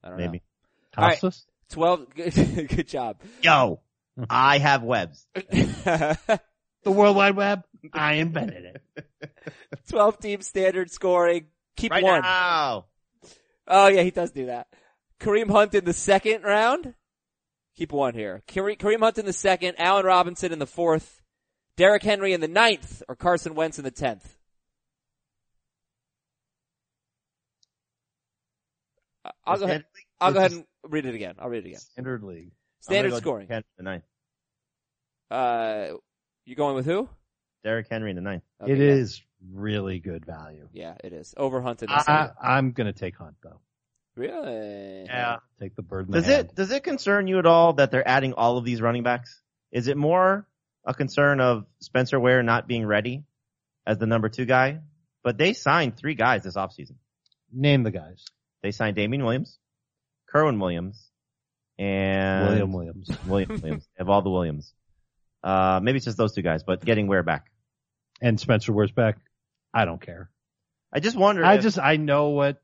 I 0.03 0.09
don't 0.09 0.17
know. 0.17 0.25
Maybe. 0.25 0.43
All 0.97 1.07
right. 1.07 1.23
12. 1.69 2.13
Good, 2.13 2.33
good 2.69 2.87
job. 2.87 3.21
Yo, 3.41 3.79
hmm. 4.17 4.25
I 4.29 4.59
have 4.59 4.83
webs. 4.83 5.25
The 6.85 6.91
World 6.91 7.15
Wide 7.15 7.35
Web. 7.35 7.63
I 7.93 8.13
invented 8.13 8.63
it. 8.95 9.05
12 9.89 10.19
team 10.19 10.41
standard 10.41 10.91
scoring. 10.91 11.47
Keep 11.75 11.91
Right 11.91 12.03
one. 12.03 12.21
now. 12.21 12.85
Oh 13.67 13.87
yeah, 13.87 14.03
he 14.03 14.11
does 14.11 14.31
do 14.31 14.45
that. 14.45 14.67
Kareem 15.19 15.49
Hunt 15.49 15.73
in 15.73 15.83
the 15.83 15.93
second 15.93 16.43
round. 16.43 16.93
Keep 17.75 17.91
one 17.91 18.13
here. 18.13 18.41
Kareem 18.47 18.99
Hunt 18.99 19.17
in 19.17 19.25
the 19.25 19.33
second. 19.33 19.75
Allen 19.77 20.05
Robinson 20.05 20.53
in 20.53 20.59
the 20.59 20.67
fourth. 20.67 21.21
Derrick 21.77 22.03
Henry 22.03 22.31
in 22.31 22.39
the 22.39 22.47
ninth, 22.47 23.03
or 23.09 23.15
Carson 23.15 23.53
Wentz 23.53 23.77
in 23.77 23.83
the 23.83 23.91
tenth. 23.91 24.37
Uh, 29.25 29.31
I'll 29.45 29.57
go 29.57 29.65
ahead. 29.65 29.85
I'll 30.21 30.31
go 30.31 30.39
ahead 30.39 30.53
and 30.53 30.65
read 30.87 31.05
it 31.05 31.15
again. 31.15 31.35
I'll 31.37 31.49
read 31.49 31.65
it 31.65 31.67
again. 31.67 31.79
Standard 31.79 32.23
League. 32.23 32.51
Standard 32.79 33.09
go 33.09 33.17
scoring. 33.17 33.47
Henry 33.47 33.65
in 33.77 33.85
the 33.85 33.91
ninth. 33.91 34.03
Uh, 35.29 35.97
you 36.45 36.55
going 36.55 36.75
with 36.75 36.85
who? 36.85 37.09
Derrick 37.65 37.87
Henry 37.89 38.11
in 38.11 38.15
the 38.15 38.21
ninth. 38.21 38.43
Okay, 38.61 38.71
it 38.71 38.77
yeah. 38.77 38.85
is 38.85 39.21
really 39.51 39.99
good 39.99 40.25
value. 40.25 40.69
Yeah, 40.71 40.93
it 41.03 41.11
is. 41.11 41.33
Over 41.35 41.61
Hunt 41.61 41.81
in 41.81 41.87
the 41.87 41.95
I, 41.95 42.03
second. 42.03 42.35
I'm 42.41 42.71
going 42.71 42.87
to 42.87 42.97
take 42.97 43.17
Hunt 43.17 43.35
though. 43.43 43.59
Really? 44.15 45.03
Yeah. 45.05 45.37
Take 45.59 45.75
the 45.75 45.81
bird 45.81 46.07
in 46.07 46.11
the 46.11 46.19
Does 46.19 46.27
hand. 46.27 46.49
it 46.49 46.55
does 46.55 46.71
it 46.71 46.83
concern 46.83 47.27
you 47.27 47.39
at 47.39 47.45
all 47.45 47.73
that 47.73 47.91
they're 47.91 48.07
adding 48.07 48.33
all 48.33 48.57
of 48.57 48.65
these 48.65 48.81
running 48.81 49.03
backs? 49.03 49.41
Is 49.71 49.87
it 49.87 49.97
more 49.97 50.47
a 50.85 50.93
concern 50.93 51.41
of 51.41 51.65
Spencer 51.79 52.19
Ware 52.19 52.43
not 52.43 52.67
being 52.67 52.85
ready 52.85 53.23
as 53.85 53.97
the 53.97 54.07
number 54.07 54.29
two 54.29 54.45
guy? 54.45 54.79
But 55.23 55.37
they 55.37 55.53
signed 55.53 55.97
three 55.97 56.15
guys 56.15 56.43
this 56.43 56.55
offseason. 56.55 56.95
Name 57.51 57.83
the 57.83 57.91
guys. 57.91 58.23
They 58.61 58.71
signed 58.71 58.95
Damien 58.95 59.23
Williams, 59.23 59.57
Kerwynn 60.33 60.59
Williams, 60.59 61.09
and 61.77 62.47
William 62.47 62.71
Williams. 62.73 63.09
William 63.27 63.49
Williams. 63.61 63.83
They 63.83 63.99
have 64.01 64.09
all 64.09 64.21
the 64.21 64.29
Williams. 64.29 64.73
Uh, 65.43 65.79
maybe 65.81 65.97
it's 65.97 66.05
just 66.05 66.17
those 66.17 66.33
two 66.33 66.41
guys, 66.41 66.63
but 66.63 66.83
getting 66.83 67.07
Ware 67.07 67.23
back. 67.23 67.51
And 68.21 68.39
Spencer 68.39 68.71
Ware's 68.71 68.91
back. 68.91 69.17
I 69.73 69.85
don't 69.85 70.01
care. 70.01 70.29
I 70.93 70.99
just 70.99 71.17
wonder. 71.17 71.43
I 71.43 71.55
if 71.55 71.61
just 71.63 71.77
I 71.79 71.97
know 71.97 72.29
what 72.29 72.61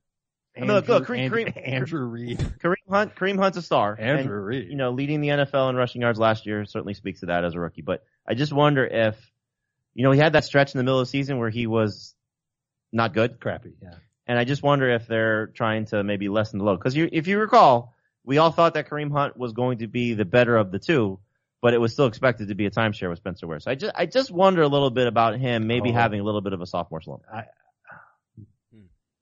I 0.56 0.60
mean, 0.62 0.68
look, 0.70 0.88
look, 0.90 1.06
Kareem- 1.08 1.20
Andrew, 1.20 1.46
Kareem- 1.46 1.68
Andrew 1.68 2.06
Reed. 2.06 2.38
Kareem 2.64 2.76
Hunt. 2.90 3.16
Kareem 3.16 3.40
Hunt's 3.40 3.58
a 3.58 3.62
star. 3.62 3.96
and, 3.98 4.20
Andrew 4.20 4.40
Reed. 4.42 4.68
you 4.70 4.76
know, 4.76 4.92
leading 4.92 5.22
the 5.22 5.30
NFL 5.30 5.70
in 5.70 5.76
rushing 5.76 6.02
yards 6.02 6.20
last 6.20 6.46
year 6.46 6.66
certainly 6.66 6.94
speaks 6.94 7.22
to 7.22 7.28
that 7.28 7.46
as 7.46 7.56
a 7.56 7.60
rookie. 7.60 7.82
But 7.82 8.04
I 8.28 8.34
just 8.34 8.52
wonder 8.52 8.86
if, 8.86 9.16
you 9.94 10.04
know, 10.04 10.12
he 10.12 10.20
had 10.20 10.34
that 10.34 10.44
stretch 10.46 10.74
in 10.74 10.78
the 10.78 10.84
middle 10.84 11.00
of 11.00 11.08
the 11.08 11.10
season 11.12 11.38
where 11.40 11.50
he 11.50 11.68
was 11.68 12.16
not 12.92 13.14
good. 13.14 13.40
crappy. 13.40 13.74
Yeah. 13.82 13.94
And 14.28 14.38
I 14.38 14.44
just 14.44 14.62
wonder 14.64 14.90
if 14.90 15.08
they're 15.08 15.48
trying 15.48 15.86
to 15.88 16.04
maybe 16.04 16.28
lessen 16.30 16.60
the 16.60 16.66
load. 16.66 16.80
Cause 16.82 16.96
you, 16.96 17.10
if 17.12 17.28
you 17.28 17.40
recall, 17.40 17.96
we 18.24 18.38
all 18.38 18.52
thought 18.52 18.74
that 18.76 18.90
Kareem 18.90 19.12
Hunt 19.12 19.36
was 19.38 19.54
going 19.54 19.80
to 19.80 19.88
be 19.88 20.14
the 20.14 20.26
better 20.26 20.56
of 20.58 20.72
the 20.72 20.80
two, 20.80 21.20
but 21.62 21.74
it 21.74 21.80
was 21.80 21.94
still 21.94 22.06
expected 22.06 22.50
to 22.50 22.56
be 22.56 22.66
a 22.66 22.72
timeshare 22.72 23.10
with 23.10 23.18
Spencer 23.20 23.48
Ware. 23.48 23.60
So 23.60 23.72
I 23.72 23.76
just, 23.76 23.94
I 23.96 24.06
just 24.06 24.32
wonder 24.32 24.62
a 24.62 24.68
little 24.68 24.90
bit 24.92 25.08
about 25.08 25.40
him 25.40 25.66
maybe 25.68 25.90
Oh. 25.90 25.94
having 25.94 26.20
a 26.20 26.24
little 26.24 26.42
bit 26.42 26.54
of 26.54 26.62
a 26.62 26.66
sophomore 26.66 27.02
slump. 27.02 27.24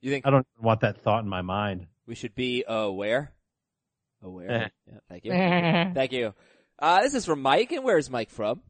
You 0.01 0.11
think 0.11 0.25
I 0.25 0.29
don't 0.29 0.47
want 0.59 0.81
that 0.81 1.01
thought 1.01 1.23
in 1.23 1.29
my 1.29 1.41
mind. 1.41 1.87
we 2.07 2.15
should 2.15 2.35
be 2.35 2.63
aware? 2.67 3.33
Aware. 4.21 4.51
Eh. 4.51 4.67
yeah, 4.87 4.99
thank 5.09 5.25
you. 5.25 5.31
thank 5.93 6.11
you. 6.11 6.33
Uh, 6.77 7.01
this 7.01 7.13
is 7.13 7.25
from 7.25 7.41
Mike, 7.41 7.71
and 7.71 7.83
where's 7.83 8.09
Mike 8.09 8.29
from? 8.29 8.61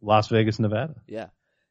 Las 0.00 0.28
Vegas, 0.28 0.58
Nevada. 0.58 0.94
Yeah. 1.06 1.26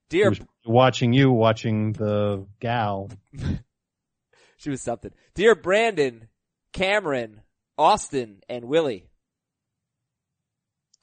Dear, 0.10 0.30
was 0.30 0.40
watching 0.66 1.14
you, 1.14 1.32
watching 1.32 1.94
the 1.94 2.46
gal. 2.60 3.12
she 4.58 4.70
was 4.70 4.82
something. 4.82 5.12
Dear 5.36 5.56
Brandon, 5.56 6.28
Cameron, 6.74 7.42
Austin, 7.78 8.42
and 8.50 8.66
Willie. 8.66 9.08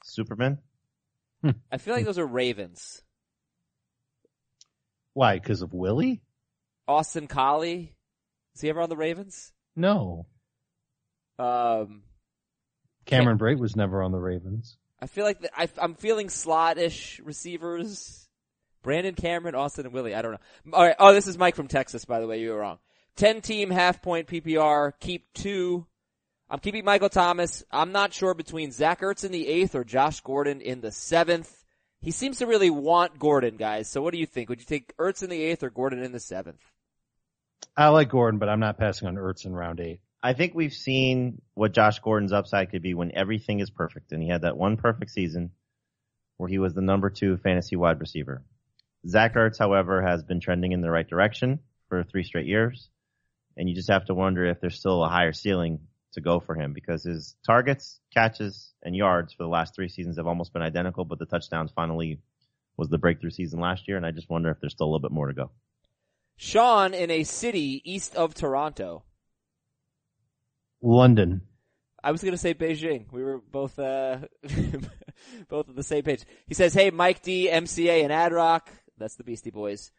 Superman? 0.03 0.59
I 1.71 1.77
feel 1.77 1.93
like 1.93 2.05
those 2.05 2.19
are 2.19 2.25
Ravens. 2.25 3.01
Why? 5.13 5.35
Because 5.35 5.61
of 5.61 5.73
Willie? 5.73 6.21
Austin 6.87 7.27
Collie. 7.27 7.93
Is 8.55 8.61
he 8.61 8.69
ever 8.69 8.81
on 8.81 8.89
the 8.89 8.97
Ravens? 8.97 9.51
No. 9.75 10.25
Um, 11.37 12.03
Cameron 13.05 13.37
Brate 13.37 13.59
was 13.59 13.75
never 13.75 14.01
on 14.01 14.11
the 14.11 14.19
Ravens. 14.19 14.77
I 15.01 15.07
feel 15.07 15.25
like 15.25 15.39
the, 15.41 15.49
I, 15.59 15.69
I'm 15.79 15.95
feeling 15.95 16.29
slot-ish 16.29 17.21
receivers. 17.23 18.27
Brandon, 18.81 19.15
Cameron, 19.15 19.53
Austin, 19.53 19.85
and 19.85 19.93
Willie. 19.93 20.15
I 20.15 20.21
don't 20.21 20.31
know. 20.31 20.73
All 20.73 20.83
right. 20.83 20.95
Oh, 20.97 21.13
this 21.13 21.27
is 21.27 21.37
Mike 21.37 21.55
from 21.55 21.67
Texas, 21.67 22.05
by 22.05 22.19
the 22.19 22.27
way. 22.27 22.39
You 22.39 22.51
were 22.51 22.59
wrong. 22.59 22.79
Ten 23.15 23.41
team 23.41 23.69
half 23.69 24.01
point 24.01 24.27
PPR. 24.27 24.93
Keep 24.99 25.33
two. 25.33 25.85
I'm 26.49 26.59
keeping 26.59 26.85
Michael 26.85 27.09
Thomas. 27.09 27.63
I'm 27.71 27.91
not 27.91 28.13
sure 28.13 28.33
between 28.33 28.71
Zach 28.71 29.01
Ertz 29.01 29.25
in 29.25 29.31
the 29.31 29.47
eighth 29.47 29.75
or 29.75 29.83
Josh 29.83 30.21
Gordon 30.21 30.61
in 30.61 30.81
the 30.81 30.91
seventh. 30.91 31.53
He 31.99 32.11
seems 32.11 32.37
to 32.37 32.47
really 32.47 32.69
want 32.69 33.19
Gordon, 33.19 33.57
guys. 33.57 33.89
So 33.89 34.01
what 34.01 34.13
do 34.13 34.19
you 34.19 34.25
think? 34.25 34.49
Would 34.49 34.59
you 34.59 34.65
take 34.65 34.95
Ertz 34.97 35.23
in 35.23 35.29
the 35.29 35.41
eighth 35.41 35.63
or 35.63 35.69
Gordon 35.69 36.01
in 36.01 36.11
the 36.11 36.19
seventh? 36.19 36.61
I 37.75 37.89
like 37.89 38.09
Gordon, 38.09 38.39
but 38.39 38.49
I'm 38.49 38.59
not 38.59 38.79
passing 38.79 39.07
on 39.07 39.15
Ertz 39.15 39.45
in 39.45 39.53
round 39.53 39.79
eight. 39.79 39.99
I 40.23 40.33
think 40.33 40.55
we've 40.55 40.73
seen 40.73 41.41
what 41.53 41.73
Josh 41.73 41.99
Gordon's 41.99 42.33
upside 42.33 42.71
could 42.71 42.81
be 42.81 42.95
when 42.95 43.15
everything 43.15 43.59
is 43.59 43.69
perfect. 43.69 44.11
And 44.11 44.21
he 44.21 44.29
had 44.29 44.41
that 44.41 44.57
one 44.57 44.77
perfect 44.77 45.11
season 45.11 45.51
where 46.37 46.49
he 46.49 46.57
was 46.57 46.73
the 46.73 46.81
number 46.81 47.09
two 47.09 47.37
fantasy 47.37 47.75
wide 47.75 47.99
receiver. 47.99 48.43
Zach 49.07 49.35
Ertz, 49.35 49.59
however, 49.59 50.01
has 50.01 50.23
been 50.23 50.39
trending 50.39 50.71
in 50.71 50.81
the 50.81 50.89
right 50.89 51.07
direction 51.07 51.59
for 51.87 52.03
three 52.03 52.23
straight 52.23 52.47
years. 52.47 52.89
And 53.55 53.69
you 53.69 53.75
just 53.75 53.89
have 53.89 54.05
to 54.05 54.13
wonder 54.13 54.45
if 54.45 54.59
there's 54.59 54.79
still 54.79 55.03
a 55.03 55.09
higher 55.09 55.33
ceiling 55.33 55.79
to 56.13 56.21
go 56.21 56.39
for 56.39 56.55
him 56.55 56.73
because 56.73 57.03
his 57.03 57.35
targets, 57.45 57.99
catches, 58.13 58.73
and 58.83 58.95
yards 58.95 59.33
for 59.33 59.43
the 59.43 59.49
last 59.49 59.75
three 59.75 59.89
seasons 59.89 60.17
have 60.17 60.27
almost 60.27 60.53
been 60.53 60.61
identical, 60.61 61.05
but 61.05 61.19
the 61.19 61.25
touchdowns 61.25 61.71
finally 61.75 62.19
was 62.75 62.89
the 62.89 62.97
breakthrough 62.97 63.31
season 63.31 63.59
last 63.59 63.87
year. 63.87 63.97
And 63.97 64.05
I 64.05 64.11
just 64.11 64.29
wonder 64.29 64.49
if 64.49 64.59
there's 64.59 64.73
still 64.73 64.87
a 64.87 64.89
little 64.89 65.07
bit 65.07 65.11
more 65.11 65.27
to 65.27 65.33
go. 65.33 65.51
Sean 66.37 66.93
in 66.93 67.11
a 67.11 67.23
city 67.23 67.81
east 67.83 68.15
of 68.15 68.33
Toronto. 68.33 69.03
London. 70.81 71.41
I 72.03 72.11
was 72.11 72.23
gonna 72.23 72.37
say 72.37 72.53
Beijing. 72.53 73.11
We 73.11 73.23
were 73.23 73.39
both 73.39 73.77
uh 73.79 74.19
both 75.49 75.67
on 75.67 75.75
the 75.75 75.83
same 75.83 76.03
page. 76.03 76.23
He 76.45 76.53
says, 76.53 76.73
"Hey, 76.73 76.91
Mike 76.91 77.23
D, 77.23 77.49
MCA, 77.51 78.03
and 78.03 78.11
Adrock. 78.11 78.67
That's 78.97 79.15
the 79.15 79.23
Beastie 79.23 79.49
Boys. 79.49 79.91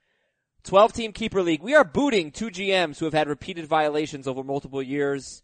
Twelve 0.63 0.93
team 0.93 1.13
keeper 1.13 1.43
league. 1.43 1.63
We 1.63 1.75
are 1.75 1.85
booting 1.85 2.31
two 2.31 2.51
GMs 2.51 2.99
who 2.99 3.05
have 3.05 3.15
had 3.15 3.29
repeated 3.29 3.67
violations 3.67 4.29
over 4.29 4.45
multiple 4.45 4.83
years. 4.83 5.43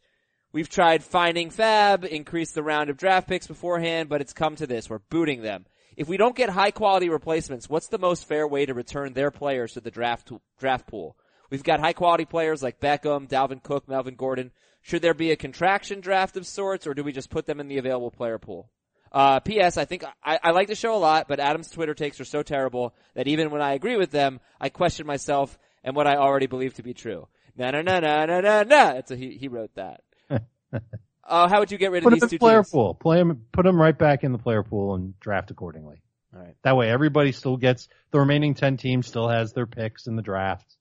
We've 0.53 0.69
tried 0.69 1.03
finding 1.03 1.51
Fab, 1.51 2.05
increased 2.05 2.55
the 2.55 2.63
round 2.63 2.89
of 2.89 2.97
draft 2.97 3.27
picks 3.27 3.49
beforehand, 3.49 4.09
but 4.09 4.21
it's 4.21 4.33
come 4.33 4.55
to 4.57 4.69
this. 4.69 4.89
We're 4.89 5.01
booting 5.01 5.43
them. 5.43 5.67
If 5.97 6.09
we 6.09 6.17
don't 6.17 6.37
get 6.37 6.51
high 6.51 6.71
quality 6.71 7.09
replacements, 7.09 7.69
what's 7.69 7.89
the 7.89 7.99
most 7.99 8.27
fair 8.27 8.47
way 8.47 8.67
to 8.67 8.75
return 8.75 9.13
their 9.13 9.31
players 9.31 9.75
to 9.75 9.81
the 9.81 9.91
draft 9.91 10.31
draft 10.59 10.87
pool? 10.87 11.17
We've 11.51 11.63
got 11.63 11.81
high 11.81 11.93
quality 11.93 12.25
players 12.25 12.63
like 12.63 12.81
Beckham, 12.81 13.29
Dalvin 13.29 13.63
Cook, 13.63 13.89
Melvin 13.89 14.17
Gordon. 14.17 14.51
Should 14.83 15.03
there 15.03 15.15
be 15.15 15.31
a 15.31 15.37
contraction 15.37 16.01
draft 16.01 16.37
of 16.37 16.47
sorts, 16.47 16.87
or 16.87 16.95
do 16.95 17.05
we 17.05 17.13
just 17.13 17.31
put 17.31 17.47
them 17.47 17.61
in 17.61 17.69
the 17.69 17.79
available 17.79 18.11
player 18.11 18.39
pool? 18.39 18.71
Uh, 19.13 19.39
P.S. 19.39 19.77
I 19.77 19.85
think 19.85 20.05
I, 20.25 20.41
I 20.43 20.51
like 20.51 20.67
the 20.67 20.75
show 20.75 20.97
a 20.97 20.99
lot, 20.99 21.29
but 21.29 21.39
Adam's 21.39 21.71
Twitter 21.71 21.95
takes 21.95 22.21
are 22.21 22.25
so 22.25 22.43
terrible 22.43 22.95
that 23.15 23.29
even 23.29 23.51
when 23.51 23.63
I 23.63 23.75
agree 23.75 23.97
with 23.97 24.11
them, 24.11 24.41
I 24.61 24.71
question 24.71 25.07
myself 25.07 25.57
and 25.85 25.95
what 25.95 26.09
I 26.09 26.17
already 26.17 26.47
believe 26.47 26.75
to 26.75 26.83
be 26.83 26.95
true. 26.95 27.29
Na 27.57 27.71
na 27.71 27.83
na 27.83 28.01
na 28.01 28.27
na 28.27 28.41
na 28.41 28.63
na. 28.65 29.01
A, 29.09 29.15
he, 29.15 29.39
he 29.39 29.47
wrote 29.47 29.71
that. 29.77 30.01
uh, 31.27 31.49
how 31.49 31.61
would 31.61 31.71
you 31.71 31.79
get 31.79 31.91
rid 31.91 31.99
of 31.99 32.05
Put 32.05 32.13
him 32.13 32.17
these 32.17 32.23
in 32.25 32.29
two 32.31 32.35
the 32.37 32.39
player 32.41 32.59
teams? 32.59 32.71
pool. 32.71 32.95
Play 32.95 33.19
him, 33.19 33.47
put 33.53 33.67
him 33.67 33.81
right 33.81 33.97
back 33.97 34.25
in 34.25 34.33
the 34.33 34.39
player 34.39 34.63
pool 34.63 34.95
and 34.95 35.19
draft 35.21 35.51
accordingly. 35.51 36.03
All 36.35 36.41
right. 36.41 36.55
That 36.63 36.77
way 36.77 36.91
everybody 36.91 37.33
still 37.33 37.57
gets, 37.57 37.89
the 38.11 38.19
remaining 38.19 38.55
10 38.55 38.77
teams 38.77 39.07
still 39.07 39.29
has 39.29 39.53
their 39.53 39.67
picks 39.67 40.07
in 40.07 40.17
the 40.17 40.23
draft. 40.23 40.77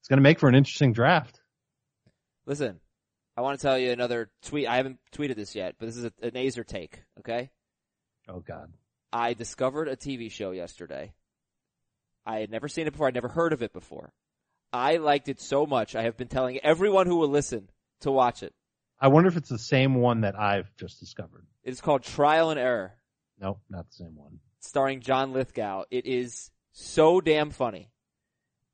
It's 0.00 0.08
going 0.08 0.18
to 0.18 0.22
make 0.22 0.38
for 0.40 0.48
an 0.48 0.54
interesting 0.54 0.92
draft. 0.92 1.40
Listen, 2.46 2.80
I 3.36 3.42
want 3.42 3.58
to 3.58 3.62
tell 3.66 3.78
you 3.78 3.90
another 3.92 4.30
tweet. 4.42 4.66
I 4.66 4.76
haven't 4.76 4.98
tweeted 5.14 5.36
this 5.36 5.54
yet, 5.54 5.74
but 5.78 5.86
this 5.86 5.96
is 5.96 6.04
a, 6.04 6.12
an 6.22 6.30
Aizer 6.32 6.66
take. 6.66 7.02
Okay. 7.18 7.50
Oh 8.28 8.40
God. 8.40 8.72
I 9.12 9.34
discovered 9.34 9.88
a 9.88 9.96
TV 9.96 10.30
show 10.30 10.50
yesterday. 10.50 11.12
I 12.26 12.40
had 12.40 12.50
never 12.50 12.68
seen 12.68 12.86
it 12.86 12.92
before. 12.92 13.08
I'd 13.08 13.14
never 13.14 13.28
heard 13.28 13.52
of 13.52 13.62
it 13.62 13.72
before. 13.72 14.12
I 14.72 14.96
liked 14.96 15.28
it 15.28 15.40
so 15.40 15.64
much. 15.66 15.94
I 15.96 16.02
have 16.02 16.16
been 16.16 16.28
telling 16.28 16.58
everyone 16.58 17.06
who 17.06 17.16
will 17.16 17.28
listen 17.28 17.70
to 18.00 18.10
watch 18.10 18.42
it. 18.42 18.52
I 19.00 19.08
wonder 19.08 19.28
if 19.28 19.36
it's 19.36 19.48
the 19.48 19.58
same 19.58 19.94
one 19.94 20.22
that 20.22 20.38
I've 20.38 20.74
just 20.76 20.98
discovered. 21.00 21.46
It 21.64 21.70
is 21.70 21.80
called 21.80 22.02
Trial 22.02 22.50
and 22.50 22.58
Error, 22.58 22.94
Nope, 23.40 23.60
not 23.70 23.86
the 23.88 23.94
same 23.94 24.16
one. 24.16 24.40
starring 24.60 25.00
John 25.00 25.32
Lithgow. 25.32 25.84
It 25.90 26.06
is 26.06 26.50
so 26.72 27.20
damn 27.20 27.50
funny. 27.50 27.90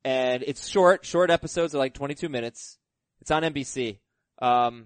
And 0.03 0.43
it's 0.45 0.67
short, 0.67 1.05
short 1.05 1.29
episodes 1.31 1.73
are 1.75 1.79
like 1.79 1.93
22 1.93 2.29
minutes. 2.29 2.77
It's 3.21 3.31
on 3.31 3.43
NBC. 3.43 3.99
Um, 4.41 4.85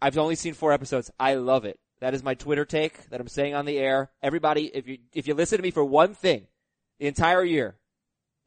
I've 0.00 0.16
only 0.18 0.34
seen 0.36 0.54
four 0.54 0.72
episodes. 0.72 1.10
I 1.18 1.34
love 1.34 1.64
it. 1.64 1.78
That 2.00 2.14
is 2.14 2.22
my 2.22 2.34
Twitter 2.34 2.64
take 2.64 3.08
that 3.10 3.20
I'm 3.20 3.28
saying 3.28 3.54
on 3.54 3.64
the 3.66 3.76
air. 3.78 4.10
Everybody, 4.22 4.66
if 4.66 4.86
you, 4.86 4.98
if 5.12 5.26
you 5.26 5.34
listen 5.34 5.58
to 5.58 5.62
me 5.62 5.70
for 5.70 5.84
one 5.84 6.14
thing 6.14 6.46
the 7.00 7.06
entire 7.06 7.42
year, 7.44 7.76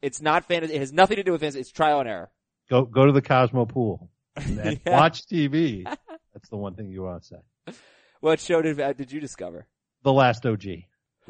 it's 0.00 0.20
not 0.22 0.44
fantasy, 0.46 0.74
it 0.74 0.80
has 0.80 0.92
nothing 0.92 1.16
to 1.16 1.22
do 1.22 1.32
with 1.32 1.40
fantasy, 1.42 1.60
it's 1.60 1.70
trial 1.70 2.00
and 2.00 2.08
error. 2.08 2.30
Go, 2.70 2.84
go 2.84 3.06
to 3.06 3.12
the 3.12 3.22
Cosmo 3.22 3.66
pool 3.66 4.10
and 4.36 4.56
Yeah. 4.56 4.74
watch 4.98 5.26
TV. 5.26 5.84
That's 6.32 6.48
the 6.48 6.56
one 6.56 6.74
thing 6.74 6.90
you 6.90 7.02
want 7.02 7.22
to 7.22 7.28
say. 7.28 7.74
What 8.20 8.40
show 8.40 8.62
did, 8.62 8.80
uh, 8.80 8.92
did 8.92 9.10
you 9.10 9.20
discover? 9.20 9.66
The 10.04 10.12
last 10.12 10.46
OG. 10.46 10.64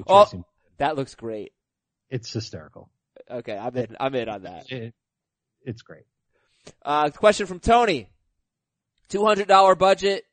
Oh. 0.06 0.44
That 0.78 0.96
looks 0.96 1.14
great. 1.14 1.52
It's 2.10 2.32
hysterical. 2.32 2.90
Okay, 3.30 3.56
I'm 3.56 3.76
in, 3.76 3.96
I'm 3.98 4.14
in 4.14 4.28
on 4.28 4.42
that. 4.42 4.70
It, 4.70 4.94
it's 5.62 5.82
great. 5.82 6.04
Uh, 6.84 7.10
question 7.10 7.46
from 7.46 7.60
Tony. 7.60 8.08
$200 9.10 9.78
budget. 9.78 10.24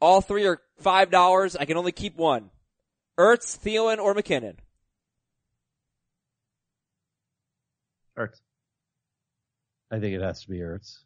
All 0.00 0.20
three 0.20 0.46
are 0.46 0.60
$5. 0.82 1.56
I 1.58 1.64
can 1.64 1.76
only 1.76 1.92
keep 1.92 2.16
one. 2.16 2.50
Ertz, 3.18 3.58
Thielen, 3.58 3.98
or 3.98 4.14
McKinnon? 4.14 4.56
Ertz. 8.18 8.40
I 9.90 10.00
think 10.00 10.14
it 10.14 10.22
has 10.22 10.42
to 10.42 10.48
be 10.48 10.58
Ertz. 10.58 10.98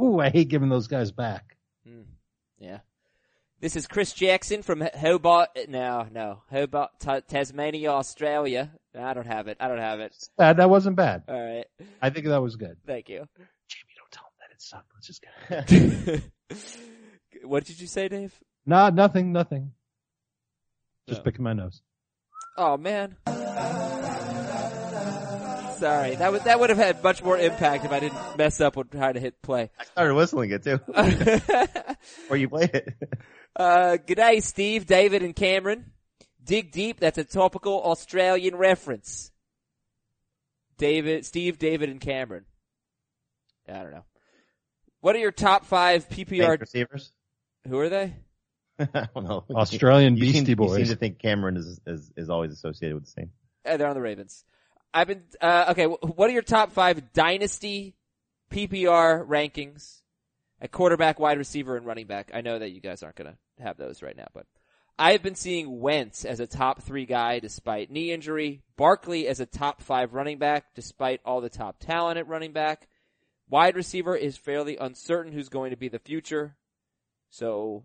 Ooh, 0.00 0.20
I 0.20 0.30
hate 0.30 0.48
giving 0.48 0.68
those 0.68 0.88
guys 0.88 1.12
back. 1.12 1.56
Hmm. 1.86 2.02
Yeah. 2.62 2.78
This 3.60 3.76
is 3.76 3.86
Chris 3.86 4.12
Jackson 4.12 4.62
from 4.62 4.82
Hobart. 4.98 5.50
No, 5.68 6.06
no. 6.10 6.42
Hobart, 6.50 6.90
Ta- 7.00 7.20
Tasmania, 7.20 7.90
Australia. 7.90 8.72
I 8.98 9.14
don't 9.14 9.26
have 9.26 9.48
it. 9.48 9.56
I 9.60 9.68
don't 9.68 9.78
have 9.78 10.00
it. 10.00 10.14
Bad. 10.36 10.56
That 10.58 10.68
wasn't 10.70 10.96
bad. 10.96 11.22
All 11.28 11.40
right. 11.40 11.66
I 12.00 12.10
think 12.10 12.26
that 12.26 12.42
was 12.42 12.56
good. 12.56 12.76
Thank 12.86 13.08
you. 13.08 13.26
Jamie, 13.68 13.94
don't 13.96 14.10
tell 14.10 14.24
him 14.24 14.32
that 14.40 14.50
it 14.52 14.60
sucked. 14.62 14.90
Let's 14.94 15.06
just 15.06 16.20
go. 16.20 16.20
what 17.48 17.64
did 17.64 17.80
you 17.80 17.86
say, 17.86 18.08
Dave? 18.08 18.34
nah, 18.66 18.90
nothing, 18.90 19.32
nothing. 19.32 19.72
Just 21.08 21.20
No. 21.20 21.24
picking 21.24 21.42
my 21.44 21.52
nose. 21.52 21.82
Oh 22.56 22.76
man. 22.76 23.16
Sorry, 25.82 26.14
that 26.14 26.30
would 26.30 26.44
that 26.44 26.60
would 26.60 26.70
have 26.70 26.78
had 26.78 27.02
much 27.02 27.24
more 27.24 27.36
impact 27.36 27.84
if 27.84 27.90
I 27.90 27.98
didn't 27.98 28.38
mess 28.38 28.60
up 28.60 28.76
with 28.76 28.92
trying 28.92 29.14
to 29.14 29.20
hit 29.20 29.42
play. 29.42 29.68
I 29.80 29.84
started 29.84 30.14
whistling 30.14 30.52
it 30.52 30.62
too. 30.62 30.78
or 32.30 32.36
you 32.36 32.48
play 32.48 32.70
it. 32.72 32.94
uh, 33.56 33.96
good 33.96 34.14
day, 34.14 34.38
Steve, 34.38 34.86
David, 34.86 35.24
and 35.24 35.34
Cameron. 35.34 35.90
Dig 36.44 36.70
deep. 36.70 37.00
That's 37.00 37.18
a 37.18 37.24
topical 37.24 37.82
Australian 37.82 38.54
reference. 38.54 39.32
David, 40.78 41.26
Steve, 41.26 41.58
David, 41.58 41.88
and 41.90 42.00
Cameron. 42.00 42.44
I 43.68 43.72
don't 43.82 43.90
know. 43.90 44.04
What 45.00 45.16
are 45.16 45.18
your 45.20 45.32
top 45.32 45.64
five 45.66 46.08
PPR? 46.08 46.46
Bank 46.46 46.60
receivers. 46.60 47.10
Who 47.66 47.76
are 47.80 47.88
they? 47.88 48.14
I 48.78 49.08
don't 49.12 49.24
know. 49.24 49.44
Australian 49.50 50.16
You 50.16 50.26
seem- 50.26 50.32
Beastie 50.44 50.50
You 50.52 50.56
Boys. 50.56 50.76
seem 50.76 50.86
to 50.86 50.96
think 50.96 51.18
Cameron 51.18 51.56
is, 51.56 51.80
is, 51.88 52.12
is 52.16 52.30
always 52.30 52.52
associated 52.52 52.94
with 52.94 53.06
the 53.06 53.10
same. 53.10 53.30
Uh, 53.66 53.76
they're 53.76 53.88
on 53.88 53.94
the 53.94 54.00
Ravens. 54.00 54.44
I've 54.94 55.08
been 55.08 55.22
uh, 55.40 55.66
okay. 55.70 55.86
What 55.86 56.28
are 56.28 56.32
your 56.32 56.42
top 56.42 56.72
five 56.72 57.12
dynasty 57.12 57.94
PPR 58.50 59.26
rankings 59.26 60.00
at 60.60 60.70
quarterback, 60.70 61.18
wide 61.18 61.38
receiver, 61.38 61.76
and 61.76 61.86
running 61.86 62.06
back? 62.06 62.30
I 62.34 62.40
know 62.40 62.58
that 62.58 62.70
you 62.70 62.80
guys 62.80 63.02
aren't 63.02 63.16
going 63.16 63.32
to 63.32 63.62
have 63.62 63.76
those 63.76 64.02
right 64.02 64.16
now, 64.16 64.28
but 64.34 64.46
I 64.98 65.12
have 65.12 65.22
been 65.22 65.34
seeing 65.34 65.80
Wentz 65.80 66.24
as 66.24 66.40
a 66.40 66.46
top 66.46 66.82
three 66.82 67.06
guy 67.06 67.38
despite 67.38 67.90
knee 67.90 68.12
injury. 68.12 68.62
Barkley 68.76 69.26
as 69.26 69.40
a 69.40 69.46
top 69.46 69.80
five 69.80 70.14
running 70.14 70.38
back 70.38 70.74
despite 70.74 71.20
all 71.24 71.40
the 71.40 71.48
top 71.48 71.78
talent 71.78 72.18
at 72.18 72.28
running 72.28 72.52
back. 72.52 72.88
Wide 73.48 73.76
receiver 73.76 74.16
is 74.16 74.36
fairly 74.36 74.76
uncertain 74.76 75.32
who's 75.32 75.48
going 75.48 75.70
to 75.70 75.76
be 75.76 75.88
the 75.88 75.98
future. 75.98 76.56
So, 77.30 77.84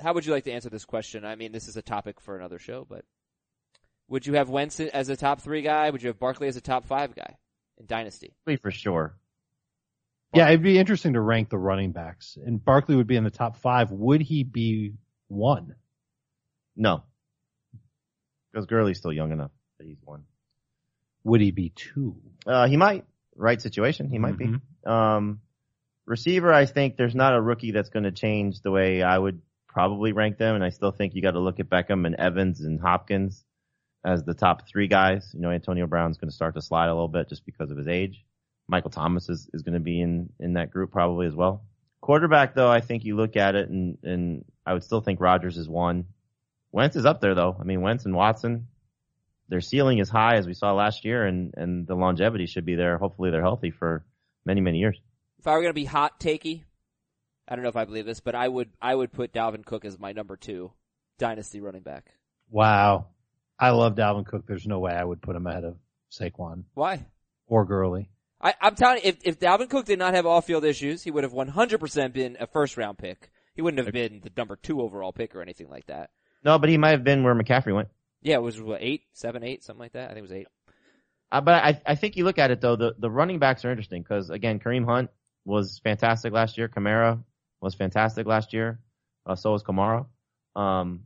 how 0.00 0.12
would 0.12 0.24
you 0.24 0.32
like 0.32 0.44
to 0.44 0.52
answer 0.52 0.70
this 0.70 0.84
question? 0.84 1.24
I 1.24 1.34
mean, 1.34 1.52
this 1.52 1.68
is 1.68 1.76
a 1.76 1.82
topic 1.82 2.20
for 2.20 2.36
another 2.36 2.58
show, 2.58 2.86
but 2.88 3.04
would 4.08 4.26
you 4.26 4.34
have 4.34 4.48
Wentz 4.48 4.80
as 4.80 5.08
a 5.08 5.16
top 5.16 5.40
three 5.40 5.62
guy? 5.62 5.90
Would 5.90 6.02
you 6.02 6.08
have 6.08 6.18
Barkley 6.18 6.48
as 6.48 6.56
a 6.56 6.60
top 6.60 6.86
five 6.86 7.14
guy 7.14 7.36
in 7.78 7.86
Dynasty? 7.86 8.34
Three 8.44 8.56
for 8.56 8.70
sure. 8.70 9.16
Yeah, 10.34 10.48
it'd 10.48 10.62
be 10.62 10.78
interesting 10.78 11.14
to 11.14 11.20
rank 11.20 11.48
the 11.48 11.58
running 11.58 11.92
backs. 11.92 12.36
And 12.44 12.62
Barkley 12.62 12.96
would 12.96 13.06
be 13.06 13.16
in 13.16 13.24
the 13.24 13.30
top 13.30 13.56
five. 13.56 13.90
Would 13.90 14.20
he 14.20 14.44
be 14.44 14.94
one? 15.28 15.74
No. 16.76 17.02
Because 18.52 18.66
Gurley's 18.66 18.98
still 18.98 19.12
young 19.12 19.32
enough 19.32 19.50
that 19.78 19.86
he's 19.86 19.96
one. 20.04 20.24
Would 21.24 21.40
he 21.40 21.50
be 21.50 21.70
two? 21.74 22.16
Uh, 22.46 22.66
he 22.68 22.76
might. 22.76 23.04
Right 23.36 23.60
situation. 23.60 24.10
He 24.10 24.18
might 24.18 24.34
Mhm. 24.34 24.60
be. 24.84 24.90
Um, 24.90 25.40
receiver, 26.06 26.52
I 26.52 26.66
think 26.66 26.96
there's 26.96 27.14
not 27.14 27.34
a 27.34 27.40
rookie 27.40 27.70
that's 27.72 27.88
going 27.90 28.04
to 28.04 28.12
change 28.12 28.60
the 28.60 28.70
way 28.70 29.02
I 29.02 29.16
would 29.16 29.40
probably 29.66 30.12
rank 30.12 30.38
them. 30.38 30.54
And 30.54 30.64
I 30.64 30.70
still 30.70 30.90
think 30.90 31.14
you 31.14 31.22
got 31.22 31.32
to 31.32 31.40
look 31.40 31.60
at 31.60 31.68
Beckham 31.70 32.04
and 32.06 32.14
Evans 32.16 32.60
and 32.60 32.80
Hopkins 32.80 33.44
as 34.04 34.24
the 34.24 34.34
top 34.34 34.68
three 34.68 34.88
guys. 34.88 35.30
You 35.34 35.40
know, 35.40 35.50
Antonio 35.50 35.86
Brown's 35.86 36.18
going 36.18 36.30
to 36.30 36.34
start 36.34 36.54
to 36.54 36.62
slide 36.62 36.88
a 36.88 36.94
little 36.94 37.08
bit 37.08 37.28
just 37.28 37.44
because 37.44 37.70
of 37.70 37.76
his 37.76 37.88
age. 37.88 38.24
Michael 38.68 38.90
Thomas 38.90 39.28
is, 39.28 39.48
is 39.52 39.62
going 39.62 39.74
to 39.74 39.80
be 39.80 40.00
in, 40.00 40.30
in 40.38 40.54
that 40.54 40.70
group 40.70 40.92
probably 40.92 41.26
as 41.26 41.34
well. 41.34 41.64
Quarterback 42.00 42.54
though, 42.54 42.70
I 42.70 42.80
think 42.80 43.04
you 43.04 43.16
look 43.16 43.36
at 43.36 43.54
it 43.54 43.68
and, 43.68 43.98
and 44.02 44.44
I 44.64 44.74
would 44.74 44.84
still 44.84 45.00
think 45.00 45.20
Rodgers 45.20 45.56
is 45.56 45.68
one. 45.68 46.06
Wentz 46.70 46.96
is 46.96 47.06
up 47.06 47.20
there 47.20 47.34
though. 47.34 47.56
I 47.58 47.64
mean, 47.64 47.80
Wentz 47.80 48.04
and 48.04 48.14
Watson, 48.14 48.68
their 49.48 49.62
ceiling 49.62 49.98
is 49.98 50.08
high 50.08 50.36
as 50.36 50.46
we 50.46 50.54
saw 50.54 50.72
last 50.72 51.04
year 51.04 51.26
and, 51.26 51.54
and 51.56 51.86
the 51.86 51.94
longevity 51.94 52.46
should 52.46 52.66
be 52.66 52.74
there. 52.74 52.98
Hopefully 52.98 53.30
they're 53.30 53.42
healthy 53.42 53.70
for 53.70 54.04
many, 54.44 54.60
many 54.60 54.78
years. 54.78 55.00
If 55.38 55.46
I 55.46 55.52
were 55.52 55.62
going 55.62 55.70
to 55.70 55.74
be 55.74 55.86
hot 55.86 56.20
takey, 56.20 56.64
I 57.48 57.54
don't 57.54 57.62
know 57.62 57.70
if 57.70 57.76
I 57.76 57.86
believe 57.86 58.04
this, 58.04 58.20
but 58.20 58.34
I 58.34 58.46
would 58.46 58.68
I 58.80 58.94
would 58.94 59.12
put 59.12 59.32
Dalvin 59.32 59.64
Cook 59.64 59.84
as 59.86 59.98
my 59.98 60.12
number 60.12 60.36
two 60.36 60.72
Dynasty 61.18 61.60
running 61.60 61.82
back. 61.82 62.12
Wow. 62.50 63.06
I 63.58 63.70
love 63.70 63.94
Dalvin 63.94 64.26
Cook. 64.26 64.46
There's 64.46 64.66
no 64.66 64.78
way 64.78 64.92
I 64.92 65.04
would 65.04 65.20
put 65.20 65.36
him 65.36 65.46
ahead 65.46 65.64
of 65.64 65.76
Saquon 66.12 66.64
Why? 66.74 67.06
or 67.46 67.64
Gurley. 67.64 68.10
I, 68.40 68.54
I'm 68.60 68.76
telling 68.76 68.98
you, 69.02 69.08
if, 69.08 69.16
if 69.24 69.40
Dalvin 69.40 69.68
Cook 69.68 69.86
did 69.86 69.98
not 69.98 70.14
have 70.14 70.26
off-field 70.26 70.64
issues, 70.64 71.02
he 71.02 71.10
would 71.10 71.24
have 71.24 71.32
100% 71.32 72.12
been 72.12 72.36
a 72.38 72.46
first-round 72.46 72.98
pick. 72.98 73.30
He 73.54 73.62
wouldn't 73.62 73.84
have 73.84 73.92
been 73.92 74.20
the 74.22 74.30
number 74.36 74.54
two 74.54 74.80
overall 74.80 75.12
pick 75.12 75.34
or 75.34 75.42
anything 75.42 75.68
like 75.68 75.86
that. 75.86 76.10
No, 76.44 76.58
but 76.60 76.68
he 76.68 76.78
might 76.78 76.90
have 76.90 77.02
been 77.02 77.24
where 77.24 77.34
McCaffrey 77.34 77.74
went. 77.74 77.88
Yeah, 78.22 78.36
it 78.36 78.42
was 78.42 78.60
what, 78.60 78.80
eight, 78.80 79.02
seven, 79.12 79.42
eight, 79.42 79.64
something 79.64 79.80
like 79.80 79.92
that. 79.92 80.04
I 80.04 80.14
think 80.14 80.18
it 80.18 80.22
was 80.22 80.32
eight. 80.32 80.46
Uh, 81.30 81.40
but 81.40 81.54
I, 81.62 81.80
I 81.84 81.94
think 81.96 82.16
you 82.16 82.24
look 82.24 82.38
at 82.38 82.50
it 82.50 82.60
though, 82.60 82.76
the, 82.76 82.94
the 82.98 83.10
running 83.10 83.38
backs 83.38 83.64
are 83.64 83.70
interesting 83.70 84.02
because 84.02 84.30
again, 84.30 84.60
Kareem 84.60 84.84
Hunt 84.84 85.10
was 85.44 85.80
fantastic 85.82 86.32
last 86.32 86.56
year. 86.56 86.68
Kamara 86.68 87.22
was 87.60 87.74
fantastic 87.74 88.26
last 88.26 88.52
year. 88.52 88.80
Uh, 89.26 89.34
so 89.34 89.52
was 89.52 89.62
Kamara. 89.62 90.06
Um, 90.56 91.04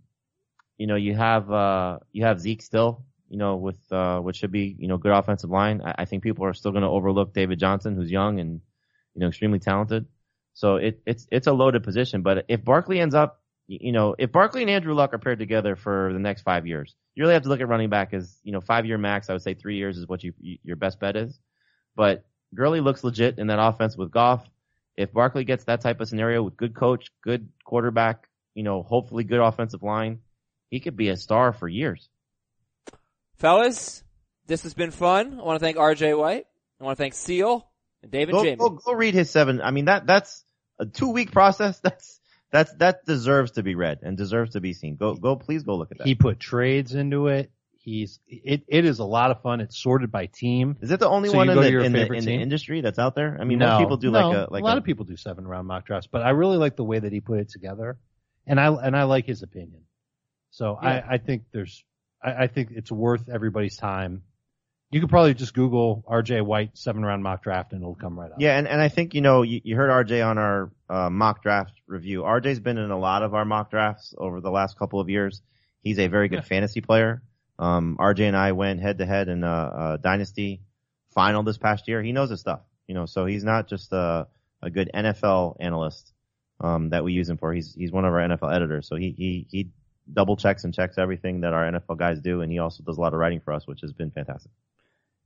you 0.78 0.86
know, 0.86 0.96
you 0.96 1.14
have, 1.14 1.50
uh, 1.50 1.98
you 2.12 2.24
have 2.24 2.40
Zeke 2.40 2.62
still, 2.62 3.04
you 3.28 3.38
know, 3.38 3.56
with, 3.56 3.80
uh, 3.92 4.20
what 4.20 4.36
should 4.36 4.52
be, 4.52 4.76
you 4.78 4.88
know, 4.88 4.98
good 4.98 5.12
offensive 5.12 5.50
line. 5.50 5.80
I, 5.82 5.94
I 5.98 6.04
think 6.04 6.22
people 6.22 6.44
are 6.44 6.54
still 6.54 6.72
going 6.72 6.82
to 6.82 6.88
overlook 6.88 7.32
David 7.32 7.58
Johnson, 7.58 7.96
who's 7.96 8.10
young 8.10 8.40
and, 8.40 8.60
you 9.14 9.20
know, 9.20 9.28
extremely 9.28 9.58
talented. 9.58 10.06
So 10.54 10.76
it, 10.76 11.00
it's, 11.06 11.26
it's 11.30 11.46
a 11.46 11.52
loaded 11.52 11.82
position, 11.82 12.22
but 12.22 12.44
if 12.48 12.64
Barkley 12.64 13.00
ends 13.00 13.14
up, 13.14 13.40
you 13.68 13.92
know, 13.92 14.14
if 14.18 14.32
Barkley 14.32 14.62
and 14.62 14.70
Andrew 14.70 14.92
Luck 14.92 15.14
are 15.14 15.18
paired 15.18 15.38
together 15.38 15.76
for 15.76 16.12
the 16.12 16.18
next 16.18 16.42
five 16.42 16.66
years, 16.66 16.94
you 17.14 17.22
really 17.22 17.34
have 17.34 17.44
to 17.44 17.48
look 17.48 17.60
at 17.60 17.68
running 17.68 17.88
back 17.88 18.12
as, 18.12 18.38
you 18.42 18.52
know, 18.52 18.60
five 18.60 18.84
year 18.84 18.98
max. 18.98 19.30
I 19.30 19.32
would 19.32 19.42
say 19.42 19.54
three 19.54 19.76
years 19.76 19.96
is 19.96 20.08
what 20.08 20.22
you, 20.22 20.32
your 20.40 20.76
best 20.76 20.98
bet 21.00 21.16
is. 21.16 21.38
But 21.94 22.24
Gurley 22.54 22.80
looks 22.80 23.04
legit 23.04 23.38
in 23.38 23.46
that 23.46 23.62
offense 23.62 23.96
with 23.96 24.10
Goff. 24.10 24.46
If 24.96 25.12
Barkley 25.12 25.44
gets 25.44 25.64
that 25.64 25.80
type 25.80 26.00
of 26.00 26.08
scenario 26.08 26.42
with 26.42 26.56
good 26.56 26.74
coach, 26.74 27.10
good 27.22 27.48
quarterback, 27.64 28.28
you 28.54 28.62
know, 28.62 28.82
hopefully 28.82 29.24
good 29.24 29.40
offensive 29.40 29.82
line, 29.82 30.18
he 30.72 30.80
could 30.80 30.96
be 30.96 31.10
a 31.10 31.18
star 31.18 31.52
for 31.52 31.68
years. 31.68 32.08
Fellas, 33.34 34.02
this 34.46 34.62
has 34.62 34.72
been 34.72 34.90
fun. 34.90 35.38
I 35.38 35.44
want 35.44 35.60
to 35.60 35.64
thank 35.64 35.76
RJ 35.76 36.18
White. 36.18 36.46
I 36.80 36.84
want 36.84 36.96
to 36.96 37.02
thank 37.02 37.12
Seal 37.12 37.68
and 38.02 38.10
David 38.10 38.32
Go, 38.32 38.42
Jamie. 38.42 38.56
go, 38.56 38.70
go 38.70 38.94
read 38.94 39.12
his 39.12 39.28
seven. 39.28 39.60
I 39.60 39.70
mean, 39.70 39.84
that, 39.84 40.06
that's 40.06 40.42
a 40.78 40.86
two 40.86 41.10
week 41.10 41.30
process. 41.30 41.78
That's, 41.84 42.18
that's, 42.50 42.74
that 42.74 43.06
deserves 43.06 43.52
to 43.52 43.62
be 43.62 43.74
read 43.74 44.00
and 44.02 44.14
deserves 44.14 44.52
to 44.52 44.60
be 44.60 44.74
seen. 44.74 44.96
Go, 44.96 45.14
go, 45.14 45.36
please 45.36 45.62
go 45.62 45.76
look 45.76 45.90
at 45.90 45.96
that. 45.96 46.06
He 46.06 46.14
put 46.14 46.38
trades 46.38 46.94
into 46.94 47.28
it. 47.28 47.50
He's, 47.72 48.20
it, 48.28 48.64
it 48.68 48.84
is 48.84 48.98
a 48.98 49.06
lot 49.06 49.30
of 49.30 49.40
fun. 49.40 49.62
It's 49.62 49.78
sorted 49.78 50.12
by 50.12 50.26
team. 50.26 50.76
Is 50.82 50.90
it 50.90 51.00
the 51.00 51.08
only 51.08 51.30
So 51.30 51.38
one 51.38 51.48
in 51.48 51.56
the, 51.56 51.82
in 51.82 51.92
the, 51.92 52.12
in 52.12 52.24
the 52.26 52.34
industry 52.34 52.82
that's 52.82 52.98
out 52.98 53.14
there? 53.14 53.38
I 53.40 53.44
mean, 53.44 53.58
no, 53.58 53.68
most 53.68 53.78
people 53.80 53.96
do 53.96 54.10
no, 54.10 54.28
like 54.28 54.36
a, 54.36 54.52
like 54.52 54.62
a 54.62 54.64
lot 54.66 54.76
of 54.76 54.84
people 54.84 55.06
do 55.06 55.16
seven 55.16 55.46
round 55.46 55.66
mock 55.66 55.86
drafts, 55.86 56.08
but 56.12 56.20
I 56.20 56.30
really 56.30 56.58
like 56.58 56.76
the 56.76 56.84
way 56.84 56.98
that 56.98 57.10
he 57.10 57.20
put 57.20 57.38
it 57.38 57.48
together, 57.48 57.96
and 58.46 58.60
I 58.60 58.66
and 58.66 58.94
I 58.94 59.04
like 59.04 59.24
his 59.24 59.42
opinion. 59.42 59.84
So 60.52 60.78
Yeah. 60.80 60.88
I, 61.08 61.14
I 61.14 61.18
think 61.18 61.42
there's, 61.52 61.84
I, 62.22 62.44
I 62.44 62.46
think 62.46 62.70
it's 62.70 62.90
worth 62.92 63.28
everybody's 63.28 63.76
time. 63.76 64.22
You 64.90 65.00
could 65.00 65.08
probably 65.08 65.32
just 65.34 65.54
Google 65.54 66.04
RJ 66.06 66.44
White 66.44 66.76
seven 66.76 67.02
round 67.02 67.22
mock 67.22 67.42
draft 67.42 67.72
and 67.72 67.80
it'll 67.82 67.94
come 67.94 68.18
right 68.18 68.30
up. 68.30 68.36
Yeah, 68.38 68.58
and, 68.58 68.68
and 68.68 68.80
I 68.80 68.88
think, 68.88 69.14
you 69.14 69.22
know, 69.22 69.40
you, 69.42 69.60
you 69.64 69.74
heard 69.74 69.88
RJ 70.06 70.24
on 70.26 70.36
our 70.38 70.70
uh, 70.90 71.08
mock 71.10 71.42
draft 71.42 71.72
review. 71.86 72.22
RJ's 72.22 72.60
been 72.60 72.76
in 72.78 72.90
a 72.90 72.98
lot 72.98 73.22
of 73.22 73.34
our 73.34 73.46
mock 73.46 73.70
drafts 73.70 74.14
over 74.18 74.40
the 74.42 74.50
last 74.50 74.78
couple 74.78 75.00
of 75.00 75.08
years. 75.08 75.40
He's 75.82 75.98
a 75.98 76.08
very 76.08 76.28
good 76.28 76.40
Yeah. 76.40 76.42
fantasy 76.42 76.82
player. 76.82 77.22
Um, 77.58 77.96
RJ 77.98 78.20
and 78.28 78.36
I 78.36 78.52
went 78.52 78.80
head 78.80 78.98
to 78.98 79.06
head 79.06 79.28
in 79.28 79.44
a, 79.44 79.94
a 79.94 79.98
dynasty 80.02 80.60
final 81.14 81.42
this 81.42 81.56
past 81.58 81.88
year. 81.88 82.02
He 82.02 82.12
knows 82.12 82.28
his 82.28 82.40
stuff, 82.40 82.60
you 82.86 82.94
know, 82.94 83.06
so 83.06 83.24
he's 83.24 83.44
not 83.44 83.68
just 83.68 83.92
a, 83.92 84.26
a 84.60 84.68
good 84.70 84.90
NFL 84.94 85.56
analyst, 85.58 86.12
um, 86.60 86.90
that 86.90 87.02
we 87.02 87.14
use 87.14 87.30
him 87.30 87.38
for. 87.38 87.52
He's, 87.54 87.74
he's 87.74 87.92
one 87.92 88.04
of 88.04 88.12
our 88.12 88.20
NFL 88.20 88.54
editors. 88.54 88.86
So 88.88 88.96
he, 88.96 89.10
he, 89.16 89.46
he 89.50 89.68
double 90.10 90.36
checks 90.36 90.64
and 90.64 90.72
checks 90.74 90.98
everything 90.98 91.40
that 91.42 91.52
our 91.52 91.70
NFL 91.70 91.98
guys 91.98 92.20
do. 92.20 92.40
And 92.40 92.50
he 92.50 92.58
also 92.58 92.82
does 92.82 92.98
a 92.98 93.00
lot 93.00 93.12
of 93.12 93.20
writing 93.20 93.40
for 93.40 93.52
us, 93.52 93.66
which 93.66 93.80
has 93.82 93.92
been 93.92 94.10
fantastic. 94.10 94.50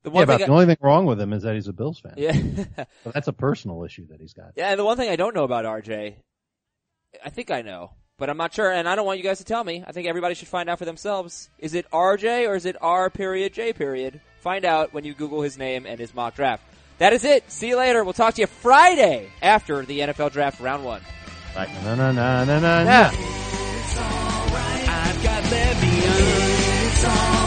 the 0.03 0.11
Yeah, 0.11 0.15
one 0.15 0.27
but 0.27 0.39
the 0.39 0.47
only 0.49 0.67
thing 0.67 0.77
wrong 0.81 1.07
with 1.07 1.21
him 1.21 1.33
is 1.33 1.43
that 1.43 1.55
he's 1.55 1.69
a 1.69 1.73
Bills 1.73 1.99
fan. 2.01 2.15
Yeah. 2.17 2.33
So 3.05 3.11
that's 3.13 3.29
a 3.29 3.33
personal 3.33 3.85
issue 3.85 4.07
that 4.09 4.21
he's 4.21 4.33
got. 4.33 4.53
Yeah, 4.57 4.71
and 4.71 4.79
the 4.79 4.85
one 4.85 4.97
thing 4.97 5.09
I 5.11 5.17
don't 5.17 5.35
know 5.35 5.45
about 5.45 5.65
RJ, 5.65 6.15
I 7.25 7.31
think 7.31 7.51
I 7.51 7.63
know, 7.63 7.93
but 8.19 8.29
I'm 8.29 8.37
not 8.37 8.53
sure, 8.53 8.71
and 8.71 8.89
I 8.89 8.97
don't 8.97 9.07
want 9.07 9.19
you 9.19 9.25
guys 9.25 9.39
to 9.39 9.45
tell 9.45 9.63
me. 9.63 9.85
I 9.87 9.93
think 9.93 10.07
everybody 10.09 10.35
should 10.35 10.49
find 10.49 10.69
out 10.69 10.79
for 10.79 10.85
themselves. 10.85 11.49
Is 11.59 11.75
it 11.75 11.91
RJ 11.91 12.49
or 12.49 12.57
is 12.57 12.67
it 12.67 12.77
R 12.81 13.11
period 13.11 13.53
J 13.55 13.73
period? 13.73 14.21
Find 14.41 14.65
out 14.65 14.93
when 14.93 15.05
you 15.05 15.15
Google 15.15 15.43
his 15.43 15.57
name 15.59 15.87
and 15.87 15.99
his 15.99 16.15
mock 16.15 16.35
draft. 16.35 16.63
That 16.99 17.13
is 17.13 17.25
it. 17.25 17.51
See 17.51 17.69
you 17.69 17.77
later. 17.77 18.05
We'll 18.05 18.13
talk 18.15 18.35
to 18.35 18.41
you 18.41 18.47
Friday 18.47 19.29
after 19.43 19.85
the 19.85 20.01
NFL 20.01 20.33
draft 20.33 20.61
round 20.61 20.85
one. 20.85 21.03
Na 21.55 21.65
na 21.95 21.95
na 21.95 22.13
na 22.13 22.45
na 22.45 22.59
na. 22.59 22.83
Yeah 22.83 23.46
got 25.27 25.43
Levian. 25.45 26.87
It's 26.87 27.05
all 27.05 27.46